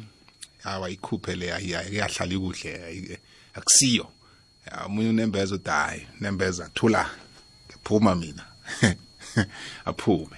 awa 0.64 0.90
ikhuphe 0.90 1.36
le 1.36 1.48
iyahlala 1.48 2.40
kuhle 2.40 3.20
akusiyo. 3.54 4.08
Omunye 4.86 5.10
unembeza 5.10 5.56
uthi 5.56 5.70
hayi 5.70 6.08
nembeza 6.22 6.70
thula 6.74 7.10
ngiphuma 7.68 8.16
mina. 8.16 8.46
Aphume. 9.86 10.38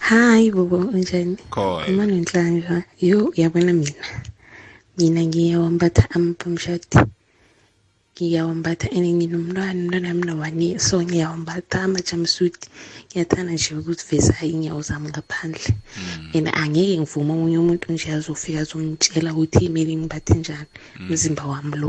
Hayi 0.00 0.50
bobo 0.50 0.76
unjani? 0.76 1.36
Khona. 1.50 1.86
Uma 1.86 2.06
nonhlanhla 2.06 2.82
yo 3.00 3.32
yabona 3.36 3.72
mina? 3.72 4.04
Mina 4.98 5.22
ngiyawambatha 5.26 6.10
amapamshati 6.16 6.98
ngiyawambatha 8.18 8.90
and 8.90 9.06
nginomntwana 9.06 9.78
umntwana 9.78 10.08
wami 10.10 10.24
nowani 10.26 10.66
so 10.86 10.98
ngiyawambatha 10.98 11.86
ama-jumpsuit 11.86 12.58
ngiyathanda 13.06 13.52
nje 13.54 13.78
ukuveza 13.78 14.34
iy'nyawo 14.42 14.82
zami 14.82 15.08
ngaphandle. 15.14 15.70
And 16.34 16.48
angeke 16.60 16.98
ngivume 16.98 17.30
omunye 17.32 17.58
umuntu 17.62 17.86
nje 17.92 18.10
azofika 18.10 18.58
azongitshela 18.62 19.30
ukuthi 19.32 19.70
kumele 19.70 19.92
ngimbathe 19.96 20.34
njani 20.34 20.66
umzimba 21.08 21.42
wami 21.46 21.76
lo. 21.82 21.88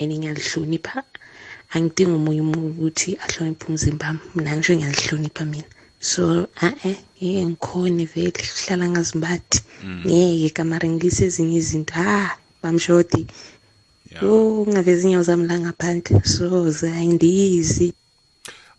And 0.00 0.10
ngiyalihlonipha. 0.14 1.02
Angidingi 1.74 2.14
omunye 2.14 2.40
umuntu 2.46 2.70
ukuthi 2.70 3.10
ahloniphe 3.24 3.64
umzimba 3.66 4.06
wami. 4.06 4.20
Mina 4.34 4.50
ngisho 4.54 4.72
ngiyazihlonipha 4.76 5.44
mina. 5.50 5.73
So 6.04 6.46
a-e 6.60 6.92
ngeke 7.22 7.46
ngikhone 7.46 8.04
vele 8.12 8.30
kuhlala 8.32 8.88
ngazimbathi. 8.88 9.60
Ngeke 10.06 10.50
kamara 10.54 10.88
ngilise 10.88 11.24
ezinye 11.26 11.56
izinto. 11.58 11.94
Ha 11.94 12.36
bamshoti 12.62 13.26
yo 14.22 14.66
ngaveza 14.68 15.08
inyawo 15.08 15.22
zami 15.24 15.46
la 15.48 15.58
ngaphandle. 15.58 16.20
So 16.24 16.68
ayindizi. 16.86 17.92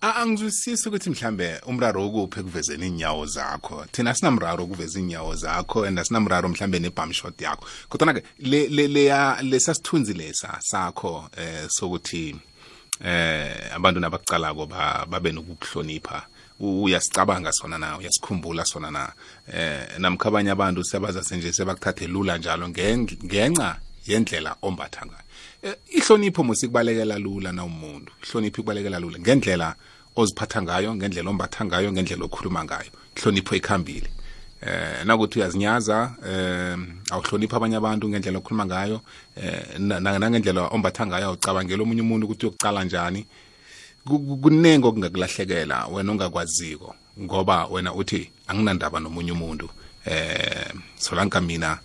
A- 0.01 0.15
angizwisisi 0.21 0.89
ukuthi 0.89 1.09
mhlambe 1.09 1.61
umraro 1.67 2.07
ukuphi 2.07 2.39
ekuvezeni 2.39 2.87
inyawo 2.87 3.25
zakho? 3.25 3.85
Thina 3.91 4.13
sinamraro 4.13 4.63
ukuveza 4.63 4.99
inyawo 4.99 5.35
zakho 5.35 5.83
and 5.87 5.97
asinamraro 5.99 6.49
mhlambe 6.49 6.79
nebum 6.79 7.11
shot 7.13 7.41
yakho. 7.41 7.65
Kodwa 7.89 8.13
ke 8.13 8.23
le 8.39 8.67
le 8.67 8.87
leya 8.87 9.37
lesasithunzi 9.41 10.13
lesa 10.13 10.57
sakho 10.61 11.29
eh 11.37 11.67
sokuthi 11.69 12.35
eh 13.03 13.73
abantu 13.75 13.99
nabakucalako 13.99 14.65
ba- 14.69 15.05
babe 15.09 15.31
nokukuhlonipha 15.31 16.27
uyasicabanga 16.59 17.51
sona 17.51 17.77
na 17.77 17.97
uyasikhumbula 17.97 18.65
sona 18.65 18.91
na? 18.91 19.11
Eh 19.53 19.99
namkha 19.99 20.29
abanye 20.29 20.51
abantu 20.51 20.83
sebaza 20.83 21.23
senje 21.23 21.51
sebakuthathe 21.53 22.07
lula 22.07 22.37
njalo 22.37 22.67
ngen- 22.69 23.17
ngenxa 23.25 23.77
yendlela 24.07 24.55
ombatha 24.61 25.05
ngayo. 25.05 25.25
Eh, 25.63 25.75
ihlonipho 25.97 26.43
musikubalekela 26.43 27.19
lula 27.19 27.51
na 27.51 27.63
umuntu? 27.63 28.11
Ihlonipho 28.23 28.61
ikubalekela 28.61 28.99
lula 28.99 29.19
ngendlela 29.19 29.75
oziphatha 30.15 30.61
ngayo 30.61 30.95
ngendlela 30.95 31.29
ombatha 31.29 31.65
ngayo 31.65 31.91
ngendlela 31.91 32.25
okhuluma 32.25 32.63
ngayo? 32.63 32.91
Ihlonipho 33.17 33.55
ikhambile. 33.55 34.09
Eh 34.61 35.03
nakuthi 35.05 35.39
uyazinyaza 35.39 36.15
eh 36.25 36.77
awuhlonipha 37.11 37.57
abanye 37.57 37.75
abantu 37.75 38.09
ngendlela 38.09 38.37
okhuluma 38.39 38.65
ngayo? 38.65 39.01
Eh 39.35 39.79
na- 39.79 39.99
na- 39.99 40.19
nangendlela 40.19 40.67
ombatha 40.71 41.05
ngayo 41.05 41.25
awucabangela 41.27 41.83
omunye 41.83 42.01
umuntu 42.01 42.25
ukuthi 42.25 42.45
uyokucala 42.45 42.83
njani? 42.83 43.25
Ku- 44.07 44.19
ku- 44.19 44.37
kunengi 44.37 44.85
okungakulahlekela 44.87 45.87
wena 45.87 46.11
ongakwaziko 46.11 46.95
ngoba 47.19 47.65
wena 47.67 47.93
uthi 47.93 48.29
anginandaba 48.47 48.99
nomunye 48.99 49.31
umuntu 49.31 49.69
eh 50.05 50.69
solanka 50.95 51.41
mina 51.41 51.79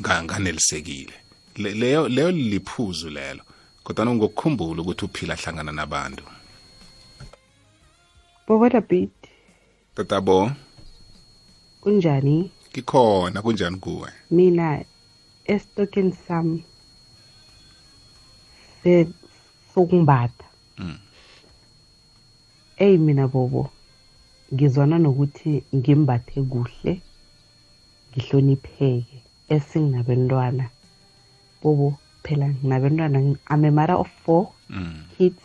nga- 0.00 0.22
nganelisekile 0.24 1.12
Le- 1.56 1.74
leyo 1.74 2.08
leyo 2.08 2.30
liphuzu 2.30 3.10
lelo 3.10 3.42
kodwa 3.84 4.06
ngokukhumbula 4.06 4.82
ukuthi 4.82 5.04
uphila 5.04 5.34
hlangana 5.34 5.72
nabantu. 5.72 6.24
Bobota 8.46 8.80
beat. 8.80 9.10
Tatabo 9.94 10.52
kunjani? 11.80 12.50
Kikhona 12.72 13.42
kunjani 13.42 13.76
kuwe? 13.76 14.08
Mina 14.30 14.84
esitokeni 15.44 16.12
sami 16.28 16.64
sokumbatha. 19.74 20.44
Mm. 20.78 20.98
Eyi 22.84 22.96
mina 23.06 23.24
bobo 23.34 23.62
ngizwana 24.52 24.96
nokuthi 25.04 25.52
ngimbathe 25.78 26.38
kuhle 26.52 26.92
ngihlonipheke 28.10 29.18
esinginabentwana 29.54 30.64
bobo 31.62 31.86
phela 32.24 32.46
nginabentwana 32.54 33.18
I'm 33.52 33.64
a 33.64 33.70
mother 33.78 33.96
of 34.02 34.10
four 34.24 34.44
Mm. 34.72 35.04
kids 35.16 35.42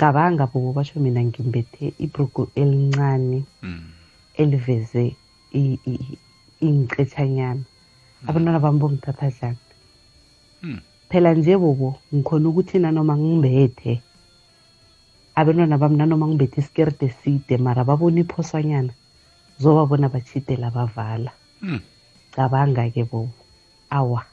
cabanga 0.00 0.44
bobo 0.52 0.72
basho 0.76 0.96
mina 1.04 1.20
ngimbethe 1.28 1.84
ibrugu 2.04 2.42
elincane 2.60 3.38
Mm. 3.62 3.80
eliveze 4.40 5.04
ingicetshanyana 6.66 7.62
abantwana 8.26 8.58
bami 8.64 8.78
bongithatha 8.82 9.28
dlani 9.30 9.58
Mm. 10.62 10.78
phela 11.10 11.34
nje 11.34 11.56
bobo 11.56 11.88
ngikhona 12.14 12.48
ukuthi 12.48 12.78
nanoma 12.78 13.14
ngimbethe 13.18 13.92
abantwana 15.34 15.78
bami 15.78 15.96
nanoma 15.96 16.26
ngibethe 16.28 16.60
isikerde 16.60 17.06
eside 17.06 17.54
mara 17.58 17.84
babona 17.84 18.20
iphoswanyana 18.20 18.92
zobabona 19.60 20.08
bachitela 20.08 20.68
bavala. 20.70 21.32
Mm. 21.62 21.80
cabanga-ke 22.32 23.04
bobo 23.04 23.32
awa. 23.90 24.24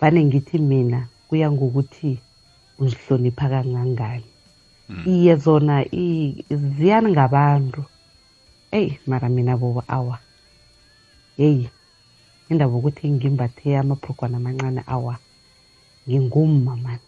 Vane 0.00 0.20
ngithi 0.24 0.58
mina 0.58 1.08
kuya 1.28 1.50
ngokuthi 1.50 2.18
uzihlonipha 2.78 3.46
kangangani. 3.52 4.28
Iye 5.06 5.36
zona 5.36 5.84
ziyani 6.78 7.08
ngabantu. 7.12 7.82
Eyi 8.70 8.98
mara 9.06 9.28
mina 9.28 9.56
bobo 9.56 9.82
awa. 9.88 10.18
Yeyi 11.38 11.68
indaba 12.50 12.76
ukuthi 12.76 13.10
ngimbathe 13.10 13.78
amabhrugwana 13.78 14.36
amancane 14.36 14.82
awa. 14.86 15.14
Ngingumma 16.06 16.76
mani 16.76 17.06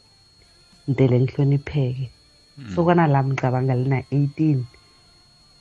mdele 0.88 1.20
ngihlonipheke. 1.20 2.10
Sokwana 2.74 3.06
la 3.06 3.22
mcabanga 3.22 3.74
lina 3.74 4.00
18 4.00 4.58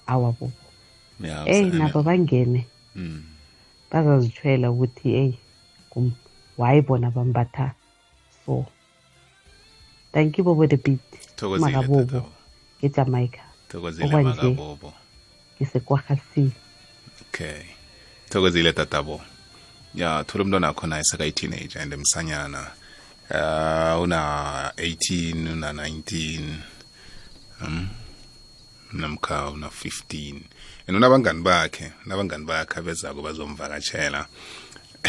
awabo 0.08 0.52
eyi 1.46 1.70
nabo 1.70 2.04
bangene. 2.04 2.68
Mm. 2.96 3.24
bazazitshwela 3.92 4.72
ukuthi 4.72 5.10
eyi 5.14 5.38
why 6.58 6.82
bona 6.82 7.12
bambatha 7.12 7.74
so. 8.46 8.66
Thank 10.12 10.38
you 10.38 10.44
bobo 10.44 10.68
the 10.68 10.78
beat. 10.78 11.00
Makabobo 11.60 12.30
ngejamaica 12.80 13.44
okwanje. 13.74 14.58
ngisekwahasi 15.58 16.52
okay. 17.22 17.62
Thokozile 18.30 18.74
tatabo 18.74 19.22
ya 19.96 20.24
thola 20.24 20.44
umntwana 20.44 20.68
akho 20.68 20.88
naye 20.88 21.04
sekayi-teenager 21.04 21.82
and 21.82 21.94
msanyana. 21.94 22.72
Uh, 23.30 24.02
una 24.02 24.72
18 24.78 25.52
una 25.52 25.72
19 25.72 26.42
um, 27.64 27.88
namkha 28.94 29.50
una 29.50 29.68
15 29.68 30.42
and 30.88 30.98
unabangani 30.98 31.42
bakhe 31.42 31.92
nabangani 32.06 32.46
bakhe 32.46 32.80
abezako 32.80 33.22
bazomvakatshela 33.22 34.28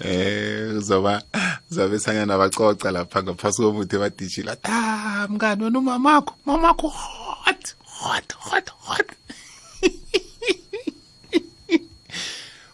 eh 0.00 0.76
uzoba 0.76 1.22
uzobe 1.70 1.98
sanyana 1.98 2.38
bacoca 2.38 2.90
lapha 2.90 3.22
ngaphasi 3.22 3.62
komuthi 3.62 3.98
badishila 3.98 4.56
ah 4.64 5.26
mngani 5.30 5.64
wena 5.64 5.78
umamakho 5.78 6.34
mamakho 6.46 6.88
hot 6.88 7.74
hot 7.84 8.32
hot 8.32 8.70
hot. 8.70 9.06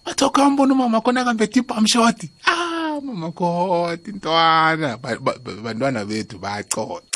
Wathi 0.05 0.25
okuhambona 0.25 0.73
umama 0.75 1.01
khona 1.01 1.25
kambethe 1.25 1.59
ibhamshoti 1.61 2.31
ah 2.45 3.01
mama 3.01 3.31
hot 3.37 4.09
intwana. 4.09 4.97
Ba- 4.97 5.19
ba- 5.21 5.39
ba- 5.39 5.55
bantwana 5.63 6.05
bethu 6.05 6.39
bayacoca. 6.39 7.03
eh 7.05 7.12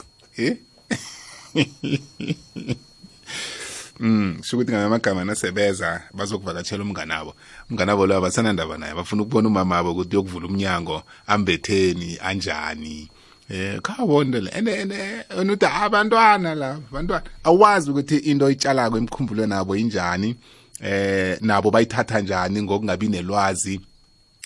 Mm, 4.00 4.42
sho 4.42 4.56
ukuthi 4.56 4.70
ngamanye 4.72 4.86
amagama 4.86 5.24
nasebeza 5.24 6.02
bazokuvakatshela 6.14 6.84
umngane 6.84 7.14
abo 7.14 7.34
umngane 7.70 7.92
abo 7.92 8.06
loyo 8.06 8.18
abasanandaba 8.18 8.78
naye 8.78 8.94
bafuna 8.94 9.22
ukubona 9.22 9.48
umama 9.48 9.78
abo 9.78 9.90
ukuthi 9.92 10.16
uyokuvula 10.16 10.46
umnyango 10.46 11.02
ambetheni 11.26 12.18
anjani. 12.20 13.08
Eh 13.48 13.80
khawonde 13.80 14.40
le. 14.40 14.50
Ene 14.50 14.72
ene 14.72 15.24
wena 15.36 15.52
uthi 15.52 15.66
abantwana 15.66 16.54
la 16.54 16.78
bantwana. 16.92 17.24
Awazi 17.44 17.90
ukuthi 17.90 18.16
into 18.16 18.44
oyitshalako 18.44 18.98
emkhumbulweni 18.98 19.48
nabo 19.48 19.76
injani? 19.76 20.36
Eh 20.82 21.38
nabo 21.40 21.70
bayithatha 21.70 22.20
njani 22.20 22.62
ngokungabi 22.62 23.08
nelwazi? 23.08 23.80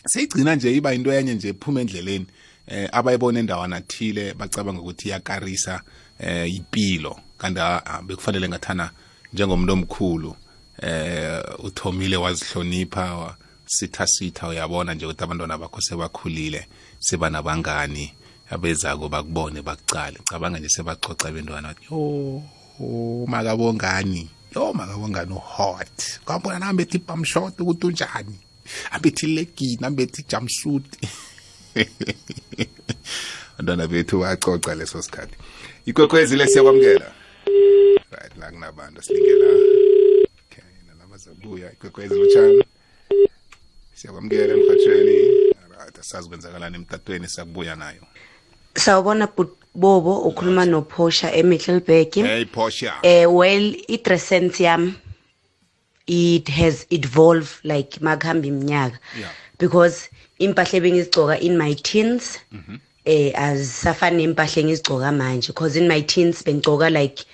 Seyigcina 0.07 0.55
nje 0.55 0.76
iba 0.76 0.95
into 0.95 1.12
yenye 1.12 1.34
nje 1.34 1.49
ephuma 1.49 1.80
endleleni. 1.80 2.26
Eh 2.67 2.89
abayibona 2.93 3.41
endawana 3.41 3.81
thile 3.81 4.35
bacabanga 4.35 4.81
ukuthi 4.81 5.09
iyakarisa 5.09 5.83
eh 6.19 6.55
impilo 6.55 7.21
kanti 7.39 7.61
ah, 7.61 7.83
ah, 7.87 8.03
bekufanele 8.03 8.49
ngathana 8.49 8.91
njengomuntu 9.33 9.73
omkhulu 9.73 10.37
eh 10.83 11.43
uthomile 11.59 12.17
wazihlonipha 12.17 13.15
wa- 13.15 13.37
sitha 13.67 14.07
sitha 14.07 14.49
uyabona 14.49 14.95
nje 14.95 15.07
ukuthi 15.07 15.25
abantwana 15.25 15.59
bakho 15.59 15.81
sebakhulile 15.81 16.67
sebanabangani 16.99 18.13
abezako 18.51 19.09
bakubone 19.09 19.63
bakucale. 19.63 20.19
Cabanga 20.29 20.59
nje 20.59 20.69
sebaxoxa 20.69 21.31
bentwana 21.33 21.69
bathi, 21.69 21.87
yo 21.91 23.27
makabongani 23.27 24.29
yo 24.55 24.73
makabongani 24.73 25.33
uhot 25.33 26.21
kwambona 26.25 26.59
nambethe 26.59 26.99
ibhamshot 26.99 27.61
ukuthi 27.61 27.87
unjani? 27.87 28.39
Ambethe 28.91 29.27
ilegini 29.27 29.85
ambethe 29.87 30.23
ijamsuit 30.23 30.85
abantwana 33.59 33.87
bethu 33.87 34.18
bayacoca 34.21 34.75
leso 34.75 35.03
sikhathi. 35.03 35.35
Ikwekwezile 35.87 36.47
siyakwamukela. 36.47 37.12
Right 38.11 38.37
la 38.39 38.51
kunabantu 38.51 39.03
silingela 39.03 39.47
okay 40.47 40.64
nalaba 40.89 41.16
zabuya 41.16 41.73
ikwekwezi 41.73 42.14
lotshani 42.14 42.64
siyakwamukela 43.95 44.55
emhatshweni 44.55 45.29
right 45.79 45.99
asazi 46.01 46.29
kwenzakalani 46.29 46.77
emtatweni 46.77 47.29
siyakubuya 47.29 47.77
nayo. 47.77 48.03
Sawubona 48.75 49.27
Bu- 49.27 49.57
bobo 49.75 50.18
ukhuluma 50.18 50.64
nophosha 50.64 51.33
emiddelburg 51.33 52.14
hey 52.14 52.45
posha 52.45 52.95
eh 53.03 53.35
well 53.35 53.77
i-dressent 53.89 54.61
yami 54.61 54.95
it 56.07 56.49
has 56.49 56.87
evolved 56.91 57.49
like 57.64 58.01
makuhamba 58.01 58.47
iminyaka. 58.47 58.99
Yeah. 59.18 59.31
Because 59.59 60.09
impahla 60.41 60.78
ebengizigcoka 60.78 61.34
in 61.47 61.55
my 61.57 61.74
teens 61.74 62.38
eh 63.05 63.32
azisafani 63.34 64.26
nempahla 64.26 64.62
engizigcoka 64.62 65.12
manje 65.12 65.49
because 65.53 65.78
in 65.80 65.88
my 65.88 66.01
teens 66.03 66.45
bengigcoka 66.45 66.91
like 66.91 67.24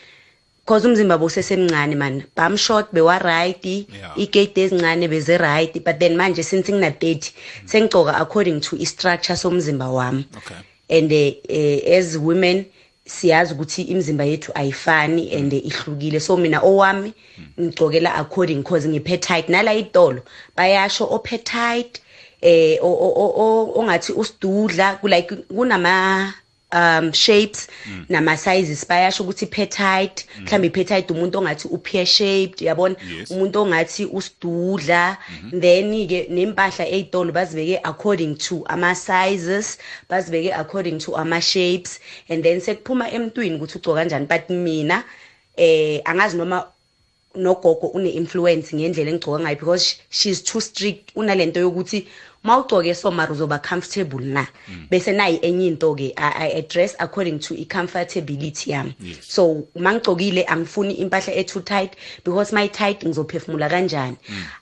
cause 0.66 0.88
umzimba 0.88 1.18
bosesemncane 1.18 1.94
man 1.96 2.24
bam 2.36 2.56
short 2.56 2.86
bewa 2.92 3.18
right 3.18 3.64
igate 4.16 4.62
ezincane 4.62 5.08
beze 5.08 5.38
right 5.38 5.84
but 5.84 5.98
then 5.98 6.16
manje 6.16 6.42
since 6.42 6.72
ngina 6.72 6.90
30 6.90 7.32
sengigcoka 7.64 8.16
according 8.20 8.60
to 8.60 8.76
i-structure 8.76 9.36
somzimba 9.36 9.88
wami. 9.88 10.26
Okay. 10.36 10.56
And 10.90 11.12
eh, 11.12 11.34
eh, 11.48 11.98
as 11.98 12.18
women 12.18 12.64
siyazi 13.06 13.54
ukuthi 13.54 13.82
imizimba 13.82 14.24
yethu 14.24 14.52
ayifani 14.54 15.34
and 15.34 15.52
eh, 15.52 15.66
ihlukile. 15.66 16.20
So 16.20 16.36
mina 16.36 16.60
owami 16.60 17.12
ngigcokela 17.60 18.14
according 18.14 18.62
cause 18.62 18.88
ngipetite 18.88 19.48
nala 19.48 19.74
itolo 19.74 20.22
bayasho 20.56 21.04
opetite 21.10 22.00
eh 22.46 22.78
o- 22.82 22.98
o- 23.06 23.14
o- 23.24 23.34
o- 23.44 23.72
ongathi 23.80 24.12
usidudla 24.12 24.98
like 25.02 25.34
kunama 25.54 26.34
um 26.72 27.12
shapes 27.12 27.68
nama 28.08 28.36
sizes 28.36 28.84
bayasho 28.88 29.22
ukuthi 29.24 29.46
petite 29.46 30.26
mhlambe 30.42 30.70
petite 30.70 31.10
umuntu 31.14 31.38
ongathi 31.38 31.68
u 31.70 31.78
pear 31.78 32.06
shaped 32.06 32.60
yabona 32.68 32.96
Yes. 33.18 33.30
umuntu 33.30 33.56
ongathi 33.62 34.04
usidudla. 34.18 35.16
Then 35.60 36.08
ke 36.08 36.26
nempahla 36.30 36.84
ezitolo 36.96 37.32
bazibeke 37.32 37.80
according 37.84 38.34
to 38.36 38.64
ama 38.68 38.94
sizes 38.94 39.78
bazibeke 40.10 40.52
according 40.54 40.98
to 40.98 41.16
ama 41.16 41.40
shapes 41.40 42.00
and 42.28 42.42
then 42.44 42.60
sekuphuma 42.60 43.10
emntwini 43.10 43.56
ukuthi 43.56 43.78
ugcoka 43.78 44.00
kanjani. 44.00 44.26
But 44.26 44.50
mina 44.50 45.04
eh 45.56 46.00
angazi 46.04 46.36
noma 46.36 46.66
nogogo 47.36 47.86
une 47.94 48.10
influence 48.10 48.72
ngendlela 48.76 49.10
engigcoka 49.10 49.40
ngayo 49.42 49.56
because 49.58 49.84
sh- 49.84 49.96
she's 50.10 50.42
too 50.42 50.60
strict. 50.60 51.12
Unalento 51.16 51.60
yokuthi 51.60 52.06
mawugcoke 52.46 52.94
so 52.94 53.10
mara 53.10 53.32
uzoba 53.32 53.58
comfortable 53.58 54.24
na? 54.24 54.46
Bese 54.90 55.12
nayi 55.12 55.38
enye 55.42 55.66
into 55.66 55.94
ke 55.94 56.12
I, 56.16 56.46
I 56.46 56.46
address 56.58 56.94
according 57.00 57.38
to 57.40 57.54
i-comfortability 57.54 58.72
yami. 58.72 58.94
Yes. 59.00 59.18
so 59.28 59.68
mangigcokile 59.76 60.44
angifuni 60.46 60.94
impahla 60.94 61.34
etoo 61.34 61.60
tight 61.60 61.96
because 62.24 62.52
my 62.52 62.68
tight 62.68 63.00
ngizophefumula 63.00 63.68
kanjani. 63.68 64.16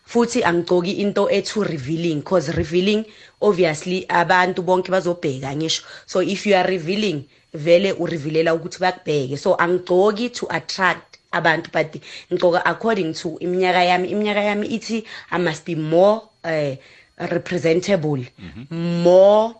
Futhi 0.06 0.42
angigcoki 0.42 0.98
into 0.98 1.28
etoo 1.30 1.64
revealing 1.64 2.22
cause 2.22 2.48
revealing 2.56 3.04
obviously 3.40 4.06
abantu 4.08 4.62
bonke 4.62 4.90
bazobheka 4.90 5.54
ngisho. 5.54 5.82
So 6.06 6.20
if 6.20 6.46
you 6.46 6.54
are 6.56 6.66
revealing 6.66 7.28
vele 7.52 7.92
urevealela 7.92 8.54
ukuthi 8.54 8.80
bakubheke. 8.80 9.38
So 9.38 9.56
angigcoki 9.56 10.32
to 10.34 10.46
attract 10.50 11.18
abantu 11.32 11.70
but 11.72 11.96
ngigcoka 12.30 12.62
according 12.64 13.14
to 13.14 13.38
iminyaka 13.40 13.84
yami. 13.84 14.10
Iminyaka 14.10 14.42
yami 14.42 14.66
ithi 14.68 15.04
i 15.30 15.38
must 15.38 15.64
be 15.64 15.74
more 15.74 16.22
uh, 16.44 16.76
representable 17.18 18.24
more 18.70 19.54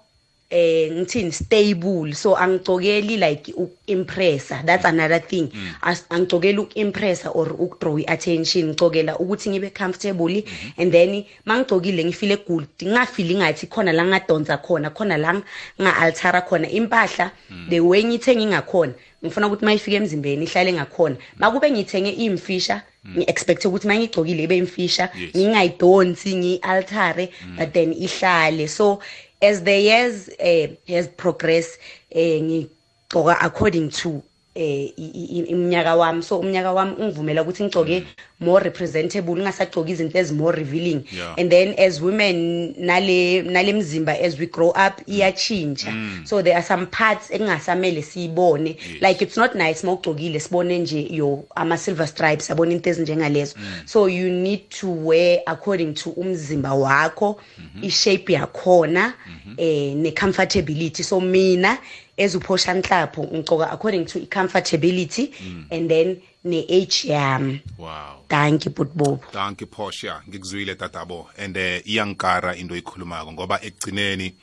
eh 0.51 0.91
ngithini 0.93 1.33
stable. 1.33 2.13
So 2.15 2.37
angigcokeli 2.37 3.19
like 3.19 3.53
uku-impressa. 3.57 4.63
That's 4.65 4.85
another 4.85 5.19
thing. 5.19 5.51
As- 5.83 6.05
angigcokeli 6.11 6.59
uku-impressa 6.59 7.31
or 7.35 7.49
ukudraw 7.49 7.99
i-attention. 7.99 8.69
Ngigcokela 8.69 9.19
ukuthi 9.19 9.51
ngibe 9.51 9.71
comfortable 9.75 10.45
and 10.79 10.93
then 10.93 11.25
mangigcokile 11.47 12.05
ngifile 12.05 12.37
good. 12.47 12.67
Ngingafili 12.83 13.35
ngathi 13.35 13.67
khona 13.67 13.93
la 13.93 14.05
ngadonsa 14.05 14.59
khona 14.59 14.91
khona 14.91 15.17
la 15.19 15.43
nga-altara 15.81 16.43
khona. 16.43 16.69
Impahla 16.69 17.33
the 17.69 17.81
way 17.81 18.05
ngithenge 18.05 18.47
ngakhona 18.47 18.93
ngifuna 19.25 19.47
ukuthi 19.47 19.65
mayifika 19.65 19.97
emzimbeni 19.97 20.45
ihlale 20.45 20.73
ngakhona. 20.73 21.17
Makube 21.39 21.71
ngithenge 21.71 22.11
iyimfisha 22.11 22.83
ngi-expecte 23.17 23.69
ukuthi 23.69 23.87
uma 23.87 23.97
ngigcokile 23.97 24.43
ibe 24.43 24.57
imfisha 24.57 25.09
ngingayidonsi 25.37 26.37
ngiyi-altare 26.37 27.31
but 27.57 27.73
then 27.73 27.93
ihlale. 27.93 28.69
So 28.69 29.01
as 29.43 29.63
the 29.63 29.81
years 29.81 30.29
uh, 30.41 30.69
has 30.89 31.09
progressed 31.09 31.79
eh 32.11 32.41
ngigcoka 32.43 33.37
according 33.41 33.91
to 33.91 34.23
eh 34.55 34.93
iminyaka 34.97 35.97
wami. 35.97 36.23
So 36.23 36.39
umnyaka 36.39 36.73
wami 36.73 36.95
ungivumela 36.99 37.43
ukuthi 37.43 37.63
ngigcoke 37.65 38.07
more 38.41 38.65
representable 38.65 39.35
ngingasagcoki 39.35 39.93
izinto 39.93 40.19
ezi 40.19 40.35
more 40.35 40.59
revealing. 40.59 41.05
Yeah. 41.13 41.35
and 41.39 41.51
then 41.51 41.75
as 41.79 42.01
women 42.01 42.75
nale 42.79 43.43
nale 43.43 43.73
mzimba 43.73 44.21
as 44.21 44.39
we 44.39 44.47
grow 44.47 44.71
up 44.71 45.01
iyachinja 45.07 45.93
so 46.25 46.43
there 46.43 46.55
are 46.57 46.63
some 46.63 46.87
parts 46.87 47.31
engingasamele 47.31 48.03
siyibone. 48.03 48.77
Like 49.01 49.23
it's 49.23 49.37
not 49.37 49.55
nice 49.55 49.83
mawugcokile 49.87 50.41
sibone 50.41 50.79
nje 50.79 51.09
yo 51.11 51.45
ama 51.57 51.79
silver 51.79 52.07
stripes 52.07 52.51
abona 52.51 52.73
into 52.73 52.91
ezinjengalezo 52.91 53.57
so 53.87 54.07
you 54.09 54.31
need 54.31 54.69
to 54.71 54.91
wear 54.91 55.41
according 55.47 55.95
to 55.95 56.11
umzimba 56.11 56.75
wakho 56.75 57.41
ishape 57.83 58.33
yakhona 58.33 59.15
eh 59.57 59.95
ne-comfortability. 59.95 61.03
So 61.03 61.21
mina 61.21 61.79
as 62.19 62.35
uphosha 62.35 62.75
nhlapho 62.75 63.23
ngigcoka 63.25 63.73
according 63.73 64.05
to 64.07 64.19
i-comfortability 64.19 65.33
and 65.71 65.91
then 65.91 66.21
ne-age 66.45 67.09
yami. 67.09 67.63
Wow. 67.79 68.21
Thank 68.29 68.67
you 68.67 68.71
butbobo 68.71 69.21
danke 69.33 69.67
Portia. 69.67 70.23
Ngikuzwile 70.29 70.75
tatabo. 70.75 71.27
And 71.39 71.57
eh, 71.57 71.83
iyangikara 71.87 72.57
into 72.57 72.75
oyikhulumako 72.75 73.33
ngoba 73.33 73.61
ekugcineni 73.63 74.35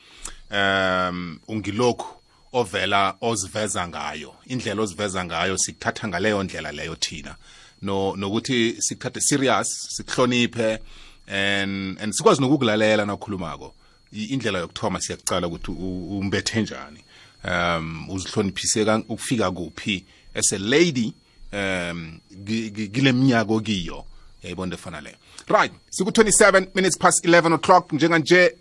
um 0.50 1.38
ungilokhu 1.48 2.06
ovela 2.52 3.16
oziveza 3.20 3.88
ngayo. 3.88 4.34
Indlela 4.46 4.82
oziveza 4.82 5.24
ngayo 5.24 5.58
sikuthatha 5.58 6.08
ngaleyo 6.08 6.42
ndlela 6.42 6.72
leyo 6.72 6.96
thina. 6.96 7.36
No 7.82 8.16
nokuthi 8.16 8.76
sikuthathe 8.82 9.20
serious 9.20 9.68
sikuhloniphe 9.96 10.78
and 11.26 11.98
and 12.00 12.12
sikwazi 12.12 12.40
nokukulalela 12.40 13.06
nakhulumako 13.06 13.74
indlela 14.12 14.58
yokuthoma 14.58 15.00
siyakucala 15.00 15.46
ukuthi 15.46 15.70
umbethe 15.70 16.62
njani. 16.62 17.04
Um 17.44 18.10
uzihloniphise 18.10 18.84
ka- 18.84 19.02
ukufika 19.08 19.50
kuphi 19.50 20.04
as 20.34 20.52
a 20.52 20.58
lady 20.58 21.12
um 21.52 22.18
gi- 22.44 22.70
gi- 22.70 22.88
kile 22.88 23.12
minyaka 23.12 23.52
okiyo 23.52 24.04
yayibona 24.42 24.74
efana 24.74 25.00
leyo 25.00 25.16
right 25.48 25.72
siku-27 25.90 26.66
minutes 26.74 26.98
past 26.98 27.24
11 27.24 27.54
o'clock 27.54 27.92
njenganje 27.92 28.54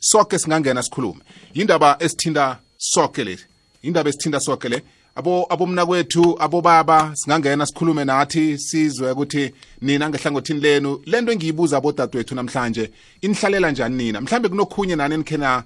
sonke 0.00 0.38
singangena 0.38 0.82
sikhulume. 0.82 1.20
Yindaba 1.54 1.96
esithinta 2.00 2.58
sonke 2.78 3.24
le 3.24 3.38
yindaba 3.82 4.10
esithinta 4.10 4.40
sonke 4.40 4.68
le. 4.68 4.82
Abo 5.14 5.46
abomna 5.50 5.86
kwethu 5.86 6.36
abobaba 6.42 7.12
singangena 7.16 7.66
sikhulume 7.66 8.04
nathi 8.04 8.58
sizwe 8.58 9.10
ukuthi 9.12 9.52
nina 9.80 10.08
ngehlangothini 10.10 10.60
lenu. 10.60 11.02
Lento 11.06 11.32
engiyibuza 11.32 11.76
abodadewethu 11.76 12.34
namhlanje 12.34 12.90
inihlalela 13.20 13.70
njani 13.70 13.96
nina? 13.96 14.20
Mhlambe 14.20 14.48
kunokhunye 14.48 14.96
nani 14.96 15.16
nikhena 15.16 15.64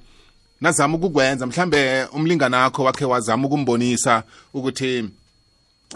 nazama 0.61 0.96
ukukwenza 0.96 1.46
mhlambe 1.46 2.04
umlingana 2.04 2.59
wakho 2.59 2.84
wakhe 2.84 3.04
wazama 3.04 3.46
ukumbonisa 3.46 4.22
ukuthi 4.54 5.04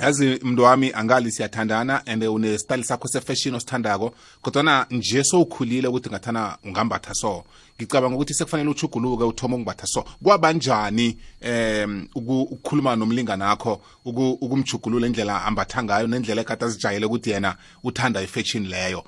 yazi 0.02 0.40
mntu 0.42 0.62
wami 0.62 0.92
angali 0.94 1.32
siyathandana 1.32 2.06
and 2.06 2.24
unesitayile 2.24 2.84
sakho 2.84 3.08
sefashion 3.08 3.54
osithandako 3.54 4.14
kodwana 4.42 4.86
nje 4.90 5.24
sowukhulile 5.24 5.88
ukuthi 5.88 6.11
ngathana 6.11 6.58
ungambatha 6.64 7.14
so. 7.14 7.44
Ngicabanga 7.80 8.16
ukuthi 8.16 8.34
sekufanele 8.34 8.70
uchuguluke 8.70 9.24
uthome 9.24 9.54
ukumbatha 9.54 9.86
so. 9.86 10.04
Kwabanjani 10.22 11.16
um 11.42 12.08
uku- 12.14 12.42
ukukhuluma 12.42 12.96
nomlingana 12.96 13.46
wakho 13.46 13.80
uku- 14.04 14.38
ukumjugulula 14.40 15.06
indlela 15.06 15.44
ambatha 15.44 15.82
ngayo 15.82 16.06
nendlela 16.06 16.40
ekade 16.40 16.64
azijayele 16.64 17.06
ukuthi 17.06 17.30
yena 17.30 17.56
uthanda 17.84 18.22
ifashion 18.22 18.66
leyo? 18.68 19.04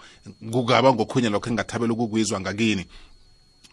Kungaba 0.52 0.92
ngokhunye 0.94 1.28
lokho 1.28 1.46
engingathabela 1.50 1.92
ukukwizwa 1.92 2.40
ngakini? 2.40 2.86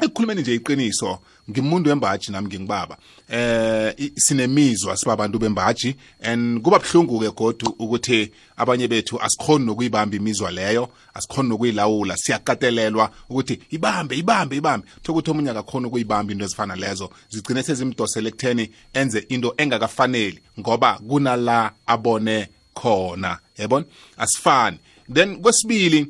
Ekukhulumeni 0.02 0.42
nje 0.42 0.56
iqiniso 0.56 1.20
ngimuntu 1.50 1.90
wembaji 1.90 2.32
nami 2.32 2.48
ngingibaba 2.48 2.98
eh 3.30 4.12
sinemizwa 4.16 4.98
sibabantu 4.98 5.40
bembaji 5.40 5.96
and 6.22 6.62
kuba 6.62 6.80
buhlungu 6.80 7.20
ke 7.20 7.32
godu 7.32 7.76
ukuthi 7.80 8.32
abanye 8.58 8.88
bethu 8.88 9.22
asikhoni 9.22 9.66
nokuyibamba 9.66 10.16
imizwa 10.16 10.52
leyo 10.52 10.90
asikhoni 11.14 11.50
nokuyilawula 11.50 12.18
siyakatelelwa 12.18 13.12
ukuthi 13.30 13.60
ibambe 13.70 14.16
ibambe 14.18 14.56
ibambe. 14.56 14.88
Thokuthi 15.04 15.32
omunye 15.32 15.50
akakhona 15.50 15.88
ukuyibamba 15.88 16.32
into 16.34 16.46
ezifana 16.46 16.76
lezo. 16.76 17.10
Zigcine 17.30 17.64
sezimdosele 17.64 18.30
ekutheni 18.30 18.70
enze 18.94 19.20
into 19.30 19.54
engakafaneli 19.58 20.40
ngoba 20.60 21.00
kunala 21.08 21.72
abone 21.88 22.48
khona 22.74 23.40
yabona? 23.58 23.86
Asifani. 24.18 24.78
Then 25.14 25.42
kwesibili 25.42 26.08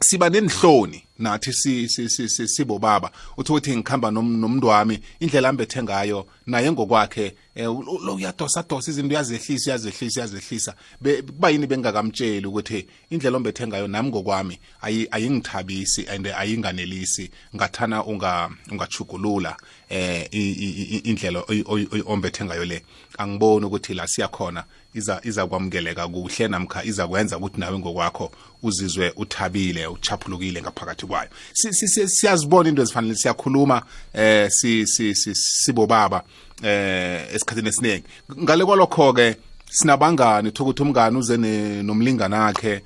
siba 0.00 0.30
nenhloni. 0.30 1.04
Nathi 1.18 1.52
si- 1.52 1.88
si- 1.88 2.08
si- 2.08 2.28
si- 2.28 2.48
sibobaba 2.48 3.10
uthi 3.36 3.52
ukuthi 3.52 3.76
ngikhamba 3.76 4.08
nom- 4.10 4.36
nomntu 4.40 4.66
wami 4.66 5.00
indlela 5.20 5.48
ambethe 5.48 5.82
ngayo 5.82 6.26
naye 6.46 6.72
ngokwakhe 6.72 7.34
eh, 7.54 7.64
lo 7.66 7.98
lo 8.04 8.14
uyadosadosa 8.14 8.90
izinto 8.90 9.08
uyazehlisa 9.14 9.70
uyazehlisa 9.70 10.20
uyazehlisa. 10.20 10.74
Be- 11.00 11.22
kuba 11.22 11.50
yini 11.50 11.66
bengingakamtsheli 11.66 12.46
ukuthi 12.46 12.86
indlela 13.10 13.36
ombethe 13.36 13.66
ngayo 13.66 13.88
nami 13.88 14.08
ngokwami 14.08 14.58
ayi- 14.82 15.08
ayingithabisi 15.10 16.06
and 16.08 16.26
ayinganelisi. 16.26 17.30
Ngathana 17.56 18.04
unga 18.04 18.50
ungachugulula 18.70 19.56
eh 19.90 20.28
i- 20.32 20.52
i- 20.52 20.96
i- 20.96 21.02
indlela 21.10 21.40
oy- 21.48 21.64
oy- 21.66 21.88
oy- 21.92 22.02
ombethe 22.06 22.44
ngayo 22.44 22.64
le. 22.64 22.82
Angiboni 23.18 23.66
ukuthi 23.66 23.94
la 23.94 24.06
siyakhona 24.08 24.64
iza 24.94 25.20
iza 25.24 25.46
kwamukeleka 25.46 26.08
kuhle 26.08 26.48
namkha 26.48 26.84
iza 26.84 27.08
kwenza 27.08 27.36
ukuthi 27.38 27.60
nawe 27.60 27.78
ngokwakho 27.78 28.32
uzizwe 28.62 29.12
uthabile 29.16 29.86
uchaphulukile 29.86 30.62
ngaphakathi. 30.62 31.01
Phakathi 31.02 31.06
kwayo. 31.06 31.28
Si- 31.52 31.72
si- 31.72 31.88
si- 31.88 32.08
siyazibona 32.08 32.68
into 32.68 32.82
ezifanele 32.82 33.14
siyakhuluma 33.14 33.82
eh 34.14 34.50
si 34.50 34.86
si 34.86 35.14
si- 35.14 35.34
sibobaba 35.34 36.22
eh 36.62 37.34
esikhathini 37.34 37.68
esiningi. 37.68 38.04
Ngale 38.38 38.64
kwalokho 38.64 39.12
ke 39.12 39.36
sinabangani 39.70 40.48
uthola 40.48 40.70
ukuthi 40.70 40.82
umngane 40.82 41.18
uze 41.18 41.36
ne- 41.36 41.82
nomlingani 41.82 42.34
akhe 42.34 42.82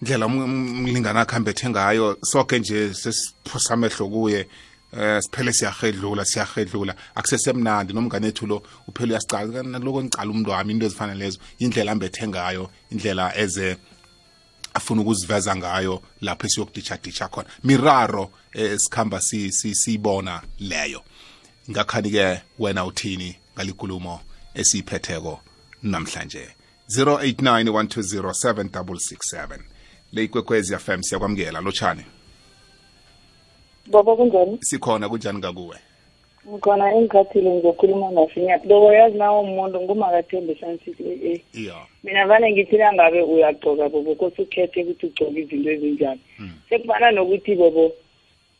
indlela 0.00 0.26
um- 0.26 0.42
um- 0.42 0.78
umlingani 0.80 1.18
akhe 1.18 1.36
ambethe 1.36 1.68
ngayo. 1.68 2.16
Sonke 2.22 2.58
nje 2.58 2.94
sesiphosa 2.94 3.74
amehlo 3.74 4.08
kuye 4.08 4.48
eh 4.92 5.20
siphele 5.22 5.52
siyahedlula 5.52 6.24
siyahedlula. 6.24 6.94
Akusesemnandi 7.14 7.92
nomngane 7.92 8.28
ethu 8.28 8.46
lo 8.46 8.62
uphele 8.88 9.12
uyasicala 9.12 9.62
naloko 9.62 10.02
ngicala 10.02 10.30
umuntu 10.30 10.50
wami 10.50 10.72
into 10.72 10.86
ezifana 10.86 11.14
lezo. 11.14 11.38
Indlela 11.58 11.92
ambethe 11.92 12.28
ngayo 12.28 12.70
indlela 12.90 13.32
eze 13.36 13.76
afuna 14.74 15.02
ukuziveza 15.02 15.56
ngayo 15.56 16.02
lapho 16.20 16.46
esiyokuditsha 16.46 16.96
ditsha 17.02 17.28
khona. 17.28 17.48
Miraro 17.64 18.30
eh, 18.52 18.78
sikhamba 18.78 19.20
si- 19.20 19.52
si- 19.52 19.74
siyibona 19.74 20.42
leyo. 20.58 21.02
Ngakhani 21.70 22.10
ke 22.10 22.40
wena 22.58 22.84
uthini 22.84 23.36
ngalikulumo 23.56 24.20
esiyiphetheko 24.54 25.40
namhlanje? 25.82 26.48
0891207667 26.96 29.58
le 30.12 30.24
ikwekwezi 30.24 30.76
fm 30.78 31.02
siyakwamukela. 31.02 31.60
Lotshani? 31.60 32.04
Baba 33.86 34.16
kunjani? 34.16 34.58
Sikhona 34.60 35.08
kunjani 35.08 35.38
ngakuwe? 35.38 35.76
Ngikhona 36.48 36.94
engikhathile 36.94 37.50
ngizokhuluma 37.50 38.12
ngafinyati 38.12 38.68
lobo 38.68 38.92
yazi 38.92 39.18
nawo 39.18 39.40
umuntu 39.40 39.80
ngumakathembe 39.80 40.54
sansiti 40.60 41.02
e 41.02 41.42
iya. 41.54 41.74
Mina 42.04 42.26
vane 42.26 42.52
ngithi 42.52 42.76
nangabe 42.76 43.22
uyagcoka 43.22 43.88
bobo 43.88 44.14
kose 44.14 44.42
ukhethe 44.42 44.82
ukuthi 44.82 45.06
ugcoke 45.06 45.40
izinto 45.40 45.70
ezinjani. 45.70 46.20
Sekufana 46.68 47.10
nokuthi 47.10 47.54
bobo 47.54 47.92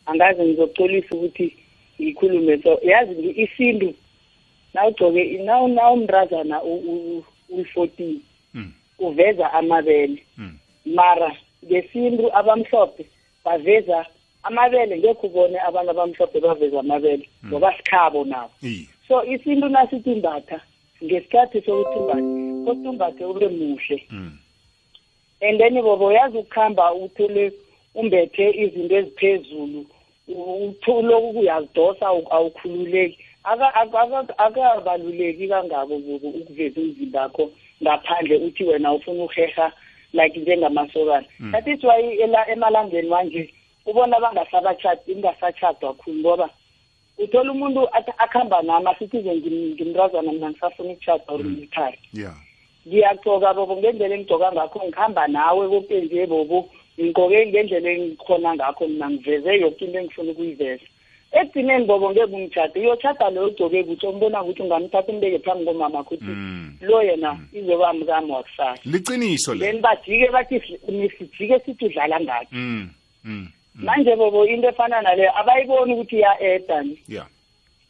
angazi 0.07 0.43
ngizocolisa 0.43 1.15
ukuthi 1.17 1.57
ngikhulume 2.01 2.59
so 2.63 2.79
yazi 2.83 3.13
ngi- 3.15 3.43
isintu 3.43 3.95
nawugcoke 4.75 5.39
naw- 5.45 5.69
nawumntrazana 5.75 6.63
u- 6.63 6.83
u- 6.91 7.25
uyi-fourteen 7.51 8.21
uveza 8.99 9.53
amabele. 9.53 10.23
Mara 10.87 11.37
ngesintu 11.67 12.31
abamhlophe 12.37 13.07
baveza 13.45 14.07
amabele 14.43 14.99
ngekho 14.99 15.27
ubone 15.27 15.59
abantu 15.61 15.91
abamhlophe 15.91 16.41
baveza 16.41 16.81
amabele 16.81 17.29
ngoba 17.47 17.75
sikhabo 17.77 18.25
nabo. 18.25 18.51
Iya 18.63 18.87
so 19.09 19.25
isintu 19.25 19.69
nasithi 19.69 20.13
imbatha 20.13 20.61
ngesikhathi 21.05 21.63
sokuthi 21.63 21.99
imbathe 21.99 22.65
kosi 22.65 22.89
umbathe 22.89 23.25
ube 23.25 23.49
muhle. 23.49 23.99
And 25.43 25.59
then 25.61 25.75
bobo 25.83 26.13
yazi 26.13 26.39
ukuhamba 26.39 26.95
uthole 26.95 27.53
umbethe 27.95 28.51
izinto 28.51 28.97
eziphezulu 28.97 29.87
uloku 30.87 31.39
uyazidosa 31.41 32.07
awu- 32.07 32.31
awukhululeki. 32.31 33.19
Aka- 33.45 33.75
aka- 33.75 34.01
aka- 34.01 34.39
akabaluleki 34.39 35.49
kangako 35.49 35.99
bobo 35.99 36.29
ukuveza 36.29 36.81
umzimba 36.81 37.21
wakho 37.23 37.51
ngaphandle 37.83 38.37
uthi 38.37 38.65
wena 38.65 38.93
ufuna 38.93 39.25
uheha 39.25 39.73
like 40.13 40.41
njengamasokana. 40.41 41.27
Mm. 41.41 41.53
that 41.53 41.67
is 41.67 41.83
why 41.85 42.01
ela- 42.23 42.47
emalangeni 42.53 43.09
manje 43.09 43.51
ubona 43.87 44.21
bangasabachadi 44.21 45.13
ingasachadwa 45.13 45.95
khulu 45.95 46.19
ngoba 46.21 46.49
uthola 47.19 47.53
umuntu 47.53 47.81
athi- 47.93 48.15
akuhamba 48.19 48.63
nami 48.63 48.87
asithize 48.91 49.31
ngim- 49.35 49.75
ngimrazana 49.75 50.33
mina 50.33 50.51
ngisafuna 50.51 50.93
ukuchada 50.93 51.25
or 51.29 51.41
ngilikhaya 51.45 51.97
yeah 52.13 52.35
ngiyagcoka 52.89 53.55
bobo 53.55 53.77
ngendlela 53.77 54.15
engigcoka 54.15 54.53
ngakho 54.53 54.79
ngihamba 54.89 55.27
nawe 55.29 55.69
kopenje 55.69 56.27
bobo 56.27 56.69
ngigqoke 57.01 57.47
ngendlela 57.47 57.91
engikhona 57.91 58.55
ngakho 58.55 58.89
mina 58.89 59.11
ngiveze 59.11 59.61
yoke 59.61 59.85
into 59.85 59.99
engifuna 59.99 60.33
ukuyiveza. 60.33 60.87
Ekugcineni 61.33 61.85
bobo 61.87 62.11
ngeke 62.11 62.35
ungitshade 62.35 62.81
uyochada 62.81 63.31
loyo 63.31 63.47
ogcoke 63.49 63.85
kuthi 63.85 64.07
ombona 64.07 64.43
ukuthi 64.43 64.63
ungamthatha 64.63 65.13
umbeke 65.13 65.39
phambi 65.39 65.65
komama 65.65 66.01
ukuthi 66.01 66.25
lo 66.81 67.03
yena 67.03 67.39
izoba 67.53 67.93
mkami 67.93 68.33
wakusasa. 68.33 68.83
Liqiniso 68.85 69.55
le. 69.55 69.61
Then 69.73 69.81
bajike 69.81 70.29
bathi 70.33 70.61
si- 70.61 71.09
sijike 71.19 71.59
sithi 71.65 71.85
udlala 71.87 72.21
ngakhi 72.21 72.53
mm. 72.57 72.89
Mm. 73.25 73.49
Manje 73.75 74.17
bobo 74.17 74.47
into 74.47 74.69
efana 74.69 75.03
naleyo 75.03 75.31
abayiboni 75.39 75.95
ukuthi 75.95 76.17
iya-eda 76.17 76.83
ni. 76.83 76.99
Yeah. 77.09 77.27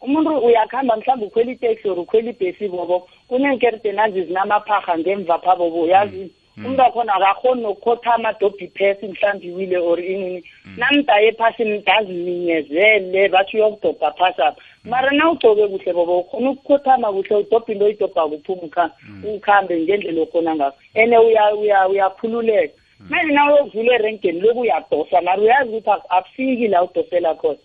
Umuntu 0.01 0.31
uyakuhamba 0.39 0.97
mhlawumbe 0.97 1.27
ukhwela 1.27 1.51
iteksi 1.53 1.89
or 1.89 1.99
ukhwela 1.99 2.31
ibhesi 2.31 2.69
bobo 2.69 3.09
kuneenkerite 3.29 3.93
nazi 3.93 4.25
zinamapharha 4.25 4.99
ngemva 4.99 5.39
phabobo 5.39 5.87
yazi? 5.87 6.31
Umuntu 6.57 6.83
akhona 6.83 7.15
akakhoni 7.15 7.63
nokukhothama 7.63 8.33
dobhi 8.33 8.69
phesi 8.69 9.07
mhlawumbe 9.09 9.47
iwile 9.47 9.77
or 9.79 10.01
inini. 10.01 10.45
Namdaye 10.77 11.33
phasi 11.33 11.65
mdaziminyezele 11.65 13.29
bathi 13.29 13.57
uyokudobha 13.57 14.11
phasi 14.13 14.43
apha. 14.43 14.61
Mara 14.85 15.11
na 15.11 15.31
ugcoke 15.31 15.69
kuhle 15.69 15.93
bobo 15.93 16.19
ukhona 16.21 16.51
ukukhothama 16.51 17.13
kuhle 17.13 17.37
udobha 17.37 17.73
into 17.73 17.85
oyidobha 17.85 18.29
kuphuma 18.29 18.63
ukha- 18.63 18.91
ukhambe 19.35 19.81
ngendlela 19.81 20.23
okhona 20.23 20.55
ngakho 20.57 20.77
ene 20.95 21.19
uya- 21.19 21.55
uya- 21.55 21.89
uyakhululeka. 21.89 22.75
Manje 23.11 23.33
na 23.33 23.47
uyokuvula 23.55 23.95
erenkeni 23.95 24.41
loku 24.41 24.61
uyadosa 24.61 25.21
mara 25.23 25.43
uyazi 25.43 25.71
ukuthi 25.71 25.91
ak- 25.91 26.07
akufiki 26.09 26.69
la 26.69 26.83
udosela 26.85 27.35
khona. 27.35 27.59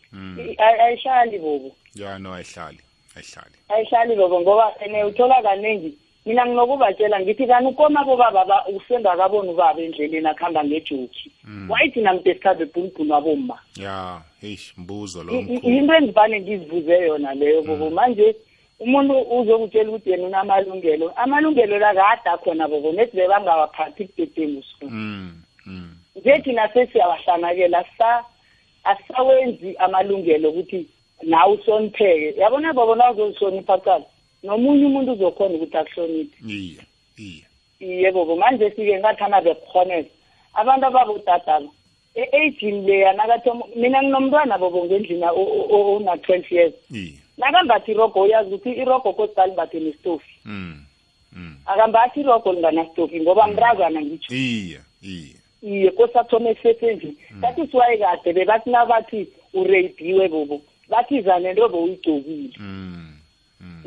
Ay- 0.58 0.80
ayihlali 0.82 1.40
bobo. 1.40 1.72
Ya 1.96 2.20
no 2.20 2.34
ayihlali 2.34 2.80
ayihlali. 3.16 3.56
Ayihlali 3.70 4.16
bobo 4.16 4.42
ngoba 4.42 4.74
ene 4.86 5.04
uthola 5.04 5.42
kaningi 5.42 5.98
mina 6.26 6.46
nginokubatshela 6.46 7.20
ngithi 7.20 7.48
kani 7.48 7.68
ukoma 7.68 8.04
bobaba 8.04 8.46
ba- 8.46 8.66
usengakaboni 8.68 9.50
ubaba 9.50 9.82
endleleni 9.82 10.28
akuhamba 10.28 10.64
ngejoki. 10.64 11.32
Wayithi 11.70 12.02
namde 12.02 12.34
sikhambe 12.34 12.64
ebhulubhulu 12.64 13.12
wabomma 13.14 13.60
ya 13.80 14.22
eish 14.44 14.74
mbuzo 14.78 15.24
lo 15.24 15.32
I- 15.34 15.38
i- 15.40 15.42
mkhulu. 15.42 15.74
into 15.78 15.94
engivane 15.96 16.40
ngizibuze 16.42 16.94
yona 17.08 17.34
leyo 17.34 17.62
bobo 17.62 17.90
manje 17.90 18.36
umuntu 18.80 19.14
uzokutshela 19.22 19.90
ukuthi 19.90 20.10
yena 20.12 20.28
unamalungelo 20.28 21.12
amalungelo 21.16 21.80
la 21.80 21.94
kade 21.94 22.30
akhona 22.30 22.68
bobo 22.68 22.92
nethi 22.92 23.18
bebangawaphathi 23.18 24.04
budedengu 24.04 24.64
siku 24.64 24.86
Mm, 25.68 25.98
nje 26.16 26.40
thina 26.40 26.74
sesiyawahlanakela 26.74 27.86
sa 27.98 28.24
asisawenzi 28.84 29.76
amalungelo 29.78 30.50
ukuthi 30.50 30.88
nawe 31.24 31.54
uhlonipheke 31.54 32.40
yabona 32.40 32.74
bobo 32.74 32.96
na 32.96 33.12
uzozihlonipha 33.12 33.78
cala 33.78 34.06
nomunye 34.44 34.86
umuntu 34.86 35.12
uzokhona 35.14 35.56
ukuthi 35.56 35.78
akuhloniphe 35.78 36.38
iya 36.48 36.84
iya 37.18 37.48
iye 37.80 38.12
bobo 38.12 38.36
manje 38.36 38.70
sike 38.70 39.00
ngathana 39.00 39.42
bekukhonela 39.42 40.10
abantu 40.54 40.86
ababodadaba 40.86 41.70
e-agini 42.16 42.82
leya 42.88 43.14
nakathi 43.14 43.50
mina 43.76 44.04
nginomntwana 44.04 44.58
bobo 44.58 44.86
ngendlini 44.86 45.26
ona-twelve 45.36 46.52
years 46.52 46.74
iya 46.92 47.27
nakambathi 47.38 47.92
irogo 47.92 48.22
uyazi 48.22 48.54
ukuthi 48.54 48.70
irogo 48.82 49.14
kosicala 49.14 49.48
imbathe 49.48 49.80
nesitofi 49.80 50.34
mm 50.46 50.84
akambathi 51.66 52.20
irogo 52.20 52.54
linganasitofi 52.54 53.22
ngoba 53.22 53.48
mrazana 53.48 54.02
ngitsho 54.02 54.36
iya 54.36 54.82
iya 55.02 55.38
iye. 55.62 55.92
Kosathoma 55.92 56.50
esesendlini 56.50 57.18
that 57.42 57.58
is 57.58 57.74
why 57.74 57.98
kade 57.98 58.34
bebathi 58.34 58.70
nabathi 58.70 59.28
ureyidiwe 59.54 60.28
bobo. 60.28 60.62
Bathi 60.90 61.22
zane 61.22 61.54
nto 61.54 61.70
bowuyigcokile 61.70 62.54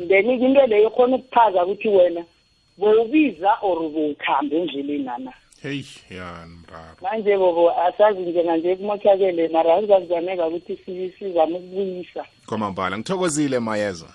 then 0.07 0.29
into 0.29 0.65
leyo 0.67 0.89
khona 0.89 1.15
ukuphaza 1.15 1.65
ukuthi 1.65 1.87
wena 1.89 2.25
bowubiza 2.77 3.57
or 3.61 3.89
bowukhambe 3.89 4.57
endleleni 4.57 5.03
nana. 5.03 5.33
Hey 5.61 5.83
ya 6.09 6.45
mraro 6.47 6.95
manje 7.01 7.37
bobo 7.37 7.71
asazi 7.81 8.19
njenganje 8.19 8.75
kumothakele 8.75 9.47
mara 9.47 9.75
azazaneka 9.75 10.47
ukuthi 10.47 10.77
si- 10.85 11.13
sizame 11.19 11.57
ukubuyisa 11.57 12.25
kwamambala 12.45 12.97
ngithokozile 12.97 13.59
mayeza. 13.59 14.07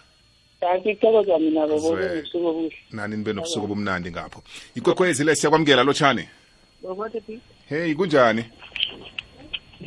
Kanti 0.60 0.94
kuthokozwa 0.94 1.38
mina 1.38 1.66
bobo 1.66 1.78
Zwe. 1.78 2.08
kubusuku 2.08 2.46
obuhle. 2.46 2.72
Nani 2.92 3.16
nibe 3.16 3.32
nobusuku 3.32 3.64
obumnandi 3.64 4.10
ngapho. 4.10 4.42
Ikwekwezi 4.74 5.24
le 5.24 5.34
siyakwamukela 5.36 5.82
lotshani? 5.84 6.28
Bobote 6.82 7.22
hey 7.68 7.94
kunjani? 7.94 8.44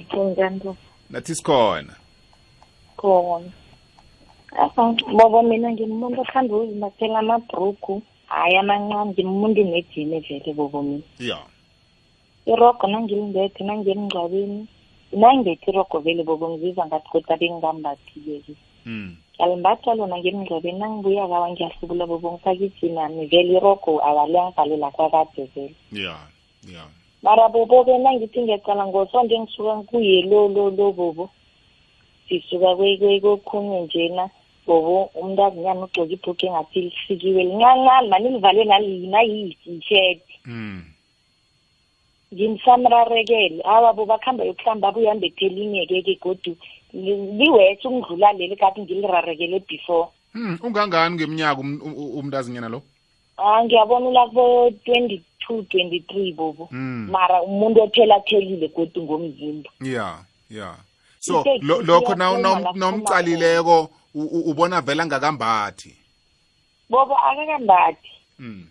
Kunjani 0.10 0.62
nathi 1.10 1.36
sikhona. 1.36 1.95
Khona. 2.97 3.51
Bobo 5.18 5.43
mina 5.43 5.72
ngimuntu 5.72 6.22
othanda 6.22 6.55
ukuzimbathela 6.55 7.20
amabhrugu 7.20 8.01
hayi 8.30 8.57
amancane 8.57 9.11
ngimuntu 9.11 9.63
nejini 9.63 10.19
vele 10.19 10.53
bobo 10.53 10.82
mina 10.82 11.03
ya. 11.19 11.38
Irogo 12.45 12.88
nangilimbethe 12.88 13.63
nangemngcwabeni 13.63 14.67
nangibethi 15.11 15.69
irogo 15.69 15.99
vele 15.99 16.23
bobo 16.23 16.49
ngizizwa 16.49 16.86
ngathi 16.88 17.09
kodwa 17.09 17.38
bengingambathi-ke 17.38 18.53
mm 18.86 19.15
ngiyalimbatha 19.39 19.95
lona 19.95 20.17
ngemngcwabeni 20.19 20.80
nangibuya 20.80 21.27
kawa 21.27 21.49
ngiyahlubula 21.51 22.05
bobo 22.05 22.32
ngifake 22.32 22.65
ijinami 22.65 23.25
vele 23.25 23.57
irogo 23.57 24.01
awaliyangivalela 24.03 24.91
kwakade 24.91 25.43
vele. 25.55 25.75
Ya 25.91 26.15
ya. 26.67 26.84
Mara 27.23 27.49
bobo-ke 27.49 27.97
nangithi 27.97 28.41
ngiyacala 28.41 28.88
ngosonto 28.88 29.36
engisuka 29.36 29.84
kuye 29.89 30.21
lo 30.21 30.47
lo 30.47 30.69
lo 30.69 30.91
bobo. 30.91 31.30
Sisuka 32.30 32.75
kwe- 32.77 32.97
kwe- 32.99 33.21
kokhunye 33.21 33.82
njena. 33.82 34.30
Bobo 34.70 35.09
umntazinyana 35.17 35.84
ugcoke 35.89 36.13
ibhuku 36.13 36.45
engathi 36.45 36.80
lisikiwe 36.86 37.41
lincancane 37.43 38.07
mani 38.09 38.30
livale 38.30 38.63
nayisi 39.09 39.70
isheti 39.82 40.34
mm 40.45 40.82
ngimsamrarekele 42.34 43.61
awa 43.65 43.93
bo 43.93 44.05
bakuhamba 44.05 44.43
yokuhlamba 44.45 44.88
abuye 44.88 45.11
ambethe 45.11 45.45
elinye-ke 45.45 46.01
ke 46.05 46.15
godu 46.22 46.53
liwethe 46.93 47.88
ukungidlula 47.88 48.34
leli 48.34 48.55
kade 48.55 48.82
ngilirarekele 48.82 49.59
before 49.70 50.07
Hmm, 50.34 50.59
ungangani 50.63 51.15
ngeminyaka 51.15 51.61
um- 51.61 51.82
umntazinyana 52.20 52.70
lo? 52.70 52.82
ah 53.38 53.63
ngiyabona 53.65 54.05
ulako 54.09 54.70
twenty-two 54.86 55.63
twenty-three 55.63 56.34
bobo 56.34 56.70
Mm. 56.72 57.07
mara 57.11 57.41
umuntu 57.41 57.82
othelatelile 57.82 58.67
godu 58.67 59.01
ngomzimba 59.03 59.70
Yeah, 59.82 60.22
yeah. 60.51 60.78
So 61.20 61.43
lokho 61.61 62.15
lapho 62.15 62.74
nomcalileko 62.76 63.89
ubona 64.15 64.82
vela 64.82 65.05
ngakambathi. 65.05 65.95
bobo 66.89 67.15
akakambathi 67.17 68.09
Mm. 68.39 68.65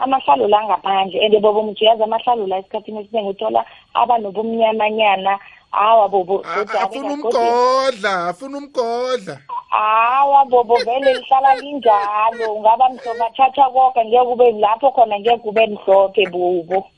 amahlalo 0.00 0.48
la 0.48 0.64
ngaphandle 0.64 1.20
and 1.24 1.42
bobo 1.42 1.62
mthi 1.62 1.84
uyazi 1.84 2.02
amahlalo 2.02 2.46
la 2.46 2.56
esikhathini 2.58 3.00
esiningi 3.00 3.28
uthola 3.30 3.64
aba 3.94 4.18
nobumnyamanyana 4.18 5.38
awa 5.72 6.08
bobo 6.08 6.40
Afuna 6.42 7.14
umgodla, 7.14 8.28
afuna 8.28 8.58
umgodla. 8.58 9.38
hawa 9.70 10.44
bobo 10.46 10.76
vele 10.76 11.14
lihlala 11.14 11.54
linjalo 11.54 12.54
ungaba 12.54 12.88
mhlophe 12.88 13.24
athatha 13.24 13.70
konke 13.70 14.04
ngeke 14.04 14.24
kube 14.24 14.52
lapho 14.52 14.90
khona 14.90 15.18
ngeke 15.20 15.38
kube 15.38 15.66
mhlophe 15.66 16.26
bobo 16.26 16.88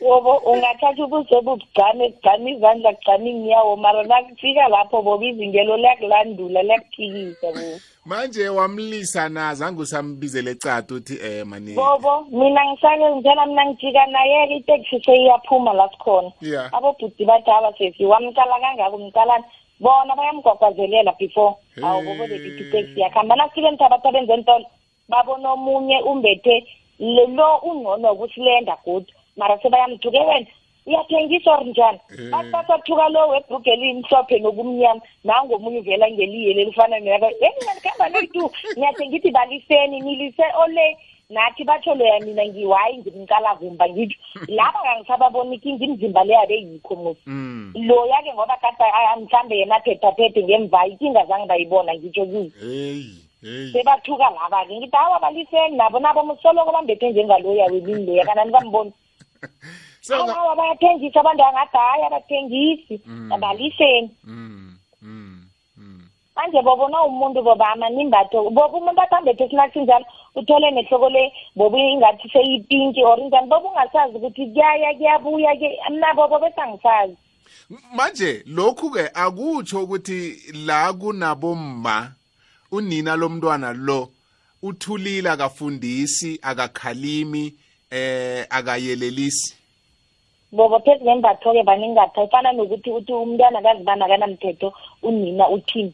bobo 0.00 0.32
ungathatha 0.50 1.04
ubuso 1.04 1.40
bugcane 1.42 2.10
kugcane 2.10 2.50
izandla 2.52 2.92
kugcane 2.92 3.30
inyawo 3.30 3.76
mara 3.76 4.02
nakufika 4.02 4.68
lapho 4.68 5.02
bobo 5.02 5.24
izingelo 5.24 5.76
liyakulandula 5.76 6.62
liyakuphikisa 6.62 7.46
bobo 7.52 7.80
Manje 8.06 8.48
wamlisa 8.48 9.28
na 9.28 9.54
zange 9.54 9.82
usambizele 9.82 10.50
ecada 10.50 10.94
uthi 10.94 11.18
eh 11.24 11.46
mani. 11.46 11.74
bobo 11.74 12.26
mina 12.30 12.60
ngisake 12.66 13.10
ngitshela 13.10 13.46
mina 13.46 13.66
ngijika 13.66 14.06
naye-ke 14.06 14.56
iteksi 14.56 15.00
seyiyaphuma 15.04 15.72
la 15.72 15.88
sikhona. 15.88 16.32
Yeah. 16.40 16.74
abobhuti 16.74 17.24
bathi 17.24 17.50
abasesi 17.50 18.04
wamcala 18.04 18.60
kangako 18.60 18.96
umcalana 18.96 19.44
bona 19.80 20.16
bayamgwagwazelela 20.16 21.12
before. 21.18 21.54
Awu 21.82 22.02
bobo 22.02 22.26
bebithi 22.26 22.62
iteksi 22.68 23.00
yakuhamba 23.00 23.36
nasifike 23.36 23.68
emthabathabeni 23.68 24.26
zentolo 24.26 24.66
babona 25.08 25.52
omunye 25.52 26.02
umbethe 26.02 26.66
lo 26.98 27.26
lo 27.26 27.56
ungcono 27.56 28.14
kusilenda 28.14 28.76
godi 28.84 29.12
mara 29.36 29.58
sebayamthuke 29.62 30.18
wena. 30.20 30.46
Uyathengisa 30.86 31.50
or 31.50 31.64
njani 31.64 31.98
bathi 32.30 32.50
basathuka 32.52 33.08
lo 33.08 33.28
webhruge 33.28 33.70
elimhlophe 33.72 34.38
nokumnyama 34.38 35.00
nangomunye 35.24 35.78
uvela 35.78 36.10
ngeliye 36.10 36.54
lelifana 36.54 37.00
neyaka 37.00 37.26
eyi 37.30 37.52
mina 37.60 37.72
ndikuhamba 37.72 38.08
noyi-two 38.08 38.50
ngiyathi 38.76 39.06
ngithi 39.08 39.30
baliseni 39.30 40.00
nilise 40.00 40.44
ole. 40.64 40.96
Nathi 41.30 41.64
batsho 41.64 41.94
loya 41.94 42.20
mina 42.20 42.44
ngiwayi 42.46 42.98
ngimkalavumba 42.98 43.88
ngitsho 43.88 44.18
laba 44.48 44.80
kangisababona 44.84 45.54
ikinga 45.54 45.84
imzimba 45.84 46.24
le 46.24 46.32
yabe 46.34 46.54
yikho 46.54 46.94
musi 46.96 47.20
Mm. 47.26 47.72
loya-ke 47.74 48.34
ngoba 48.34 48.56
kade 48.60 48.84
ah, 48.92 49.16
mhlambe 49.16 49.56
yena 49.56 49.80
phethaphethe 49.80 50.42
ngemva 50.44 50.86
ikinga 50.86 51.24
zange 51.26 51.46
bayibona 51.48 51.94
ngitsho 51.94 52.24
kuyo 52.26 52.50
Hey, 52.60 53.02
hey. 53.42 53.72
sebathuka 53.72 54.30
laba-ke 54.36 54.76
ngithi 54.76 54.96
awa 54.96 55.18
baliseni 55.20 55.76
nabo. 55.76 55.98
Nabo 55.98 56.22
musoloko 56.22 56.72
bambethe 56.72 57.10
njengaloya 57.10 57.66
wemini 57.72 58.06
loya 58.06 58.24
kanani 58.24 58.50
bambona 58.52 58.90
So 60.04 60.14
awa 60.14 60.36
awa 60.36 60.56
bayathengisa 60.56 61.20
abantu 61.20 61.44
angathi 61.44 61.76
hayi 61.76 62.04
abathengisi 62.04 63.00
abaliseni. 63.34 64.10
Manje 66.36 66.62
bobona 66.62 67.02
umuntu 67.02 67.42
bobama 67.42 67.88
nimbatho 67.88 68.50
boba 68.50 68.78
umuntu 68.78 69.00
atambethe 69.00 69.44
esinaki 69.44 69.72
sinjalo 69.72 70.04
uthole 70.34 70.70
nehloko 70.70 71.08
le 71.08 71.32
boba 71.56 71.78
ingathi 71.78 72.28
seyipinki 72.28 73.02
or 73.02 73.18
injani 73.20 73.48
boba 73.48 73.68
ungasazi 73.68 74.16
ukuthi 74.16 74.46
kuyaya 74.46 74.94
kuyabuya 74.94 75.56
ke 75.56 75.68
mna 75.90 76.14
bobo 76.14 76.38
besangisazi 76.38 77.16
manje 77.94 78.42
lokhu 78.46 78.90
ke 78.90 79.10
akutsho 79.14 79.84
ukuthi 79.84 80.36
la 80.66 80.92
kunabomma 80.92 82.12
unina 82.72 83.16
lomntwana 83.16 83.72
lo 83.72 84.08
uthulile 84.62 85.30
akafundisi 85.30 86.38
akakhalimi 86.42 87.54
eh 87.94 88.46
akayelelisi. 88.50 89.54
Bobo 90.52 90.78
phezu 90.84 91.04
nembatho-ke 91.04 91.62
baningatha 91.62 92.24
ifana 92.24 92.52
nokuthi 92.52 92.90
uthi 92.90 93.12
umntwana 93.12 93.62
kazibana 93.62 94.08
kanamthetho 94.10 94.72
unina 95.02 95.48
uthini? 95.48 95.92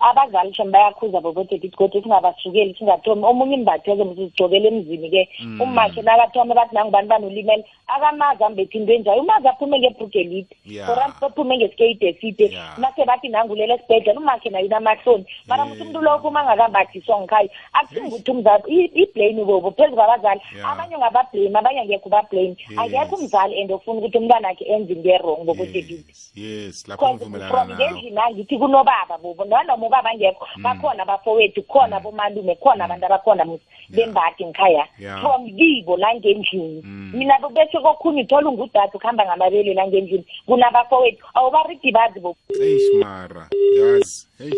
Abazali 0.00 0.54
shem 0.54 0.70
bayakhuza 0.70 1.20
bobothethi 1.20 1.68
kodwa 1.70 2.02
singabasukeli 2.02 2.74
singathomi 2.78 3.24
omunye 3.24 3.54
imbatho-ke 3.54 4.04
msizigcokele 4.04 4.68
emzini-ke 4.68 5.28
Mm. 5.40 5.60
umakhe 5.60 6.02
nakathome 6.02 6.54
bathi 6.54 6.74
nangubani 6.74 7.08
banolimele 7.08 7.64
akamazi 7.86 8.44
ambethe 8.44 8.78
into 8.78 8.92
enjayo 8.92 9.22
umazi 9.22 9.48
aphume 9.48 9.78
ngebhruge 9.78 10.20
elide. 10.20 10.56
Yeah. 10.66 10.90
or 10.90 10.98
aphume 11.02 11.56
ngeskate 11.56 12.08
eside. 12.08 12.58
Mase 12.78 13.04
bathi 13.04 13.28
nangulela 13.28 13.74
esibhedlela 13.74 14.20
umakhe 14.20 14.50
nayo 14.50 14.66
unamahloni. 14.66 15.24
Mara 15.46 15.64
muthi 15.64 15.82
umuntu 15.82 16.00
lokho 16.00 16.28
uma 16.28 16.44
ngakambathiswa 16.44 17.20
ngikhaya 17.20 17.48
akusingukuthi 17.72 18.30
umzali 18.30 18.62
i- 18.68 18.90
iblame 19.02 19.44
bobo 19.44 19.70
phezu 19.70 19.94
kwabazali. 19.96 20.40
Yeah. 20.56 20.72
abanye 20.72 20.96
ungabablame 20.96 21.58
abanye 21.58 21.80
angekho 21.80 22.08
ubablame. 22.08 22.56
Yes. 22.70 22.78
akekho 22.78 23.16
umzali 23.16 23.60
and 23.60 23.70
ofuna 23.72 23.98
ukuthi 23.98 24.18
umntwana 24.18 24.48
akhe 24.48 24.64
enze 24.64 24.92
into 24.92 25.08
erong 25.08 25.44
bobothethi 25.44 26.04
yes. 26.34 26.88
lapho 26.88 27.06
because 27.06 27.16
ngivumelana 27.16 27.50
from 27.50 27.68
nawe. 27.68 27.78
ngendlini 27.92 28.18
angithi 28.18 28.58
kunobaba 28.58 29.18
bobo 29.22 29.44
nanoma 29.44 29.85
ubaba 29.86 30.10
angekho 30.10 30.46
bakhona 30.62 31.02
abafowethu 31.02 31.62
khona 31.62 31.96
abomalume 31.96 32.54
khona 32.56 32.84
abantu 32.84 33.06
abakhona 33.06 33.44
musi 33.44 33.64
bembathi 33.90 34.46
ngikhaya 34.46 34.86
Yeah. 34.98 35.20
from 35.20 35.46
kibo 35.56 35.96
la 35.96 36.14
ngendlini. 36.14 36.82
Mina 37.12 37.38
bo- 37.40 37.48
bese 37.50 37.78
kokhunye 37.78 38.22
uthola 38.22 38.48
ungudade 38.50 38.92
ukuhamba 38.94 39.24
ngamabele 39.26 39.74
la 39.74 39.86
ngendlini. 39.86 40.26
Kunabafowethu. 40.46 41.24
Awubaridi 41.34 41.92
bazi 41.92 42.20
bobo 42.20 42.36
eish 42.62 42.94
mara. 43.02 43.48
Yazi. 43.78 44.26
Hey. 44.38 44.52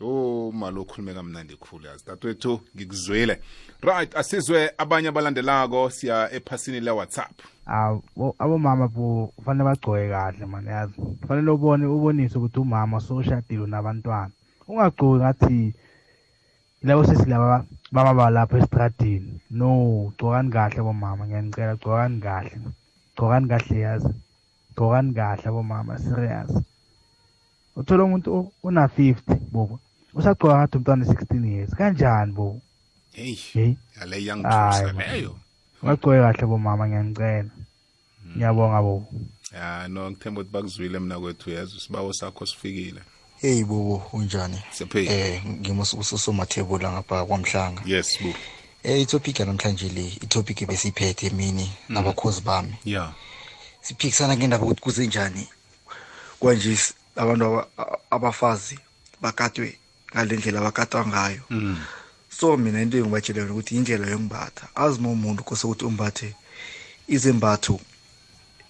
Oh 0.00 0.52
malo 0.52 0.84
khulume 0.84 1.14
kamnandi 1.14 1.56
khulu 1.56 1.86
yazi. 1.86 2.04
Dadwethu 2.06 2.60
ngikuzwile 2.76 3.40
right 3.82 4.16
asizwe 4.16 4.70
abanye 4.78 5.08
abalandelako 5.08 5.90
siya 5.90 6.28
ephasini 6.32 6.80
le 6.80 6.90
WhatsApp 6.90 7.32
abo 7.66 8.34
abomama 8.38 8.88
bo 8.88 9.32
kufanele 9.36 9.64
bagcoke 9.64 10.08
kahle 10.08 10.46
mani 10.46 10.68
yazi. 10.68 10.94
Kufanele 11.20 11.50
ubone 11.50 11.86
ubonise 11.86 12.38
ukuthi 12.38 12.60
umama 12.60 13.00
soshadile 13.00 13.62
unabantwana. 13.62 14.30
Ungagcoki 14.68 15.18
ngathi 15.22 15.74
labo 16.82 17.04
sesilaba 17.04 17.64
baba 17.92 18.30
lapha 18.30 18.58
esitradini 18.58 19.40
no 19.50 20.12
gcokani 20.16 20.50
kahle 20.50 20.82
bomama 20.82 21.26
ngiyanicela 21.26 21.76
gcokani 21.76 22.20
kahle. 22.20 22.58
Gcokani 23.14 23.48
kahle 23.48 23.78
yazi. 23.80 24.12
Gcokani 24.74 25.14
kahle 25.14 25.48
bomama 25.50 25.98
serious. 25.98 26.52
Uthola 27.76 28.04
umuntu 28.04 28.52
una 28.62 28.86
50 28.86 29.50
bobo. 29.52 29.80
Usagcoka 30.14 30.56
ngathi 30.56 30.76
umntwana 30.76 31.04
16 31.04 31.44
years. 31.44 31.70
Kanjani 31.74 32.32
bobo? 32.32 32.60
Hey 33.12 33.34
hey. 33.34 33.76
yale 34.00 34.16
Hayi, 34.16 34.26
yangijusa 34.26 34.92
man. 34.92 34.96
leyo. 34.96 35.36
Ungagcoki 35.82 36.20
kahle 36.20 36.46
bomama 36.46 36.88
ngiyanicela. 36.88 37.50
Ngiyabonga 38.36 38.82
bobo. 38.82 39.06
Ya 39.52 39.88
no 39.88 40.10
ngithemba 40.10 40.40
ukuthi 40.40 40.52
bakuzwile 40.52 40.98
mina 40.98 41.20
kwethu 41.20 41.50
yazi. 41.50 41.76
Isibawo 41.76 42.12
sakho 42.12 42.46
sifikile. 42.46 43.00
Hey 43.40 43.64
bobo 43.64 44.02
unjani? 44.12 44.58
Siyaphila. 44.72 45.12
eh 45.12 45.42
ngimususomathebula 45.46 46.92
ngapha 46.92 47.24
kwamhlanga. 47.24 47.82
Yes 47.86 48.18
bu 48.22 48.34
eh 48.82 49.00
itopic 49.02 49.38
yanamhlanje 49.40 49.88
le 49.88 50.06
itopic 50.22 50.62
ebesiyiphethe 50.62 51.30
mini 51.30 51.72
nabakhozi 51.88 52.40
bami. 52.40 52.74
Yeah 52.84 53.12
siphikisana 53.82 54.36
ngendaba 54.36 54.64
ukuthi 54.64 54.80
kuzenjani 54.80 55.48
kwanje 56.40 56.72
s- 56.72 56.94
abantu 57.16 57.44
aba- 57.44 57.66
a- 57.78 57.98
abafazi 58.10 58.78
bakatwe 59.20 59.78
ngale 60.14 60.36
ndlela 60.36 60.60
bakatwa 60.60 61.06
ngayo. 61.06 61.42
So 62.30 62.56
mina 62.56 62.82
into 62.82 62.98
engibatshela 62.98 63.40
yona 63.40 63.52
ukuthi 63.52 63.76
indlela 63.76 64.06
yombatha 64.10 64.68
azima 64.74 65.08
umuntu 65.08 65.44
kose 65.44 65.66
ukuthi 65.66 65.84
umbathe 65.84 66.34
izembatho 67.08 67.80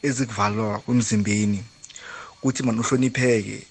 ezikuvalwa 0.03 0.83
emzimbeni 0.89 1.65
ukuthi 2.43 2.63
mani 2.63 2.81
uhlonipheke 2.81 3.67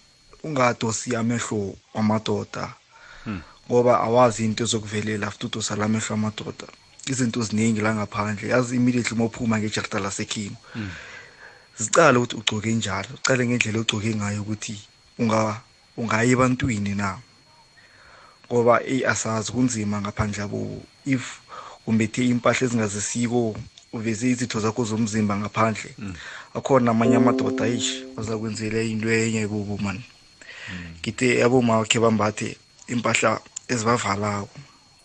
ungadosi 0.46 1.16
amehlo 1.16 1.76
wamadoda 1.94 2.74
ngoba 3.68 4.00
awazi 4.00 4.46
into 4.46 4.64
ezokuvelela 4.64 5.32
futhi 5.32 5.46
udosa 5.46 5.76
la 5.76 5.86
amehlo 5.86 6.14
amadoda. 6.14 6.68
Izinto 7.08 7.42
ziningi 7.42 7.82
la 7.82 7.96
ngaphandle 7.96 8.50
yazi 8.50 8.76
immediately 8.76 9.16
uma 9.16 9.26
uphuma 9.26 9.60
ngejarida 9.60 10.00
lasekhino 10.00 10.56
zicale 11.80 12.18
ukuthi 12.18 12.36
ugcoke 12.36 12.74
njalo 12.74 13.10
ucale 13.14 13.48
ngendlela 13.48 13.80
ogcoke 13.80 14.16
ngayo 14.16 14.42
ukuthi 14.42 14.76
unga 15.20 15.62
ungaya 15.98 16.32
ebantwini 16.32 16.96
na. 16.96 17.18
Ngoba 18.48 18.84
eyi 18.84 19.06
asazi 19.06 19.52
kunzima 19.52 20.02
ngaphandle 20.02 20.42
yabo. 20.42 20.82
If 21.06 21.40
umbethe 21.88 22.22
impahla 22.28 22.66
ezingazisiko 22.66 23.56
uveze 23.94 24.30
izitho 24.30 24.60
zakho 24.60 24.84
zomzimba 24.86 25.38
ngaphandle 25.38 25.90
akhona 26.58 26.92
amanye 26.92 27.16
amadoda 27.16 27.68
ish 27.68 27.90
azakwenzela 28.20 28.82
into 28.82 29.10
enye 29.10 29.48
kubo 29.48 29.78
mani 29.84 30.04
ngithe 31.02 31.44
aboma 31.44 31.86
khe 31.86 32.00
bambathe 32.00 32.58
impahla 32.88 33.40
ezibavalako. 33.68 34.50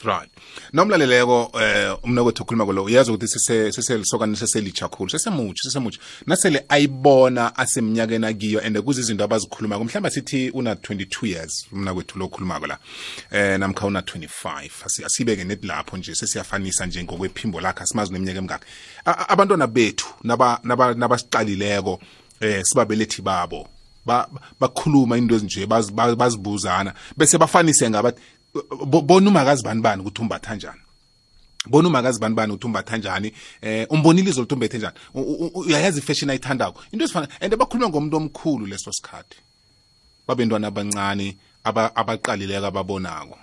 Right. 0.03 0.31
Nomlaleleko 0.73 1.51
eh 1.61 1.93
umnakwethu 2.05 2.43
ukhuluma 2.43 2.65
kolo 2.67 2.85
uyazi 2.85 3.11
ukuthi 3.11 3.29
sise 3.29 3.73
siselisokani 3.73 4.37
seselitsha 4.37 4.89
khulu 4.89 5.11
sesemutsha 5.11 5.63
sesemutsha. 5.65 6.01
Nasele 6.27 6.65
ayibona 6.69 7.57
asemnyakeni 7.57 8.27
akiyo 8.27 8.61
and 8.65 8.79
kuze 8.83 9.01
izinto 9.01 9.25
abazikhulumako 9.25 9.85
mhlawumbe 9.85 10.11
sithi 10.11 10.51
una 10.55 10.75
22 10.75 11.27
years 11.27 11.67
umnakwethu 11.73 12.19
lo 12.19 12.25
okhulumako 12.25 12.67
la. 12.67 12.79
Eh 13.31 13.59
namkha 13.59 13.87
una 13.87 14.01
25 14.01 14.71
Asi- 14.85 15.05
asibeke 15.05 15.45
net 15.45 15.65
lapho 15.65 15.97
nje 15.97 16.15
sesiyafanisa 16.15 16.87
nje 16.87 17.05
ngokwephimbo 17.05 17.61
lakhe 17.61 17.83
asimazi 17.83 18.13
neminyaka 18.13 18.39
emingaki. 18.39 18.65
A- 19.05 19.11
a- 19.19 19.29
abantwana 19.29 19.67
bethu 19.67 20.07
naba 20.25 20.61
naba 20.65 20.95
nabasiqalileko 20.95 22.01
eh 22.41 22.63
sibabelethi 22.65 23.23
babo. 23.23 23.63
ba- 23.65 23.69
bakhuluma 24.61 25.19
into 25.19 25.35
ezinje 25.35 25.67
bazi- 25.67 25.93
ba- 25.93 26.17
bazibuzana. 26.17 26.95
Bese 27.17 27.39
bafanise 27.39 27.91
ngabathi 27.91 28.21
bo- 28.87 29.03
bona 29.03 29.29
umakazi 29.31 29.63
bani 29.63 29.81
bani 29.81 30.03
ukuthi 30.03 30.23
umbatha 30.23 30.55
njani? 30.55 30.81
Bona 31.67 31.89
umakazi 31.89 32.21
bani 32.21 32.35
bani 32.35 32.53
ukuthi 32.53 32.67
umbatha 32.67 32.97
njani? 32.97 33.33
Eh 33.63 33.87
umbonile 33.91 34.31
izolo 34.31 34.45
ukuthi 34.45 34.55
umbethe 34.55 34.79
njani? 34.79 34.95
U- 35.15 35.21
u- 35.21 35.47
u- 35.55 35.61
uyayazi 35.61 35.99
ifashion 35.99 36.31
ayithandako. 36.31 36.81
Into 36.93 37.05
ezifana 37.05 37.29
and 37.41 37.55
bakhuluma 37.57 37.89
ngomuntu 37.89 38.17
omkhulu 38.17 38.67
leso 38.67 38.93
sikhathi. 38.93 39.37
Babentwana 40.27 40.67
abancane 40.69 41.37
aba- 41.65 41.95
abaqalileko 41.97 42.67
ababonako 42.67 43.39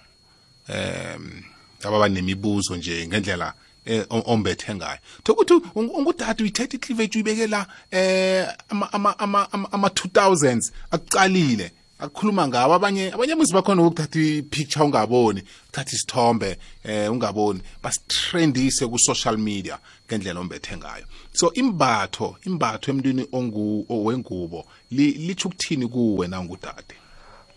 um 0.69 1.43
ababa 1.83 2.09
nemibuzo 2.09 2.75
nje 2.75 3.07
ngendlela 3.07 3.53
eh, 3.53 3.53
o- 3.53 3.66
ombethe 4.09 4.75
ngayo 4.75 4.97
thokuthi 5.23 5.53
ungudade 5.75 6.43
uyithetha 6.43 6.75
icleavage 6.77 7.15
uyibeke 7.17 7.47
la 7.47 7.67
eh 7.91 8.47
ama 8.69 8.93
ama 8.93 9.19
ama 9.19 9.47
ama- 9.51 9.71
ama 9.71 9.87
2000s 9.87 10.71
akucalile 10.91 11.71
akukhuluma 11.99 12.47
ngawo 12.47 12.73
abanye 12.73 13.11
abanye 13.13 13.35
muzi 13.35 13.53
bakhona 13.53 13.81
ukuthatha 13.83 14.19
ipicture 14.19 14.85
ungaboni 14.85 15.43
uthatha 15.69 15.91
isithombe 15.95 16.57
eh 16.83 17.11
ungaboni 17.11 17.61
basitrendise 17.83 18.87
ku 18.87 18.99
social 18.99 19.37
media 19.37 19.79
ngendlela 20.07 20.39
ombethe 20.39 20.77
ngayo 20.77 21.05
so 21.33 21.51
imbatho 21.53 22.37
imbatho 22.45 22.91
emntwini 22.91 23.27
ongu 23.31 23.85
wengubo 24.05 24.65
li- 24.91 25.11
litsho 25.11 25.47
ukuthini 25.49 25.87
kuwe 25.87 26.27
na 26.27 26.39
ungudade 26.39 26.95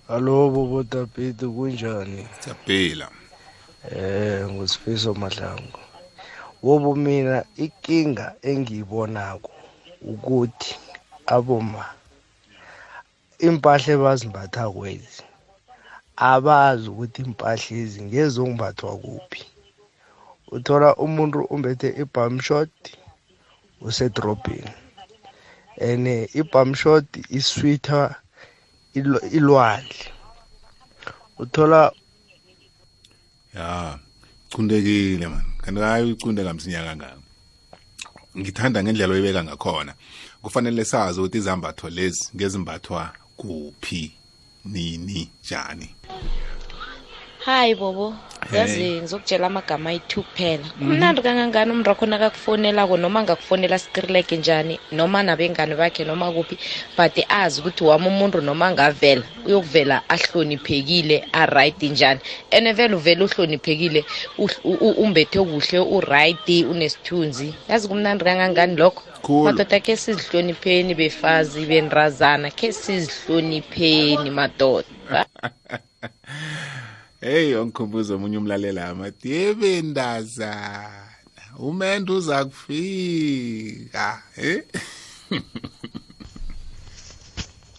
Hallo 0.08 0.50
bobo 0.50 0.82
Tapete 0.82 1.46
kunjani? 1.46 2.26
Siyaphila. 2.40 3.08
Eh 3.96 4.46
ngusifiso 4.50 5.14
Mahlangu. 5.14 5.78
Wobo 6.62 6.94
mina 6.94 7.44
ikinga 7.56 8.26
engiyibonako 8.50 9.50
ukuthi 10.12 10.72
aboma 11.34 11.84
impahla 13.46 13.90
ebazimbatha 13.96 14.64
kwezi 14.76 15.22
abazi 16.32 16.84
ukuthi 16.92 17.20
impahla 17.26 17.72
ezi 17.82 17.98
ngezongimbathwa 18.06 18.92
kuphi. 19.04 19.42
Uthola 20.54 20.88
umuntu 21.04 21.38
umbethe 21.54 21.88
ibum 22.02 22.34
short 22.46 22.76
usedrobheni. 23.86 24.72
ene 25.88 26.14
ibum 26.40 26.74
short 26.74 27.08
isweeter 27.38 28.06
ilo- 28.98 29.26
ilwandle 29.38 30.02
uthola 31.42 31.92
ya 33.54 33.98
cundekile 34.52 35.26
man 35.32 35.49
kanti 35.70 35.80
hayi 35.80 36.12
ucunde 36.12 36.44
kamsinya 36.44 36.84
kangaka. 36.84 37.16
Ngithanda 38.38 38.82
ngendlela 38.82 39.14
oyibeka 39.14 39.44
ngakhona. 39.44 39.94
Kufanele 40.42 40.84
sazi 40.84 41.20
ukuthi 41.20 41.38
izambatho 41.38 41.88
lezi 41.90 42.30
ngezimbathwa 42.36 43.12
kuphi 43.36 44.12
nini 44.64 45.30
njani. 45.44 45.94
Hayi 47.44 47.74
bobo. 47.74 48.14
Hey. 48.50 48.58
yazi 48.58 48.84
ngizokutshela 49.00 49.46
amagama 49.46 49.90
ayi-two 49.90 50.22
kuphela. 50.22 50.64
Kumnandi 50.78 51.22
kangangani 51.22 51.70
umntu 51.72 51.88
wakhona 51.90 52.16
akakufonelako 52.16 52.96
noma 52.96 53.20
angakufonela 53.20 53.78
skrileke 53.78 54.36
njani 54.36 54.78
noma 54.92 55.22
nabengani 55.22 55.74
bakhe 55.74 56.04
noma 56.04 56.32
kuphi 56.32 56.58
but 56.96 57.24
azi 57.28 57.60
ukuthi 57.60 57.84
wami 57.84 58.06
umuntu 58.08 58.40
noma 58.40 58.66
angavela 58.66 59.22
uyokuvela 59.46 60.02
ahloniphekile 60.08 61.24
aright 61.32 61.82
njani. 61.82 62.20
And 62.52 62.72
vele 62.76 62.94
uvele 62.94 63.24
uhloniphekile 63.24 64.04
uhl- 64.38 64.60
u- 64.64 64.78
u- 64.88 65.02
umbethe 65.02 65.38
kuhle 65.38 65.78
uright 65.78 66.48
unesithunzi. 66.70 67.54
Yazi 67.68 67.88
kumnandi 67.88 68.24
kangangani 68.24 68.76
lokho? 68.76 69.02
Cool. 69.22 69.44
madoda 69.44 69.80
khe 69.80 69.96
sizihlonipheni 69.96 70.94
befazi 70.94 71.66
bendrazana 71.66 72.50
khe 72.50 72.72
sizihlonipheni 72.72 74.30
madoda. 74.30 75.26
hey 77.20 77.56
ongikhumbuza 77.56 78.14
omunye 78.14 78.38
umlalela 78.38 78.88
amathi 78.88 79.26
yebe 79.30 79.82
ndazana 79.82 81.04
umendo 81.58 82.16
uza 82.16 82.44
kufika 82.44 84.06
eh 84.36 84.62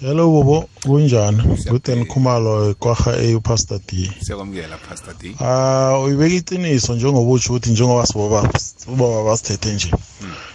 hello 0.02 0.32
bobo. 0.32 0.70
Kunjani? 0.84 1.44
Nguten 1.70 2.06
khumalo 2.06 2.76
kwaha 2.80 3.18
e-pastor 3.18 3.80
d. 3.88 4.12
Siyakwamukela 4.22 4.78
pastor 4.78 5.14
d. 5.14 5.36
Ah 5.40 6.00
uyibeka 6.04 6.36
iqiniso 6.36 6.96
njengoba 6.96 7.32
utsho 7.32 7.54
ukuthi 7.54 7.70
njengoba 7.70 8.06
sibaba 8.06 8.50
ubaba 8.88 9.24
basithethe 9.24 9.74
nje. 9.74 9.92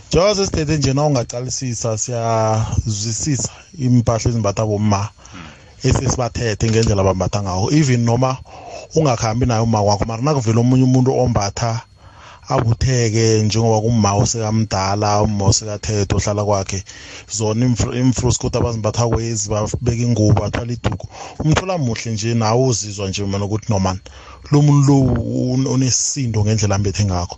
Njengoba 0.08 0.34
sesithethe 0.34 0.76
nje 0.76 0.92
na 0.92 1.06
ungaqalisisa 1.06 1.98
siyazwisisa 1.98 3.50
impahla 3.78 4.30
ezimbatha 4.30 4.66
bomma. 4.66 5.08
Esesibathethe 5.84 6.70
ngendlela 6.70 7.02
bambatha 7.04 7.42
ngawo. 7.42 7.70
Even 7.72 8.04
noma 8.04 8.36
ungakhambi 8.94 9.46
nayo 9.46 9.64
uma 9.64 9.82
wakho 9.82 10.04
mara 10.04 10.22
nakuvela 10.22 10.60
omunye 10.60 10.84
umuntu 10.84 11.12
ombatha 11.18 11.82
abutheke 12.48 13.42
njengoba 13.42 13.80
kumma 13.80 14.14
osekamdala 14.14 15.22
umma 15.22 15.44
osekathethe 15.50 16.14
ohlala 16.14 16.44
kwakhe. 16.44 16.84
Zona 17.30 17.66
imfruskut 18.00 18.56
abazimbatha 18.56 19.08
kwezi 19.08 19.48
babeka 19.50 20.02
ingubo 20.02 20.44
athwala 20.44 20.72
iduku. 20.72 21.08
Umthola 21.38 21.78
muhle 21.78 22.12
nje 22.12 22.34
nawe 22.34 22.66
uzizwa 22.66 23.08
nje 23.08 23.24
mana 23.24 23.44
ukuthi 23.44 23.72
nomani 23.72 24.00
lo 24.52 24.62
muntu 24.62 24.86
lo 24.86 24.98
un- 25.54 25.66
unesisindo 25.66 26.44
ngendlela 26.44 26.74
ambethe 26.76 27.04
ngakho. 27.04 27.36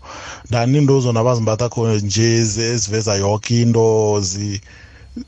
Ndani 0.50 0.78
into 0.78 1.00
zona 1.00 1.20
abazimbatha 1.20 1.68
khona 1.68 1.94
nje 1.94 2.40
ezi- 2.40 2.60
eziveza 2.60 3.14
yonke 3.16 3.62
into 3.62 4.20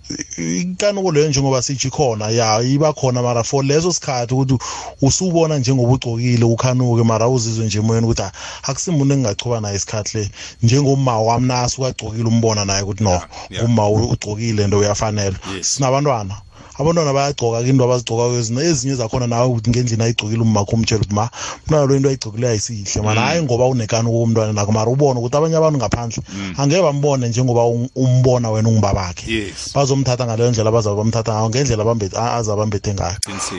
zi 0.09 0.61
ikanuko 0.61 1.13
leyo 1.13 1.29
njengoba 1.29 1.63
sitsho 1.63 1.91
khona 1.91 2.29
ya 2.31 2.63
iba 2.63 2.93
khona 2.93 3.23
mara 3.23 3.43
for 3.45 3.65
leso 3.65 3.93
sikhathi 3.93 4.35
ukuthi 4.35 4.59
usubona 5.03 5.59
njengoba 5.59 5.93
ugcokile 5.93 6.45
ukhanuke 6.45 7.03
mara 7.05 7.29
uzizwe 7.29 7.67
nje 7.67 7.79
emoyeni 7.79 8.07
ukuthi 8.07 8.23
akusimuntu 8.63 9.15
engingachoba 9.15 9.61
naye 9.61 9.77
isikhathi 9.77 10.19
le. 10.19 10.31
Njengomma 10.63 11.21
wami 11.21 11.47
nasi 11.47 11.81
ukagcokile 11.81 12.29
umbona 12.29 12.65
naye 12.65 12.83
ukuthi 12.83 13.05
no 13.05 13.21
umma 13.65 13.89
ugcokile 13.89 14.67
nto 14.67 14.79
uyafanelwa 14.79 15.39
sinabantwana? 15.61 16.35
abantwana 16.35 16.50
bayagcoka 16.85 17.61
into 17.67 17.85
abazigcoka 17.85 18.37
ezinye 18.63 18.95
zakhona 18.95 19.27
nawe 19.27 19.47
ukuthi 19.49 19.71
ngendlela 19.71 20.05
ayigcokile 20.05 20.43
ummakho 20.43 20.77
umtshela 20.77 21.01
ukuthi 21.01 21.15
ma 21.15 21.29
mntwana 21.67 21.87
lo 21.87 21.97
into 21.97 22.09
ayigcokileyo 22.09 22.53
ayisihle 22.53 23.03
mana 23.03 23.21
hayi 23.21 23.43
ngoba 23.43 23.67
unekani 23.67 24.09
komntwana 24.11 24.53
nakho 24.53 24.73
mara 24.73 24.91
ubone 24.91 25.19
ukuthi 25.21 25.37
abanye 25.37 25.57
abantu 25.57 25.79
ngaphandle 25.79 26.23
angeke 26.57 26.83
bambone 26.83 27.29
njengoba 27.29 27.63
um- 27.65 27.89
umbona 27.95 28.51
wena 28.51 28.69
ungubabakhe. 28.69 29.33
Yes. 29.33 29.73
Bazomthatha 29.75 30.27
ngaleyo 30.27 30.51
ndlela 30.51 30.71
bazabe 30.73 30.97
bamthatha 30.97 31.33
ngayo 31.33 31.49
ngendlela 31.49 31.83
abambe- 31.83 32.17
a- 32.17 32.35
azabe 32.37 32.63
ambethe 32.63 32.95
ngayo. 32.95 33.17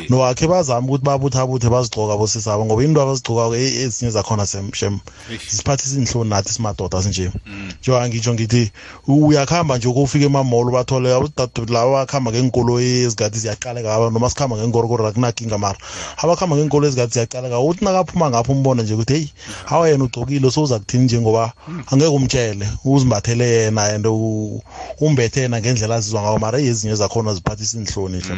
Nowakhe 0.09 0.47
bazame 0.47 0.87
ukuthi 0.87 1.05
babuthabuthe 1.05 1.69
bazigcoka 1.69 2.17
bosisabo 2.17 2.65
ngoba 2.65 2.83
into 2.83 3.01
abazigcokako 3.01 3.55
e- 3.55 3.81
ezinye 3.83 4.11
zakhona 4.11 4.45
shem 4.45 4.99
zisiphathisa 5.49 5.95
iinhloni 5.95 6.29
nathi 6.29 6.53
simadoda 6.53 7.01
sinje. 7.03 7.31
Njengoba 7.81 8.07
ngitsho 8.09 8.33
ngithi 8.33 8.71
uyakuhamba 9.07 9.77
nje 9.77 9.87
ukufika 9.87 10.25
emamolo 10.25 10.71
bathole 10.71 11.09
laba 11.69 12.01
akhamba 12.01 12.31
ngeenkoloyi 12.31 13.09
ezikade 13.11 13.35
ziyaqaleka 13.39 13.91
aba 13.93 14.09
noma 14.09 14.29
sikhamba 14.31 14.55
ngeenkorokoro 14.57 15.07
akunakinga 15.07 15.57
mara. 15.57 15.77
Abakhamba 16.17 16.55
ngeenkolo 16.55 16.87
ezikade 16.87 17.11
ziyaqaleka 17.13 17.59
uthi 17.59 17.83
nakaphuma 17.85 18.29
ngapho 18.31 18.51
umbone 18.51 18.83
nje 18.83 18.93
ukuthi 18.93 19.13
heyi 19.13 19.29
hawa 19.65 19.89
yena 19.89 20.03
ugcokile 20.03 20.51
so 20.51 20.63
uza 20.63 20.79
kuthini 20.79 21.03
njengoba 21.03 21.53
angeke 21.91 22.07
umtshele 22.09 22.67
uzimbathele 22.85 23.45
yena 23.49 23.83
and 23.83 24.05
u- 24.07 24.61
umbethe 25.01 25.41
yena 25.41 25.59
ngendlela 25.59 25.95
azizwa 25.95 26.21
ngayo 26.21 26.39
mara 26.39 26.59
ezinye 26.59 26.95
zakhona 26.95 27.33
ziphathisa 27.33 27.77
iinhloni 27.77 28.19
hle. 28.21 28.35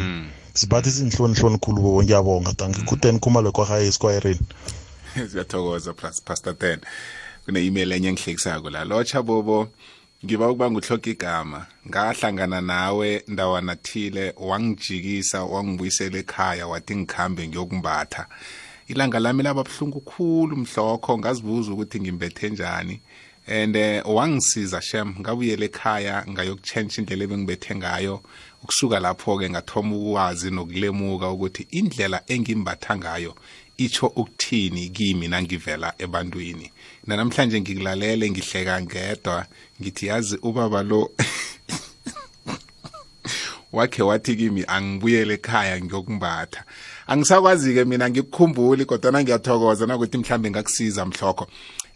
Ziphathisa 0.54 1.02
iinhloni 1.02 1.34
hloni 1.34 1.58
khulu 1.58 1.82
bobo 1.82 2.02
ngiyabonga. 2.02 2.52
Tanki 2.52 2.82
kuteni 2.82 3.18
khumalo 3.18 3.52
kwahaye 3.52 3.86
esikwayereni 3.86 4.40
siyathokoza 5.30 5.92
plus 5.98 6.20
pastor 6.20 6.52
10 6.52 6.78
kune-email 7.44 7.92
enye 7.92 8.08
engihlekisako 8.08 8.70
la. 8.70 8.84
Lotsha 8.84 9.22
bobo 9.22 9.68
ngiba 10.24 10.48
ukuba 10.48 10.70
nguhloka 10.70 11.10
igama 11.10 11.66
ngahlangana 11.88 12.60
nawe 12.60 13.24
ndawana 13.28 13.76
thile 13.76 14.34
wangijikisa 14.36 15.44
wangibuyisela 15.44 16.18
ekhaya 16.18 16.66
wathi 16.66 16.96
ngikhambe 16.96 17.48
ngiyokumbatha. 17.48 18.26
Ilanga 18.88 19.18
lami 19.18 19.42
laba 19.42 19.64
buhlungu 19.64 20.00
khulu 20.00 20.56
mhlokho 20.56 21.18
ngazibuza 21.18 21.72
ukuthi 21.72 22.00
ngimbethe 22.00 22.50
njani 22.50 23.00
and 23.46 23.76
eh, 23.76 24.02
wangisiza 24.06 24.80
shem 24.82 25.14
ngabuyela 25.20 25.64
ekhaya 25.64 26.24
ngayokutshentsha 26.28 27.00
indlela 27.00 27.24
ebengibethe 27.24 27.74
ngayo. 27.74 28.22
Ukusuka 28.62 29.00
lapho-ke 29.00 29.50
ngathoma 29.50 29.96
ukwazi 29.96 30.50
nokulemuka 30.50 31.30
ukuthi 31.30 31.66
indlela 31.70 32.22
engimbatha 32.26 32.96
ngayo 32.96 33.34
itsho 33.76 34.06
ukuthini 34.06 34.88
kimi 34.88 35.28
nangivela 35.28 35.94
ebantwini. 35.98 36.70
Nanamhlanje 37.06 37.60
ngikulalele 37.60 38.30
ngihleka 38.30 38.82
ngedwa. 38.82 39.46
Ngithi 39.80 40.06
yazi 40.06 40.38
ubaba 40.42 40.82
lo 40.82 41.10
wakhe 43.72 44.02
wathi 44.02 44.36
kimi 44.36 44.64
angibuyele 44.66 45.34
ekhaya 45.34 45.80
ngiyokumbatha. 45.80 46.64
Angisakwazi-ke 47.06 47.84
mina 47.84 48.10
ngikukhumbuli 48.10 48.84
kodwana 48.84 49.22
ngiyathokoza 49.22 49.86
nakuthi 49.86 50.18
mhlambe 50.18 50.50
ngakusiza 50.50 51.06
mhlokho. 51.06 51.46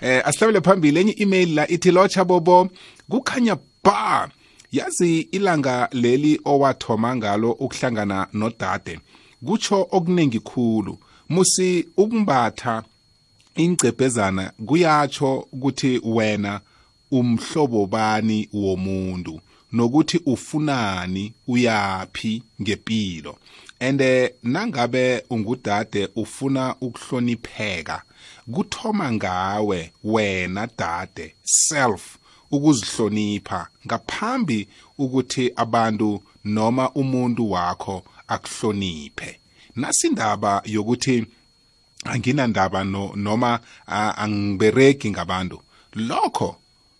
Eh 0.00 0.22
asihlabele 0.24 0.60
phambili 0.60 1.00
enye 1.00 1.14
email 1.18 1.54
la 1.54 1.70
ithi 1.70 1.90
lotsha 1.90 2.24
bobo 2.24 2.68
kukhanya 3.10 3.56
ba 3.84 4.28
yazi 4.72 5.20
ilanga 5.20 5.88
leli 5.92 6.40
owathoma 6.44 7.16
ngalo 7.16 7.52
ukuhlangana 7.52 8.26
nodade 8.32 9.00
kutsho 9.46 9.88
okuningi 9.90 10.40
khulu. 10.40 10.98
Musi 11.28 11.88
ukumbatha 11.96 12.82
ingcebhezana 13.62 14.52
kuyatsho 14.66 15.30
ukuthi 15.52 16.00
wena 16.04 16.60
umhlobo 17.10 17.86
bani 17.86 18.48
womuntu 18.52 19.40
nokuthi 19.72 20.20
ufunani 20.26 21.32
uyaphi 21.48 22.42
ngempilo. 22.62 23.38
Ande 23.80 24.34
nangabe 24.42 25.24
ungudade 25.30 26.08
ufuna 26.16 26.74
ukuhlonipheka 26.80 28.02
kuthoma 28.52 29.12
ngawe 29.12 29.92
wena 30.04 30.68
dade 30.78 31.34
self 31.44 32.18
ukuzihlonipha 32.50 33.66
ngaphambi 33.86 34.68
ukuthi 34.98 35.52
abantu 35.56 36.22
noma 36.44 36.90
umuntu 36.90 37.50
wakho 37.50 38.02
akuhloniphe. 38.28 39.40
Nasindaba 39.76 40.62
yokuthi 40.64 41.26
anginandaba 42.08 42.84
no, 42.84 43.12
noma 43.16 43.60
angibereki 43.86 45.10
ngabantu. 45.10 45.60
Lokho 45.94 46.56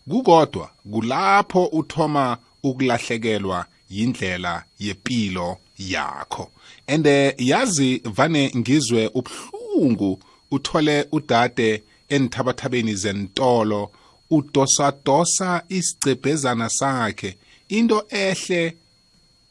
kukodwa 0.09 0.70
kulapho 0.93 1.66
uthoma 1.66 2.39
ukulahlekelwa 2.62 3.66
yindlela 3.90 4.64
yempilo 4.78 5.56
yakho. 5.78 6.51
Ende 6.86 7.35
yazi 7.39 8.02
vane 8.05 8.52
ngizwe 8.56 9.10
ubuhlungu 9.14 10.18
uthole 10.51 11.06
udade 11.12 11.82
enthabathabeni 12.09 12.94
zentolo 12.94 13.90
udosadosa 14.30 15.62
isicebhezana 15.68 16.68
sakhe. 16.70 17.36
Into 17.68 18.05
ehle 18.09 18.76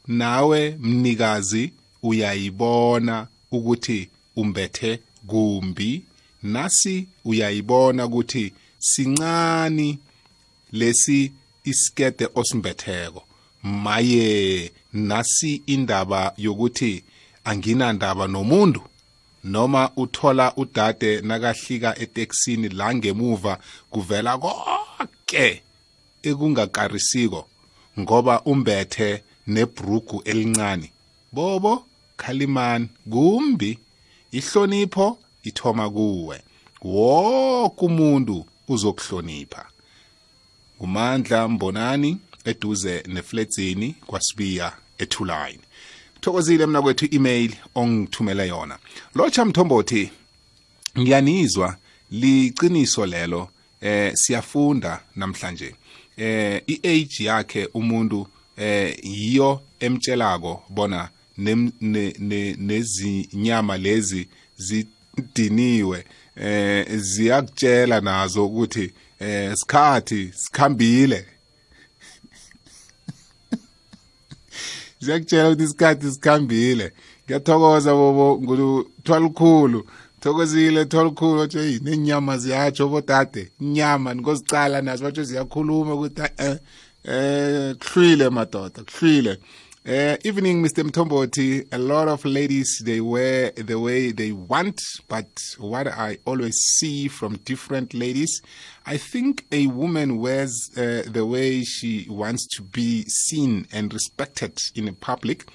nawe 0.07 0.77
mnikazi 0.79 1.73
uyayibona 2.03 3.27
ukuthi 3.51 4.09
umbethe 4.35 4.99
kumbi 5.27 6.03
nasi 6.43 7.07
uyayibona 7.25 8.05
ukuthi 8.05 8.53
sincani 8.79 9.99
lesi 10.71 11.31
isikede 11.63 12.29
osimbetheko 12.35 13.23
maye 13.63 14.71
nasi 14.93 15.61
indaba 15.65 16.33
yokuthi 16.37 17.03
anginandaba 17.43 18.27
nomuntu. 18.27 18.81
Noma 19.43 19.91
uthola 19.95 20.55
udade 20.55 21.21
nakahlika 21.21 21.99
eteksini 21.99 22.69
la 22.69 22.95
ngemuva 22.95 23.59
kuvela 23.91 24.37
konke 24.37 25.61
ekungakarisiko 26.23 27.47
ngoba 27.99 28.41
umbethe 28.41 29.23
nebrugu 29.47 30.21
elincane. 30.25 30.91
Bobo 31.31 31.85
khalimani 32.17 32.89
kumbi. 33.11 33.79
Ihlonipho 34.31 35.17
ithoma 35.43 35.89
kuwe. 35.89 36.41
Wonke 36.81 37.85
umuntu 37.85 38.45
uzokuhlonipha. 38.67 39.65
Ngumandla 40.77 41.47
mbonani 41.47 42.17
eduze 42.45 43.03
nefledzini 43.07 43.95
kwasibiya 44.07 44.73
ethuline 44.97 45.59
thokozile 46.21 46.65
mna 46.65 46.81
kwethu 46.81 47.07
email 47.11 47.55
ongithumele 47.75 48.47
yona. 48.47 48.77
Lotsha 49.15 49.45
mthombothi 49.45 50.11
ngiyanizwa 50.99 51.77
liciniso 52.11 53.05
lelo 53.05 53.49
eh 53.81 54.13
siyafunda 54.15 55.01
namhlanje. 55.15 55.75
Eh 56.17 56.61
iage 56.67 57.23
yakhe 57.23 57.65
umuntu 57.73 58.27
eh 58.57 58.97
yiyo 59.03 59.61
emtshelako 59.79 60.63
bona 60.69 61.09
nezinyama 62.57 63.77
lezi 63.77 64.27
zidiniwe 64.57 66.05
eh 66.35 66.99
ziyakutshela 66.99 68.01
nazo 68.01 68.45
ukuthi 68.45 68.93
eh 69.19 69.55
sikhathi 69.55 70.31
sikhambile. 70.35 71.25
Ziyakutshela 75.01 75.49
ukuthi 75.49 75.63
isikhathi 75.63 76.11
sikhambile. 76.11 76.91
Ngiyathokoza 77.25 77.93
bobo 77.93 78.41
nguluthwalukhulu 78.41 79.87
thokozile 80.21 80.85
thwalukhulu 80.85 81.37
batsho 81.39 81.59
eyi 81.59 81.79
nenyama 81.83 82.37
ziyatsho 82.37 82.87
bodade 82.87 83.51
inyama 83.61 84.13
nikozicala 84.13 84.81
nazo 84.81 85.03
batsho 85.03 85.23
ziyakhuluma 85.23 85.93
ukuthi 85.93 86.21
eh 86.37 86.57
eh 87.03 87.75
kuhlwile 87.75 88.29
madoda 88.29 88.83
kuhlwile. 88.83 89.39
Uh, 89.87 90.17
evening, 90.25 90.61
Mr. 90.61 90.83
Mtomboti. 90.83 91.65
A 91.71 91.77
lot 91.77 92.09
of 92.09 92.25
ladies, 92.25 92.81
they 92.83 92.99
wear 92.99 93.51
the 93.51 93.79
way 93.79 94.11
they 94.11 94.33
want, 94.33 94.81
but 95.07 95.29
what 95.59 95.87
I 95.87 96.17
always 96.25 96.57
see 96.57 97.07
from 97.07 97.37
different 97.45 97.93
ladies, 97.93 98.41
I 98.85 98.97
think 98.97 99.45
a 99.49 99.67
woman 99.67 100.17
wears 100.17 100.71
uh, 100.75 101.03
the 101.07 101.25
way 101.25 101.63
she 101.63 102.05
wants 102.09 102.47
to 102.57 102.63
be 102.63 103.03
seen 103.03 103.65
and 103.71 103.93
respected 103.93 104.59
in 104.75 104.87
the 104.87 104.91
public. 104.91 105.45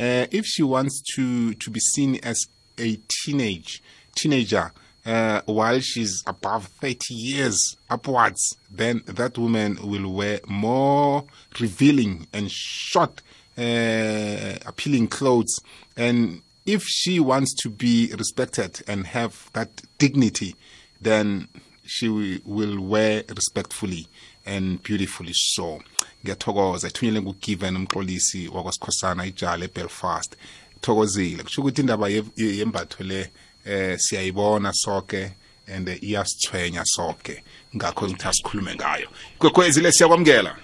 Uh, 0.00 0.24
if 0.30 0.46
she 0.46 0.62
wants 0.62 1.02
to, 1.14 1.52
to 1.52 1.70
be 1.70 1.80
seen 1.80 2.18
as 2.22 2.46
a 2.78 2.98
teenage 3.22 3.82
teenager, 4.16 4.72
uh, 5.04 5.42
while 5.44 5.80
she's 5.80 6.22
above 6.26 6.66
30 6.80 7.12
years 7.12 7.76
upwards, 7.90 8.56
then 8.70 9.02
that 9.04 9.36
woman 9.36 9.76
will 9.82 10.10
wear 10.10 10.40
more 10.46 11.26
revealing 11.60 12.26
and 12.32 12.50
short 12.50 13.20
uh, 13.58 14.58
appealing 14.66 15.08
clothes. 15.08 15.60
And 15.96 16.42
if 16.64 16.84
she 16.84 17.20
wants 17.20 17.54
to 17.62 17.68
be 17.68 18.12
respected 18.16 18.82
and 18.86 19.06
have 19.06 19.50
that 19.52 19.82
dignity, 19.98 20.54
then 21.00 21.48
she 21.84 22.08
will, 22.44 22.80
wear 22.80 23.24
respectfully 23.28 24.06
and 24.46 24.82
beautifully 24.82 25.32
so. 25.34 25.80
ngiyathokoza. 26.24 26.88
Ithunyele 26.88 27.20
ngugiven 27.20 27.76
umxolisi 27.76 28.48
wakwasikhosana 28.48 29.26
ijala 29.26 29.64
ebelfast 29.64 30.36
thokozile. 30.80 31.42
Kusho 31.42 31.62
ukuthi 31.62 31.80
indaba 31.80 32.08
yembatho 32.36 33.04
le 33.04 33.30
eh 33.64 33.98
siyayibona 33.98 34.72
soke 34.72 35.32
and 35.66 35.88
iyasithwenya 35.88 36.84
soke. 36.84 37.42
Ngakho 37.76 38.08
ngithi 38.08 38.28
asikhulume 38.28 38.74
ngayo. 38.74 39.08
Kwekwezi 39.38 39.80
le 39.80 39.92
siyakwamukela 39.92 40.56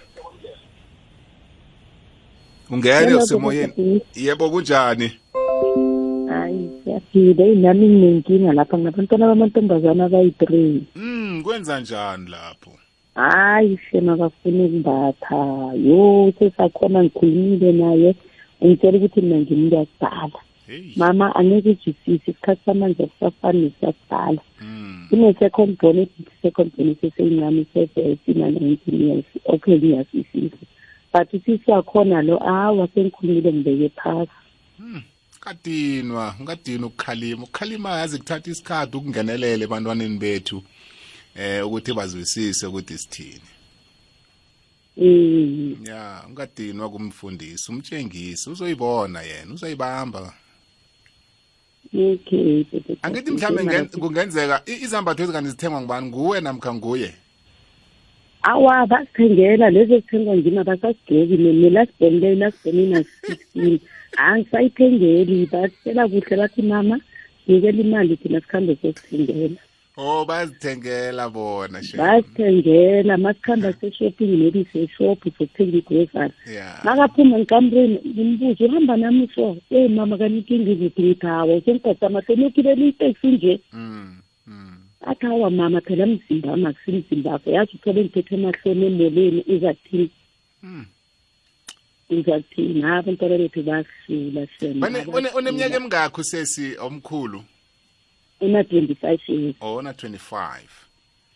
ungene 2.70 3.14
usemoyeni 3.14 4.00
yebo 4.14 4.50
kunjani? 4.50 5.12
Hayi 6.28 6.70
siyaphila. 6.84 7.44
Nami 7.46 7.88
nginenkinga 7.88 8.52
lapha 8.52 8.78
ngabantwana 8.78 9.26
bamantombazana 9.26 10.04
abayi-three. 10.04 10.82
Mm 10.96 11.42
kwenza 11.42 11.80
njani 11.80 12.30
lapho? 12.30 12.70
Hayi 13.14 13.78
shema 13.90 14.16
bafuna 14.16 14.64
ukumbatha. 14.64 15.72
Yo 15.74 16.32
sesakhona 16.38 17.02
ngikhulumile 17.02 17.72
naye. 17.72 18.14
Ungitshela 18.60 18.98
ukuthi 18.98 19.20
mina 19.20 19.38
ngimuntu 19.40 19.76
yakudala 19.76 20.30
mama 20.96 21.36
angeke 21.36 21.70
ujisise 21.70 22.14
isikhathi 22.14 22.60
samanje 22.64 23.02
akusafani 23.02 23.60
nesakudala 23.60 24.40
kune-second 25.08 25.78
born 25.80 25.98
ethi 25.98 26.24
second 26.42 26.72
born 26.76 26.90
eseseyincane 26.90 27.66
sina-nineteen 28.26 29.00
years. 29.08 29.24
Okay 29.46 29.76
ngiyasisisa 29.76 30.56
but 31.12 31.32
usisi 31.32 31.70
wakhona 31.70 32.22
lo 32.22 32.48
awa 32.48 32.88
sengikhulumile 32.94 33.52
ngibeke 33.52 33.88
phasi 33.88 34.32
kadinwa 35.40 36.34
ungadini 36.40 36.84
ukukhalima. 36.84 37.42
Ukukhalima 37.42 37.90
yazi 37.90 38.18
kuthatha 38.18 38.50
isikhathi 38.50 38.96
ukungenelele 38.96 39.64
ebantwaneni 39.64 40.18
bethu 40.18 40.62
eh 41.34 41.66
ukuthi 41.66 41.92
bazwisise 41.92 42.66
ukuthi 42.66 42.98
sithini. 42.98 43.48
Ya 45.86 46.24
ungadinwa 46.28 46.90
kumfundisi 46.90 47.72
umtshengisi. 47.72 48.50
Uzoyibona 48.50 49.22
yena 49.22 49.54
uzoyibamba. 49.54 50.34
Okay 51.94 52.64
angithi 53.02 53.30
mhlawumbe 53.30 53.84
kungenzeka 53.84 54.62
izambatho 54.66 55.22
ezikani 55.22 55.48
zithengwa 55.48 55.80
ngubani? 55.80 56.06
Nguwe 56.06 56.40
namkha 56.40 56.74
nguye? 56.74 57.14
Awa 58.50 58.86
basithengela 58.90 59.70
lezi 59.70 59.94
ezithengwa 59.94 60.36
ngimi 60.36 60.58
abasasigqoki 60.62 61.36
nelasibhoni 61.36 62.20
leyo 62.22 62.36
lasibhoni 62.42 62.82
ina-sixteen 62.86 63.74
angisayithengeli 64.26 65.36
basitshela 65.52 66.02
kuhle 66.10 66.34
bathi 66.40 66.62
mama 66.62 66.96
nikela 67.46 67.80
imali 67.84 68.16
thina 68.20 68.40
sikhambe 68.40 68.72
sosithengela 68.80 69.60
oh 69.96 70.24
bazithengela 70.24 71.24
bona 71.28 71.82
she 71.82 71.96
basithengela 71.96 73.14
masikhamba 73.24 73.72
se-shopping 73.80 74.32
maybe 74.40 74.62
seshop 74.72 75.18
sokuthenga 75.24 75.76
igrosari 75.78 76.34
yeah 76.46 76.84
makaphuma 76.84 77.38
ngikamreni 77.38 77.98
ngimbuze 78.06 78.64
uhamba 78.64 78.96
nami 78.96 79.28
so? 79.34 79.56
Eyi 79.70 79.88
mama 79.88 80.18
kaninkinga 80.18 80.70
iziphi 80.70 81.02
ngithi 81.02 81.26
hawa 81.26 81.60
sengigasamahloni 81.64 82.46
ukibela 82.46 82.84
iteksi 82.84 83.26
nje. 83.26 83.60
Athi 85.00 85.26
hawa 85.26 85.50
mama 85.50 85.80
phela 85.80 86.06
mzimba 86.06 86.50
wami 86.50 86.66
akusimzimba 86.66 87.30
wakho 87.30 87.50
yazi 87.50 87.70
uthole 87.74 88.00
ngithethe 88.04 88.34
emahloni 88.34 88.86
emoleni 88.86 89.44
uzakuthini 89.48 90.10
uzakuthini 92.10 92.80
ha 92.82 92.96
abantwana 92.96 93.38
bethu 93.38 93.60
une- 95.18 95.30
uneminyaka 95.38 95.76
emingakho 95.76 96.22
sesi 96.22 96.76
omkhulu 96.80 97.42
una-twenty-five 98.40 99.20
years 99.28 99.56
ona 99.60 99.90
25 99.92 100.58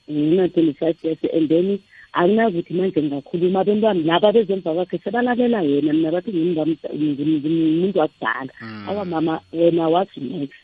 una-twenty-five 0.09 0.97
years 1.05 1.19
and 1.37 1.49
then 1.49 1.79
anginazi 2.13 2.59
ukuthi 2.59 2.75
manje 2.75 3.03
ngingakhuluma 3.03 3.61
abantwana 3.61 4.01
laba 4.03 4.33
bezemva 4.33 4.75
kwakhe 4.75 4.99
sebalalela 4.99 5.63
yena 5.63 5.93
mina 5.93 6.11
bathi 6.11 6.31
ngimuntu 6.33 7.99
wakudala 7.99 8.53
awa 8.89 9.05
mama 9.05 9.41
wena 9.53 9.89
wathi 9.89 10.21
next 10.21 10.62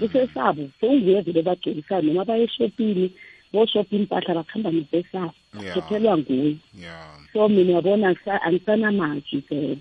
kusesabo 0.00 0.68
seunguye 0.80 1.20
vele 1.20 1.42
bagcolisana 1.42 2.02
noma 2.02 2.24
baye 2.24 2.44
eshopini 2.44 3.10
boshopha 3.52 3.96
impahla 3.96 4.34
bakuhamba 4.34 4.70
nesesabo 4.70 5.32
Yeah. 5.62 5.74
khethelwa 5.74 6.18
nguye. 6.18 6.56
Yeah. 6.80 7.18
So 7.32 7.48
mina 7.48 7.72
yabona 7.72 8.08
angisa- 8.12 8.42
angisanamazwi 8.42 9.42
vele 9.50 9.78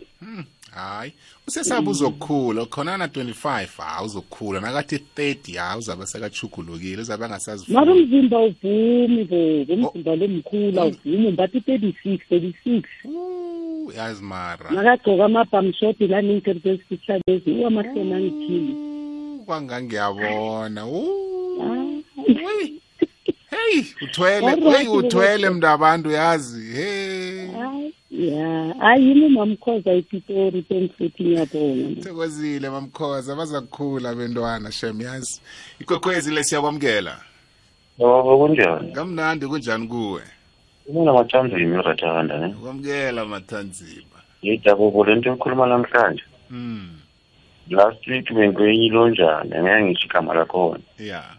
hayi. 0.71 1.13
Usesaba 1.47 1.91
uzokukhula 1.91 2.65
khona 2.65 2.97
na 2.97 3.07
25 3.07 3.67
ha 3.77 4.03
uzokukhula 4.03 4.59
nakathi 4.61 4.95
30 5.15 5.55
ha 5.57 5.77
uzabe 5.77 6.05
sekachugulukile 6.05 7.01
uzabe 7.01 7.25
angasazi 7.25 7.73
mara 7.73 7.93
umzimba 7.93 8.39
uvumi 8.39 9.23
bobo 9.23 9.73
umzimba 9.73 10.15
lo 10.15 10.27
mkhulu 10.27 10.79
awuvumi 10.79 11.27
umbathi 11.27 11.61
thirty-six 11.61 12.21
thirty-six. 12.29 12.83
Yazi 13.97 14.23
mara. 14.23 14.71
Nakagcoka 14.71 15.25
amabhamshoti 15.25 16.07
la 16.07 16.21
kwangangiyabona. 19.47 20.81
Hey 23.49 23.83
uthwele 24.01 24.47
Alright, 24.47 24.77
hey 24.77 24.87
uthwele 24.87 25.43
bobo. 25.47 25.55
mntu 25.55 25.67
abantu 25.67 26.11
yazi 26.11 26.73
hey. 26.73 27.47
Ya 28.11 28.73
hayi 28.79 29.07
yini 29.07 29.29
mamkhoza 29.29 29.93
ipitori 29.93 30.61
tenfuthi 30.61 31.23
ngiyabonga 31.23 32.01
thokozile 32.01 32.69
mamkhoza 32.69 33.35
baza 33.35 33.61
kukhula 33.61 34.15
bentwana 34.15 34.71
shem 34.71 35.01
yazi. 35.01 35.41
Ikwekhwezi 35.79 36.31
le 36.31 36.43
siyakwamukela 36.43 37.17
yebo 37.99 38.37
kunjani? 38.37 38.91
Kamnandi 38.91 39.47
kunjani 39.47 39.87
kuwe? 39.87 40.21
Umona 40.87 41.13
mathanzima 41.13 41.79
irathanda 41.79 42.37
ne? 42.37 42.53
Kwamukela 42.53 43.25
mathanzima. 43.25 44.17
Yidabuko 44.41 45.05
le 45.05 45.15
nto 45.15 45.33
ekhuluma 45.33 45.67
namhlanje. 45.67 46.23
Mm 46.49 46.89
last 47.69 48.07
week 48.07 48.33
bengikwenye 48.33 48.85
ilonjana 48.85 49.61
ngeke 49.61 49.83
ngisho 49.83 50.05
igama 50.05 50.33
lakhona 50.33 50.83
yeah 50.99 51.37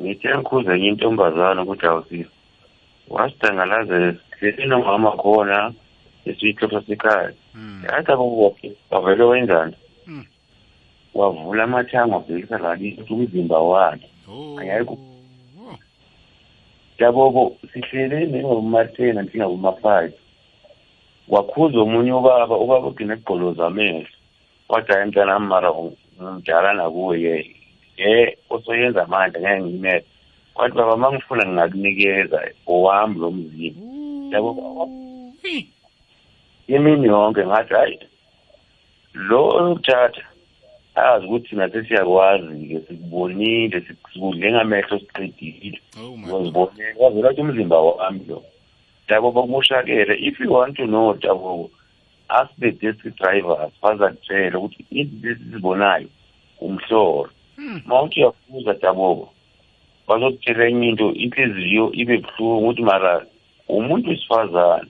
ngithe 0.00 0.28
ngikhuze 0.34 0.70
enye 0.74 0.88
intombazana 0.88 1.62
ukuthi 1.62 1.86
awusisi 1.86 2.30
wasidangalaze 3.10 4.16
sihleli 4.30 4.64
nomama 4.68 5.12
khona 5.12 5.72
esiyihloso 6.28 6.80
sekhaya 6.86 7.32
yathi 7.84 8.12
abo 8.12 8.56
wavele 8.90 9.24
wenzani? 9.24 9.76
Wavula 11.14 11.64
amathanga 11.64 12.16
wavelisa 12.16 12.58
lakithi 12.58 13.12
umzimba 13.12 13.58
wakhe. 13.58 14.08
Angeke 14.58 14.96
yabobo 16.98 17.56
sihlele 17.72 18.26
nengomathena 18.26 19.22
njengaboma-five 19.22 20.12
wakhuza 21.28 21.78
omunye 21.80 22.12
ubaba 22.12 22.56
ubaba 22.56 22.86
ugcine 22.88 23.14
egqoloza 23.14 23.66
amehlo. 23.66 24.08
Wathi 24.70 24.92
hayi 24.92 25.06
mntanami 25.06 25.46
mara 25.46 25.70
ngimdala 25.72 26.72
nakuwe 26.72 27.14
ye 27.24 27.34
ye 27.96 28.36
osoyenza 28.50 29.02
amandla 29.02 29.40
ngeke 29.40 29.62
ngimele 29.62 30.04
kwathi 30.54 30.74
baba 30.76 30.96
ma 30.96 31.12
ngifuna 31.12 31.44
ngingakunikeza 31.46 32.38
owami 32.66 33.14
lo 33.20 33.30
mzimba 33.30 33.84
yabo 34.32 34.50
imini 36.74 37.06
yonke 37.06 37.42
ngathi 37.46 37.74
hayi 37.74 37.98
lo 39.28 39.42
okuthatha 39.48 40.24
azi 40.94 41.26
ukuthi 41.26 41.48
thina 41.48 41.70
sesiyakwazi-ke 41.72 42.80
sikubonile 42.86 43.78
sikudle 43.86 44.52
ngamehlo 44.52 44.98
siqedile. 44.98 45.78
Wazibonile 46.30 46.94
wazela 46.98 47.30
ukuthi 47.30 47.40
umzimba 47.40 47.80
wami 47.80 48.24
lo. 48.28 48.42
Dabo 49.08 49.32
bakumoshakele 49.32 50.14
if 50.18 50.40
you 50.40 50.52
want 50.52 50.76
to 50.76 50.86
know 50.86 51.14
dabo 51.14 51.70
ask 52.30 52.50
the 52.58 52.72
taxi 52.72 53.10
drivers 53.10 53.72
bazakutshela 53.82 54.58
ukuthi 54.58 54.86
izinto 54.90 55.28
esizibonayo 55.30 56.08
umhlolo. 56.60 57.30
Ma 57.86 58.02
uthi 58.02 58.20
uyafuza 58.20 58.74
dabobo 58.82 59.32
bazokutshela 60.08 60.64
enye 60.68 60.88
into 60.88 61.14
inhliziyo 61.14 61.92
ibe 61.92 62.18
buhlungu 62.18 62.58
ukuthi 62.58 62.82
mara 62.82 63.26
umuntu 63.68 64.10
wesifazane 64.10 64.88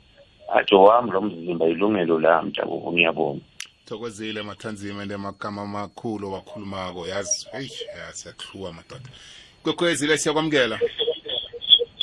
athi 0.54 0.74
wami 0.74 1.10
lo 1.10 1.20
mzimba 1.20 1.66
ilungelo 1.66 2.20
lami 2.20 2.50
dabobo 2.50 2.92
ngiyabonga. 2.92 3.44
Thokozile 3.86 4.42
mathanzima 4.42 5.02
ende 5.02 5.16
magama 5.16 5.62
amakhulu 5.62 6.28
owakhulumako. 6.28 7.06
Yazi 7.06 7.46
heyi 7.52 7.70
siyahluwa 8.12 8.72
madoda. 8.72 9.10
Kwekhwezi 9.62 10.06
le 10.06 10.18
siyakwamukela? 10.18 10.78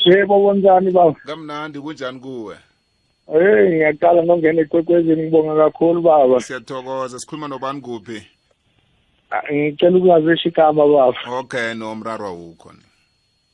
Yebo 0.05 0.39
bonjani 0.39 0.91
baba? 0.91 1.15
Kamnandi 1.25 1.79
kunjani 1.79 2.19
kuwe? 2.19 2.55
Hey 3.31 3.69
ngiyaqala 3.69 4.21
nongena 4.21 4.61
ekwekwezini 4.61 5.23
ngibonga 5.23 5.55
kakhulu 5.71 6.01
baba. 6.01 6.39
Siyathokoza. 6.39 7.19
Sikhuluma 7.19 7.47
nobani 7.47 7.81
kuphi? 7.81 8.21
Ah, 9.31 9.43
ngicela 9.53 9.97
ukungazisho 9.97 10.49
igama 10.49 10.87
baba. 10.87 11.39
Okay 11.39 11.73
nomraro 11.73 12.27
awukho. 12.27 12.71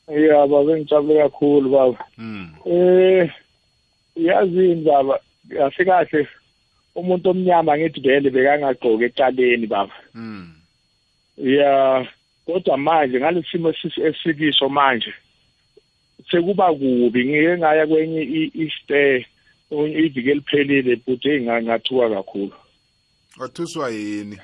Ya 0.08 0.46
baba 0.46 0.76
ngijabule 0.76 1.22
kakhulu 1.22 1.70
baba. 1.70 1.98
Mm. 2.18 2.48
eh 2.66 3.30
yazini 4.16 4.84
baba 4.84 5.18
kahle 5.48 5.84
kahle 5.84 6.28
umuntu 6.94 7.30
omnyama 7.30 7.78
ngithi 7.78 8.00
vele 8.00 8.30
bekangagqoki 8.30 9.04
ecaleni 9.04 9.66
baba. 9.66 9.92
Mm. 10.14 10.54
ya 11.38 12.06
kodwa 12.46 12.76
manje 12.76 13.18
ngalesimo 13.20 13.74
esikiso 14.06 14.68
manje 14.68 15.14
sekuba 16.30 16.70
kubi. 16.74 17.24
Ngike 17.24 17.58
ngaya 17.58 17.86
kwenye 17.86 18.22
i- 18.22 18.52
i-stay 18.54 19.24
iviki 19.70 20.30
eliphelile 20.30 21.00
nga- 21.40 21.62
ngathuka 21.62 22.10
kakhulu. 22.10 22.52
Wathuswa 23.40 23.90
yini? 23.90 24.38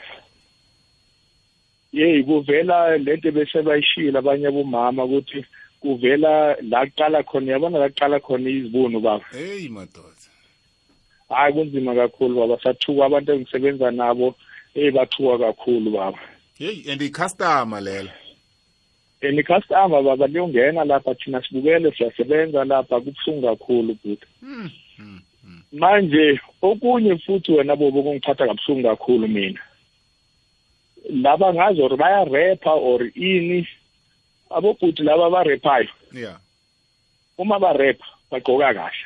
Yeyi 1.93 2.23
kuvela 2.25 2.97
lento 2.99 3.31
bese 3.33 3.63
bayishile 3.63 4.19
abanye 4.19 4.47
abomama 4.47 5.05
ukuthi 5.05 5.45
kuvela 5.81 6.57
la 6.63 6.87
kuqala 6.87 7.23
khona 7.23 7.53
yabona 7.53 7.79
la 7.79 7.89
kuqala 7.89 8.21
khona 8.21 8.51
izibunu 8.51 9.01
baba? 9.01 9.25
Heyi 9.33 9.69
madoda. 9.69 10.29
Hayi 11.29 11.53
kunzima 11.53 11.95
kakhulu 11.95 12.35
baba 12.41 12.59
sathuka 12.63 13.05
abantu 13.07 13.33
engisebenza 13.33 13.91
nabo 13.91 14.35
eyi 14.75 14.91
bathuka 14.91 15.39
kakhulu 15.39 15.91
baba. 15.91 16.19
Heyi 16.59 16.89
and 16.93 17.03
icustomer 17.03 17.81
lela 17.81 18.11
and 19.23 19.39
icustomer 19.39 20.03
baba 20.03 20.27
liyongena 20.27 20.85
lapha 20.85 21.15
thina 21.15 21.43
sibukele 21.43 21.93
siyasebenza 21.97 22.65
lapha 22.65 23.01
kubuhlungu 23.01 23.47
kakhulu 23.47 23.95
buti 24.05 24.27
manje 25.73 26.41
okunye 26.63 27.19
futhi 27.19 27.53
wena 27.53 27.77
bobo 27.77 28.03
kungiphatha 28.03 28.47
kabuhlungu 28.47 28.89
kakhulu 28.89 29.29
mina. 29.29 29.61
Laba 31.11 31.55
ngazi 31.55 31.81
or 31.83 31.97
bayarepa 31.97 32.71
or 32.71 33.03
ini? 33.15 33.67
Abobhuti 34.51 35.03
laba 35.03 35.31
barephayo? 35.31 35.89
Yeah. 36.13 36.39
Uma 37.39 37.59
barepa 37.59 38.05
bagqoka 38.31 38.75
kahle. 38.75 39.05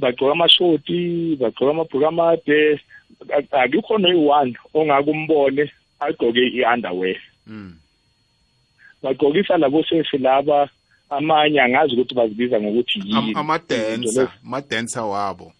Bagqoka 0.00 0.32
amashoti 0.32 1.36
bagqoka 1.36 1.70
amabhuku 1.70 2.06
amade. 2.06 2.80
Akukho 3.52 3.98
noyi-one 3.98 4.54
ongake 4.74 5.10
umbone 5.10 5.70
agqoke 6.00 6.42
i-underwear. 6.52 7.20
Mm. 7.46 7.78
bagqokisa 9.04 9.58
labo 9.58 9.84
sesi 9.84 10.18
laba 10.18 10.68
amanye 11.10 11.60
angazi 11.60 11.94
ukuthi 11.94 12.14
bazibiza 12.14 12.60
ngokuthi 12.60 12.98
yini. 12.98 13.32
amadancer 13.36 14.28
amadancer 14.44 15.02
wabo. 15.02 15.52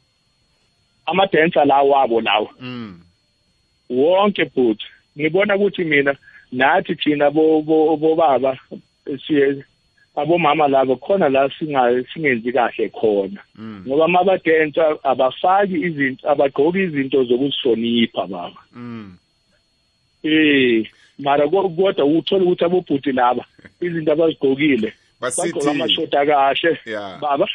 Amadensa 1.06 1.64
la 1.64 1.82
wabo 1.82 2.20
lawo 2.20 2.50
mm. 2.60 3.00
wonke 3.90 4.44
bhuti 4.44 4.84
ngibona 5.18 5.56
ukuthi 5.56 5.84
mina 5.84 6.16
nathi 6.52 6.94
thina 6.96 7.30
bo- 7.30 7.62
bo- 7.62 7.96
bobaba 7.96 8.58
siye 9.26 9.64
abomama 10.16 10.68
labo 10.68 10.96
khona 10.96 11.28
la 11.28 11.50
singa 11.58 12.02
singenzi 12.12 12.52
kahle 12.52 12.88
khona. 12.88 13.40
Ngoba 13.86 14.08
mabadensa 14.08 14.96
abafaki 15.04 15.74
izinto 15.74 16.30
abagqoki 16.30 16.78
izinto 16.82 17.24
zokuzihlonipha 17.24 18.26
baba. 18.26 18.60
Eh 20.24 20.86
mara 21.18 21.46
ko- 21.48 21.68
kodwa 21.68 22.04
uthola 22.04 22.44
ukuthi 22.44 22.64
abobhuti 22.64 23.12
laba 23.12 23.44
izinto 23.80 24.12
abazigqokile 24.12 24.92
bagqoka 25.24 25.70
amashota 25.70 26.26
kahle 26.26 26.78
Yeah. 26.86 27.18
baba? 27.20 27.46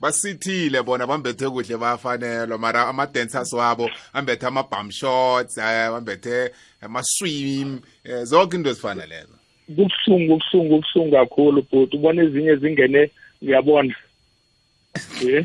Basithile 0.00 0.82
bona 0.84 1.06
bambethe 1.06 1.48
kuhle 1.48 1.76
bayafanelwa. 1.76 2.58
Mara 2.58 2.88
ama-dancers 2.88 3.52
wabo 3.52 3.90
bambethe 4.14 4.46
ama-bum 4.46 4.90
shots 4.90 5.58
eh, 5.58 5.90
bambethe 5.90 6.50
ama-swim 6.82 7.80
eh, 8.04 8.24
zonke 8.24 8.56
into 8.56 8.70
ezifana 8.70 9.06
lezo. 9.06 9.34
Kubuhlungu 9.66 10.38
kubuhlungu 10.38 10.82
kubuhlungu 10.82 11.10
kakhulu 11.16 11.62
bhuti 11.70 11.96
ubona 11.96 12.22
ezinye 12.22 12.56
zingene 12.56 13.10
uyabona. 13.42 13.94
Eh 15.28 15.44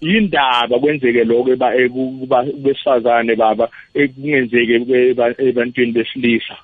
yindaba 0.00 0.78
kwenzeke 0.78 1.24
lokho 1.24 1.50
eba- 1.52 1.74
eku- 1.74 2.18
kuba- 2.20 2.52
besifazane 2.64 3.36
baba 3.36 3.68
ekungenzeki 3.94 4.72
eba- 4.74 5.34
ebantwini 5.42 5.92
besilisa. 5.92 6.56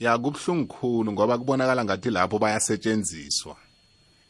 Ya 0.00 0.18
kubuhlungu 0.18 0.66
khulu 0.66 1.12
ngoba 1.12 1.38
kubonakala 1.38 1.84
ngathi 1.84 2.10
lapho 2.10 2.38
bayasetshenziswa. 2.38 3.56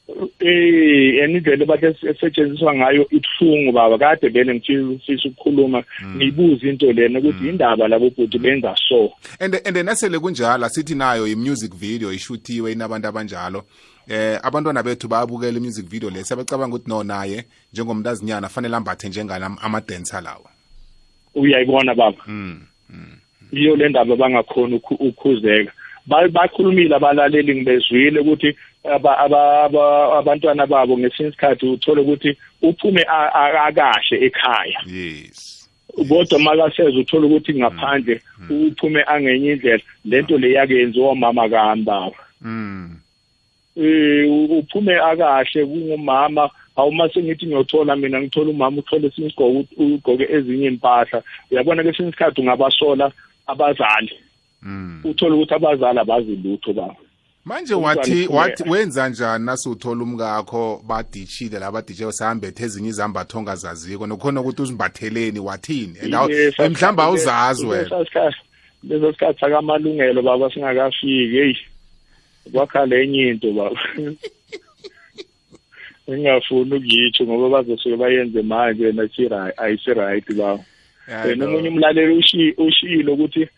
Eh 0.07 1.25
and 1.25 1.37
indlela 1.37 1.65
bathe 1.65 1.97
esetshenziswa 2.03 2.75
ngayo 2.75 3.07
ibuhlungu 3.11 3.73
baba 3.73 3.99
kade 3.99 4.29
vele 4.29 4.55
ngifisa 4.55 5.29
ukukhuluma 5.29 5.83
ngibuza 6.17 6.69
into 6.69 6.93
lena 6.93 7.19
ukuthi 7.19 7.49
indaba 7.49 7.89
labo 7.89 8.11
bhuti 8.11 8.39
benza 8.39 8.77
so. 8.77 9.13
And 9.41 9.55
and 9.65 9.77
nasele 9.77 10.19
kunjalo 10.19 10.69
sithi 10.69 10.95
nayo 10.95 11.27
i-music 11.27 11.75
video 11.75 12.13
ishuthiwe 12.13 12.73
inabantu 12.73 13.09
abanjalo. 13.09 13.65
Eh 14.07 14.39
abantwana 14.43 14.83
bethu 14.83 15.09
bayabukela 15.09 15.57
i-music 15.57 15.89
video 15.89 16.11
le 16.11 16.23
sebecabanga 16.25 16.77
ukuthi 16.77 16.89
no 16.89 17.03
naye 17.03 17.45
njengomuntu 17.73 18.11
azinyana 18.11 18.49
fanele 18.49 18.77
ambathe 18.77 19.09
njengala 19.09 19.47
amadancer 19.63 20.23
lawa. 20.23 20.51
Uyayibona 21.35 21.95
baba. 21.95 22.23
Mm. 22.27 22.61
Iyo 23.61 23.77
le 23.77 23.89
ndaba 23.89 24.17
bangakhona 24.17 24.77
ukhu- 24.77 24.95
ukukhuzeka. 25.01 25.73
Ba- 26.07 26.29
bakhulumile 26.29 26.95
abalaleli 26.97 27.55
ngibezwile 27.55 28.21
ukuthi 28.21 28.57
aba- 28.85 29.19
aba- 29.19 29.65
aba- 29.65 30.19
abantwana 30.19 30.67
babo 30.67 30.99
ngesinye 30.99 31.29
isikhathi 31.29 31.67
uthole 31.67 32.01
ukuthi 32.01 32.37
uphume 32.63 33.03
akahle 33.09 34.17
ekhaya. 34.27 34.81
Yes. 34.87 35.55
Kodwa 36.09 36.39
makaseza 36.39 36.99
uthola 36.99 37.27
ukuthi 37.27 37.55
ngaphandle 37.55 38.21
uphume 38.51 39.03
angenye 39.07 39.53
indlela 39.53 39.83
lento 40.05 40.39
le 40.39 40.53
yakenziwa 40.53 41.11
omama 41.11 41.49
kami 41.49 41.83
baba 41.83 42.17
mm. 42.43 42.97
eh 43.77 44.27
u- 44.31 44.59
uphume 44.59 44.95
akahle 44.99 45.67
kungumama 45.67 46.51
awuma 46.77 47.09
sengithi 47.09 47.47
ngiyothola 47.47 47.97
mina 47.97 48.21
ngithola 48.21 48.51
umama 48.51 48.79
uthole 48.79 49.07
esinye 49.07 49.27
isigqoko 49.29 49.65
ugqoke 49.77 50.27
ezinye 50.31 50.67
impahla 50.67 51.23
uyabona 51.51 51.83
kesinye 51.83 52.09
isikhathi 52.09 52.41
ungabasola 52.41 53.13
abazali. 53.47 54.13
Uthole 55.05 55.35
ukuthi 55.35 55.55
abazali 55.55 55.99
abazi 55.99 56.37
lutho 56.37 56.73
baba 56.73 56.97
manje 57.45 57.75
wathi 57.75 58.29
wathi 58.29 58.63
wenza 58.71 59.09
njani 59.09 59.45
nasuthola 59.45 60.03
umkakho 60.03 60.83
badishile 60.87 61.59
laba 61.59 61.83
DJ 61.83 62.03
usahambethe 62.03 62.65
ezinye 62.65 62.89
izambatho 62.89 63.39
ongazaziko 63.39 64.07
nokhona 64.07 64.41
ukuthi 64.41 64.63
uzimbatheleni 64.63 65.41
wathini? 65.41 65.95
Eh, 66.03 66.71
mhlawumbe 66.71 67.03
awuzazi 67.03 67.67
wena 67.67 68.05
leso 68.89 69.13
sikhathi 69.13 69.41
sakamalungelo 69.41 70.23
baba 70.23 70.51
singakafiki 70.51 71.29
heyi 71.29 71.59
kwakhala 72.53 72.97
enye 72.97 73.29
into 73.29 73.53
baba. 73.53 73.81
Engingafuni 76.07 76.75
ukuyitsho 76.75 77.25
ngoba 77.25 77.49
bazosuke 77.49 77.97
bayenze 77.97 78.43
manje 78.43 78.93
nathi 78.93 79.29
ayisi-right 79.57 80.35
baba. 80.35 80.65
Nomunye 81.37 81.69
umlaleli 81.69 82.15
ushi- 82.17 82.55
ushilo 82.59 83.13
ukuthi 83.15 83.49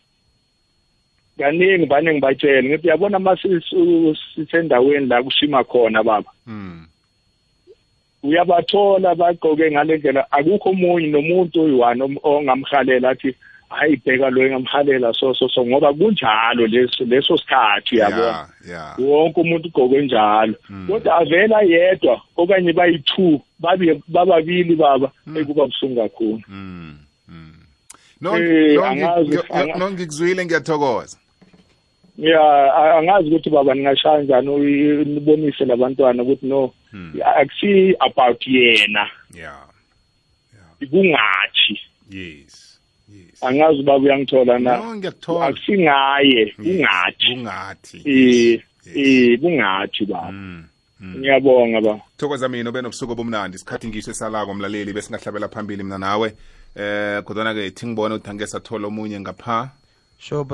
kaningi 1.39 1.87
vane 1.87 2.13
ngibatshele 2.15 2.69
ngithi 2.69 2.89
yabona 2.89 3.19
ma 3.19 3.37
sisu- 3.37 4.17
sisendaweni 4.35 5.07
la 5.07 5.23
kushima 5.23 5.65
khona 5.65 6.03
baba. 6.03 6.31
Mm. 6.47 6.87
uyabathola 8.23 9.15
bagqoke 9.15 9.71
ngale 9.71 9.97
ndlela. 9.99 10.27
Akukho 10.33 10.71
omunye 10.71 11.07
nomuntu 11.07 11.61
oyi-one 11.63 12.19
ongamhalela 12.23 13.11
athi 13.11 13.35
hayi 13.71 13.97
bheka 14.03 14.31
lo 14.31 14.43
engamhalela 14.47 15.13
so 15.15 15.35
so 15.35 15.49
so 15.49 15.63
ngoba 15.67 15.93
kunjalo 15.95 16.67
leso 16.67 17.05
leso 17.05 17.37
sikhathi 17.39 17.95
uyabona 17.95 18.49
yeah 18.69 18.99
wonke 18.99 19.41
umuntu 19.41 19.69
ugqoke 19.69 20.03
njalo. 20.03 20.55
Kodwa 20.89 21.17
avela 21.21 21.63
yedwa 21.63 22.21
okanye 22.37 22.73
bayi-two 22.73 23.41
babi- 23.61 24.03
bababili 24.09 24.75
baba 24.75 25.13
ekuba 25.37 25.67
buhlungu 25.71 25.97
kakhulu. 26.03 26.43
No 28.21 28.37
Eh, 28.37 28.75
no, 28.75 28.83
angazi- 28.85 29.29
ngi- 29.29 29.37
ngi- 29.37 29.53
anga- 29.53 29.79
no 29.79 29.91
ngikuzwile 29.91 30.45
ngiyathokoza. 30.47 31.17
Ya 32.19 32.41
a- 32.75 32.99
angazi 32.99 33.29
ukuthi 33.29 33.51
baba 33.51 33.75
ningashaya 33.75 34.23
njani 34.23 34.49
uyi- 34.49 35.05
nibonise 35.05 35.65
labantwana 35.65 36.23
ukuthi 36.23 36.47
no 36.47 36.73
akusi 37.37 37.95
about 38.01 38.47
yena. 38.47 39.11
Yeah 39.35 39.63
kungathi 40.91 41.81
yes 42.11 42.81
angazi 43.43 43.81
ubaba 43.81 43.99
uyangithola 44.05 44.59
na? 44.59 44.77
No, 44.77 44.97
ngiyakuthola. 44.97 45.47
akusingaye 45.47 46.53
kungathi. 46.57 47.27
kungathi. 47.35 48.03
Eh 48.05 48.61
eh 48.97 49.41
kungathi 49.41 50.07
baba. 50.07 50.33
Ngiyabonga 51.03 51.81
ba 51.81 52.01
thokoza 52.17 52.49
mina 52.49 52.71
ube 52.71 52.83
nobusuku 52.83 53.13
obumnandi. 53.13 53.57
Isikhathi 53.57 53.89
ngiso 53.89 54.11
esalako 54.11 54.55
mlaleli 54.55 54.93
bese 54.93 55.11
ngahlabela 55.11 55.49
phambili 55.49 55.83
mina 55.85 55.99
nawe. 55.99 56.33
Eh 56.77 57.25
kodwana-ke 57.25 57.73
thi 57.73 57.87
ngibone 57.87 58.15
ukuthi 58.15 58.31
angeke 58.31 58.47
sathola 58.47 58.87
omunye 58.89 59.21
ngapha. 59.21 59.73
Sure 60.19 60.45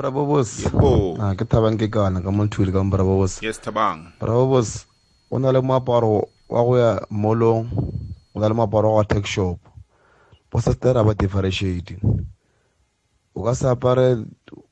Yebo. 0.63 1.19
ah 1.19 1.35
ke 1.35 1.43
thabang 1.43 1.75
ke 1.75 1.91
kana 1.91 2.21
ka 2.23 2.31
monthuli 2.31 2.71
ka 2.71 2.83
bravo 2.83 3.19
boss 3.19 3.43
yes 3.43 3.59
thabang. 3.59 4.11
Bravo 4.19 4.47
boss 4.47 4.87
o 5.29 5.39
na 5.39 5.51
le 5.51 5.59
moaparo 5.59 6.27
wa 6.47 6.63
go 6.63 6.77
ya 6.79 6.99
molong 7.11 7.67
o 8.35 8.39
na 8.39 8.47
le 8.47 8.55
moaparo 8.55 8.95
wa 8.95 9.03
tech 9.03 9.27
shop. 9.27 9.59
Bosa 10.51 10.71
stera 10.71 11.03
ba 11.03 11.13
differentiate 11.13 11.99
o 13.35 13.43
ka 13.43 13.51
se 13.55 13.67
apare 13.67 14.23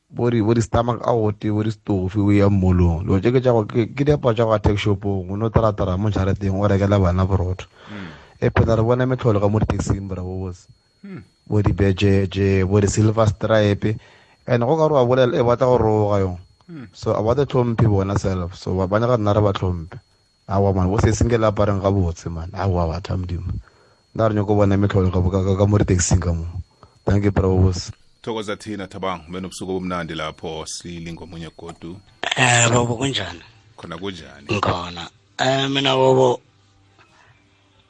bo 0.07 0.29
di 0.31 0.39
bo 0.39 0.53
di 0.55 0.61
stomach 0.61 1.03
out 1.03 1.35
bo 1.35 1.63
di 1.63 1.71
stofi 1.71 2.19
o 2.19 2.31
ya 2.31 2.47
molong 2.47 3.03
lo 3.03 3.19
go 3.19 3.63
ke 3.67 3.91
ke 3.91 4.03
diaparo 4.07 4.35
tša 4.35 4.47
go 4.47 4.55
ya 4.55 4.59
tech 4.59 4.79
shop 4.79 5.03
o 5.03 5.35
no 5.35 5.51
taratara 5.51 5.99
mo 5.99 6.07
jareteng 6.07 6.55
o 6.55 6.63
rekela 6.63 6.95
bana 6.95 7.27
borotho. 7.27 7.67
E 8.39 8.47
phela 8.47 8.79
re 8.79 8.83
bona 8.83 9.03
metlholo 9.03 9.43
ka 9.43 9.51
mo 9.51 9.59
di-taxing 9.59 10.07
bravo 10.07 10.47
boss 10.47 10.67
bo 11.47 11.61
di-bejeje 11.61 12.63
bo 12.67 12.79
di-silver 12.79 13.27
stripe. 13.29 13.97
And 14.47 14.63
go 14.63 14.75
ka 14.77 14.87
re 14.87 14.93
wa 14.93 15.05
bolela 15.05 15.37
e 15.37 15.43
batla 15.43 15.65
go 15.67 15.77
roga 15.77 16.19
yong 16.21 16.37
so 16.93 17.11
a 17.11 17.21
ba 17.21 17.35
te 17.35 17.43
tlhomphe 17.45 17.83
bona 17.87 18.17
self. 18.17 18.55
So 18.55 18.73
ba 18.75 18.87
bana 18.87 19.07
ga 19.07 19.17
nna 19.17 19.33
re 19.35 19.41
ba 19.41 19.51
tlhomphe. 19.53 19.99
Awa 20.47 20.73
man 20.73 20.87
bo 20.89 20.97
se 20.99 21.11
senge 21.11 21.37
le 21.39 21.47
apareng 21.51 21.81
ga 21.81 21.91
botse 21.91 22.27
man. 22.31 22.49
Awa 22.55 22.87
batha 22.87 23.15
modimo. 23.17 23.51
Nna 24.15 24.27
re 24.27 24.33
nyako 24.35 24.55
bona 24.55 24.77
metlholo 24.77 25.11
ka 25.11 25.19
ka- 25.21 25.43
ka- 25.45 25.57
ka 25.59 25.65
mo 25.67 25.77
re 25.77 25.85
taxing 25.85 26.19
ka 26.19 26.33
mo. 26.33 26.45
Thank 27.05 27.23
you 27.25 27.31
bravo 27.31 27.57
boss. 27.69 27.91
Thokoza 28.23 28.55
thina 28.55 28.87
thabang. 28.87 29.25
Ube 29.29 29.39
nobusuku 29.41 29.71
obumnandi 29.71 30.15
lapho 30.15 30.65
silingomunye 30.65 31.49
godu. 31.57 31.97
Eh 32.37 32.69
bobo 32.71 32.95
kunjani? 32.95 33.41
khona 33.77 33.97
kunjani? 33.97 34.47
Ngikhona. 34.51 35.09
Eh 35.39 35.67
mina 35.69 35.95
bobo 35.95 36.39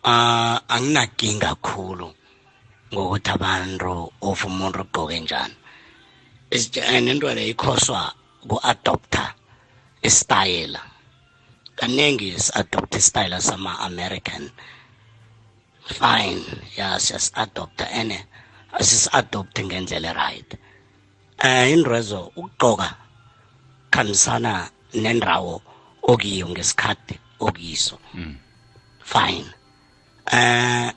ah 0.03 0.57
anginakinga 0.69 1.55
kakhulu 1.55 2.09
ngokuthi 2.91 3.29
abantu 3.35 3.93
of 4.27 4.39
umuntu 4.49 4.79
ugqoke 4.83 5.17
njani. 5.23 5.55
Isijane 6.55 7.09
into 7.11 7.27
le 7.37 7.43
ikhoswa 7.51 8.01
ku-adopter 8.49 9.29
istyle. 10.07 10.79
Kaningi 11.77 12.29
si-adopter 12.45 12.99
istyle 13.03 13.37
sama-American. 13.49 14.43
Fine, 15.97 16.43
ya 16.77 16.87
siyasi-adopter 17.03 17.87
ene 17.99 18.17
asisi-adopte 18.79 19.59
ngendlela 19.67 20.11
right. 20.13 20.49
Eh 21.43 21.73
indrezo 21.73 22.19
ukugqoka 22.35 22.89
khambisana 23.93 24.53
nendawo 25.03 25.55
okiyo 26.11 26.45
ngesikhathi 26.51 27.15
okiso 27.45 27.97
fine 29.11 29.49
uh 30.37 30.89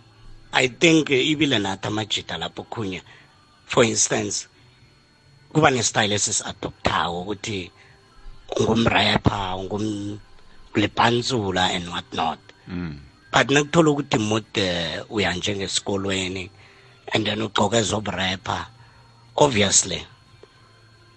i 0.54 0.68
think 0.68 1.10
ibile 1.10 1.58
nathi 1.58 1.88
amajida 1.88 2.38
lapho 2.38 2.62
khunye 2.62 3.02
for 3.66 3.84
instance 3.84 4.48
kuba 5.52 5.70
nesitayile 5.70 6.14
esisi-adoptawo 6.14 7.22
ukuthi 7.22 7.70
ungumrapper 8.56 9.56
ungumlipanzula 9.60 11.64
and 11.74 11.88
what 11.88 12.14
not. 12.14 12.38
But 13.32 13.50
nakuthola 13.50 13.90
ukuthi 13.90 14.18
mude 14.18 15.00
uya 15.10 15.34
njengesikolweni 15.34 16.50
and 17.14 17.26
then 17.26 17.42
ugcoke 17.42 17.82
zoburapper 17.82 18.66
obviously 19.36 20.06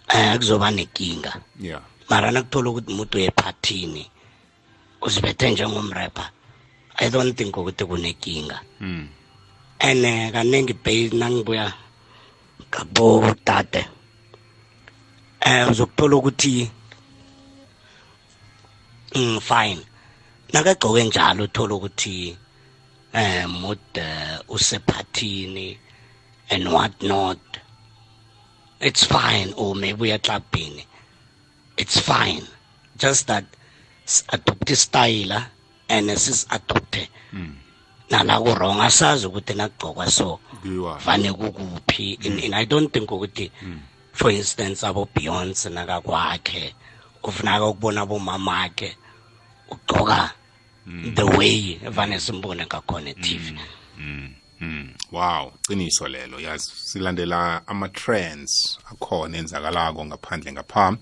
eh 0.09 0.37
kuzoba 0.37 0.71
nenkinga 0.71 1.41
yeah. 1.61 1.81
Mara 2.09 2.31
nakuthola 2.31 2.69
ukuthi 2.69 2.91
umuntu 2.93 3.17
uyephathini 3.17 4.11
uzibethe 5.01 5.51
njengomrapper 5.51 6.29
i 6.97 7.09
don't 7.09 7.37
think 7.37 7.57
ukuthi 7.57 7.85
kunenkinga 7.85 8.61
Mm. 8.79 9.07
Eh, 9.79 10.31
kaningi 10.31 10.73
base 10.73 11.15
nangibuya 11.15 11.73
ngabo 12.69 13.33
tate 13.45 13.81
eh 15.39 15.69
uzokuthola 15.71 16.15
ukuthi 16.15 16.71
mm 19.15 19.39
fine. 19.39 19.81
Nakagcoke 20.53 21.03
njalo 21.03 21.43
uthola 21.43 21.75
ukuthi 21.75 22.37
eh 23.13 23.45
mod 23.47 23.79
usephathini 24.47 25.77
and 26.49 26.71
what 26.71 27.01
not. 27.03 27.39
It's 28.79 29.03
fine 29.05 29.53
or 29.57 29.75
maybe 29.75 30.01
uya 30.05 30.19
clubini 30.19 30.83
it's 31.77 31.99
fine. 31.99 32.43
Just 32.97 33.27
that 33.27 33.45
s- 34.05 34.23
adopt 34.29 34.69
style 34.75 35.43
and 35.89 36.09
sis 36.19 36.45
adopt 36.51 36.95
nala 37.33 37.55
ku 38.09 38.53
wrong 38.53 38.81
asazi 38.81 39.27
ukuthi 39.27 39.53
nakugcokwa 39.53 40.09
so 40.09 40.39
vane 41.05 41.33
kukuphi? 41.33 42.19
And, 42.25 42.55
i 42.55 42.65
don't 42.65 42.91
think 42.91 43.09
ukuthi 43.09 43.51
for 44.13 44.31
instance 44.31 44.83
abo 44.83 45.07
beyonce 45.13 45.69
nakakwakhe 45.69 46.73
ufunaka 47.23 47.65
ukubona 47.65 48.01
abomamakhe 48.01 48.95
ugqoka 49.69 50.31
the 51.15 51.23
way 51.23 51.79
vane 51.91 52.19
simbone 52.19 52.65
ngakhona 52.65 53.09
e-tv 53.09 53.59
Mm. 54.59 54.93
Wow, 55.11 55.53
qiniso 55.67 56.07
lelo. 56.07 56.39
Yazi 56.39 56.71
silandela 56.75 57.61
ama 57.67 57.89
trends 57.89 58.79
akhona 58.91 59.37
enzakalako 59.37 60.05
ngaphandle 60.05 60.51
ngapha. 60.51 60.97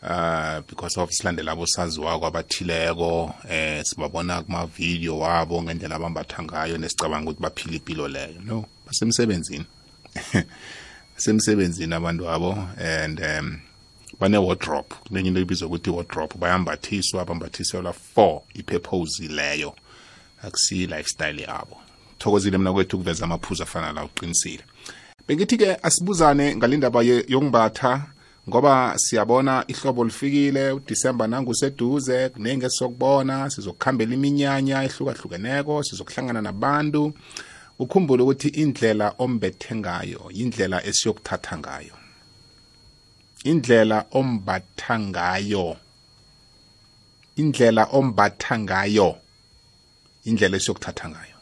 Uh 0.00 0.60
because 0.68 0.96
of 0.96 1.10
silandela 1.10 1.52
abosaziwako 1.52 2.26
abathileko 2.26 3.34
eh 3.50 3.84
sibabona 3.84 4.42
kuma 4.42 4.66
video 4.66 5.18
wabo 5.18 5.62
ngendlela 5.62 5.96
abambatha 5.96 6.42
ngayo 6.42 6.78
nesicabanga 6.78 7.30
ukuthi 7.30 7.42
baphila 7.42 7.74
impilo 7.76 8.08
leyo. 8.08 8.40
No, 8.44 8.64
basemsebenzini. 8.86 9.66
Basemsebenzini 11.14 11.94
abantu 11.94 12.28
abo 12.30 12.68
and 12.78 13.20
um 13.20 13.60
bane 14.20 14.38
wardrobe. 14.38 14.94
Kunenye 15.08 15.28
into 15.28 15.40
ibizwa 15.40 15.68
ukuthi 15.68 15.90
wardrobe 15.90 16.34
bayambathiswa 16.38 17.24
bambathiselwa 17.24 17.92
for 17.92 18.42
ipurpose 18.54 19.28
leyo. 19.28 19.74
Akusi 20.42 20.86
lifestyle 20.86 21.42
yabo. 21.42 21.76
thokozile 22.18 22.58
mina 22.58 22.72
kwethu 22.72 22.96
ukuveza 22.96 23.24
amaphuzu 23.24 23.62
afana 23.62 23.92
la 23.92 24.04
uqinisile 24.04 24.64
bengithi-ke 25.28 25.76
asibuzane 25.82 26.56
ngalindaba 26.56 27.02
yokumbatha 27.02 28.02
ngoba 28.48 28.98
siyabona 28.98 29.64
ihlobo 29.68 30.04
lifikile 30.04 30.72
udisemba 30.72 31.26
nanguseduze 31.26 32.28
kuningi 32.28 32.64
esizokubona 32.64 33.50
sizokuhambela 33.50 34.14
iminyanya 34.14 34.84
ehlukahlukeneko 34.84 35.82
sizokuhlangana 35.82 36.42
nabantu. 36.42 37.12
Ukhumbule 37.78 38.22
ukuthi 38.22 38.48
indlela 38.48 39.14
ombethe 39.18 39.74
ngayo 39.76 40.30
indlela 40.34 40.84
esiyokuthatha 40.88 41.58
ngayo. 41.58 41.94
Indlela 43.44 44.06
ombatha 44.10 44.98
ngayo 44.98 45.76
indlela 47.36 47.84
ombatha 47.98 48.58
ngayo 48.58 49.16
indlela 50.24 50.56
esiyokuthatha 50.56 51.08
ngayo. 51.08 51.36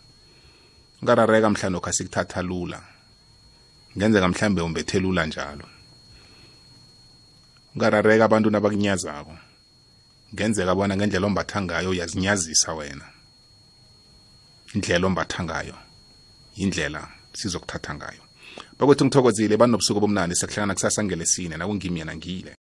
Ungarareka 1.03 1.51
mhlawumbe 1.51 1.79
okha 1.79 1.93
sikuthatha 1.93 2.43
lula. 2.43 2.81
Ngenzeka 3.97 4.29
mhlawumbe 4.29 4.63
umbethe 4.63 4.99
lula 5.01 5.27
njalo. 5.27 5.76
Ungarareka 7.77 8.25
abantu 8.25 8.51
nabakunyazako. 8.51 9.37
Ngenzeka 10.35 10.75
bona 10.75 10.97
ngendlela 10.97 11.27
ombatha 11.27 11.63
ngayo 11.63 11.91
uyazinyazisa 11.91 12.73
wena. 12.75 13.07
Indlela 14.75 15.07
ombatha 15.07 15.45
ngayo 15.45 15.77
indlela 16.57 17.09
sizokuthatha 17.33 17.95
ngayo. 17.95 18.23
Bakwethu 18.79 19.05
ngithokozile 19.05 19.57
banobusuku 19.57 20.01
bomnandi 20.01 20.35
sekuhlangana 20.35 20.75
kusasa 20.75 21.05
ngelesine 21.05 21.57
nakungimi 21.57 21.99
yena 22.01 22.17
ngile. 22.17 22.55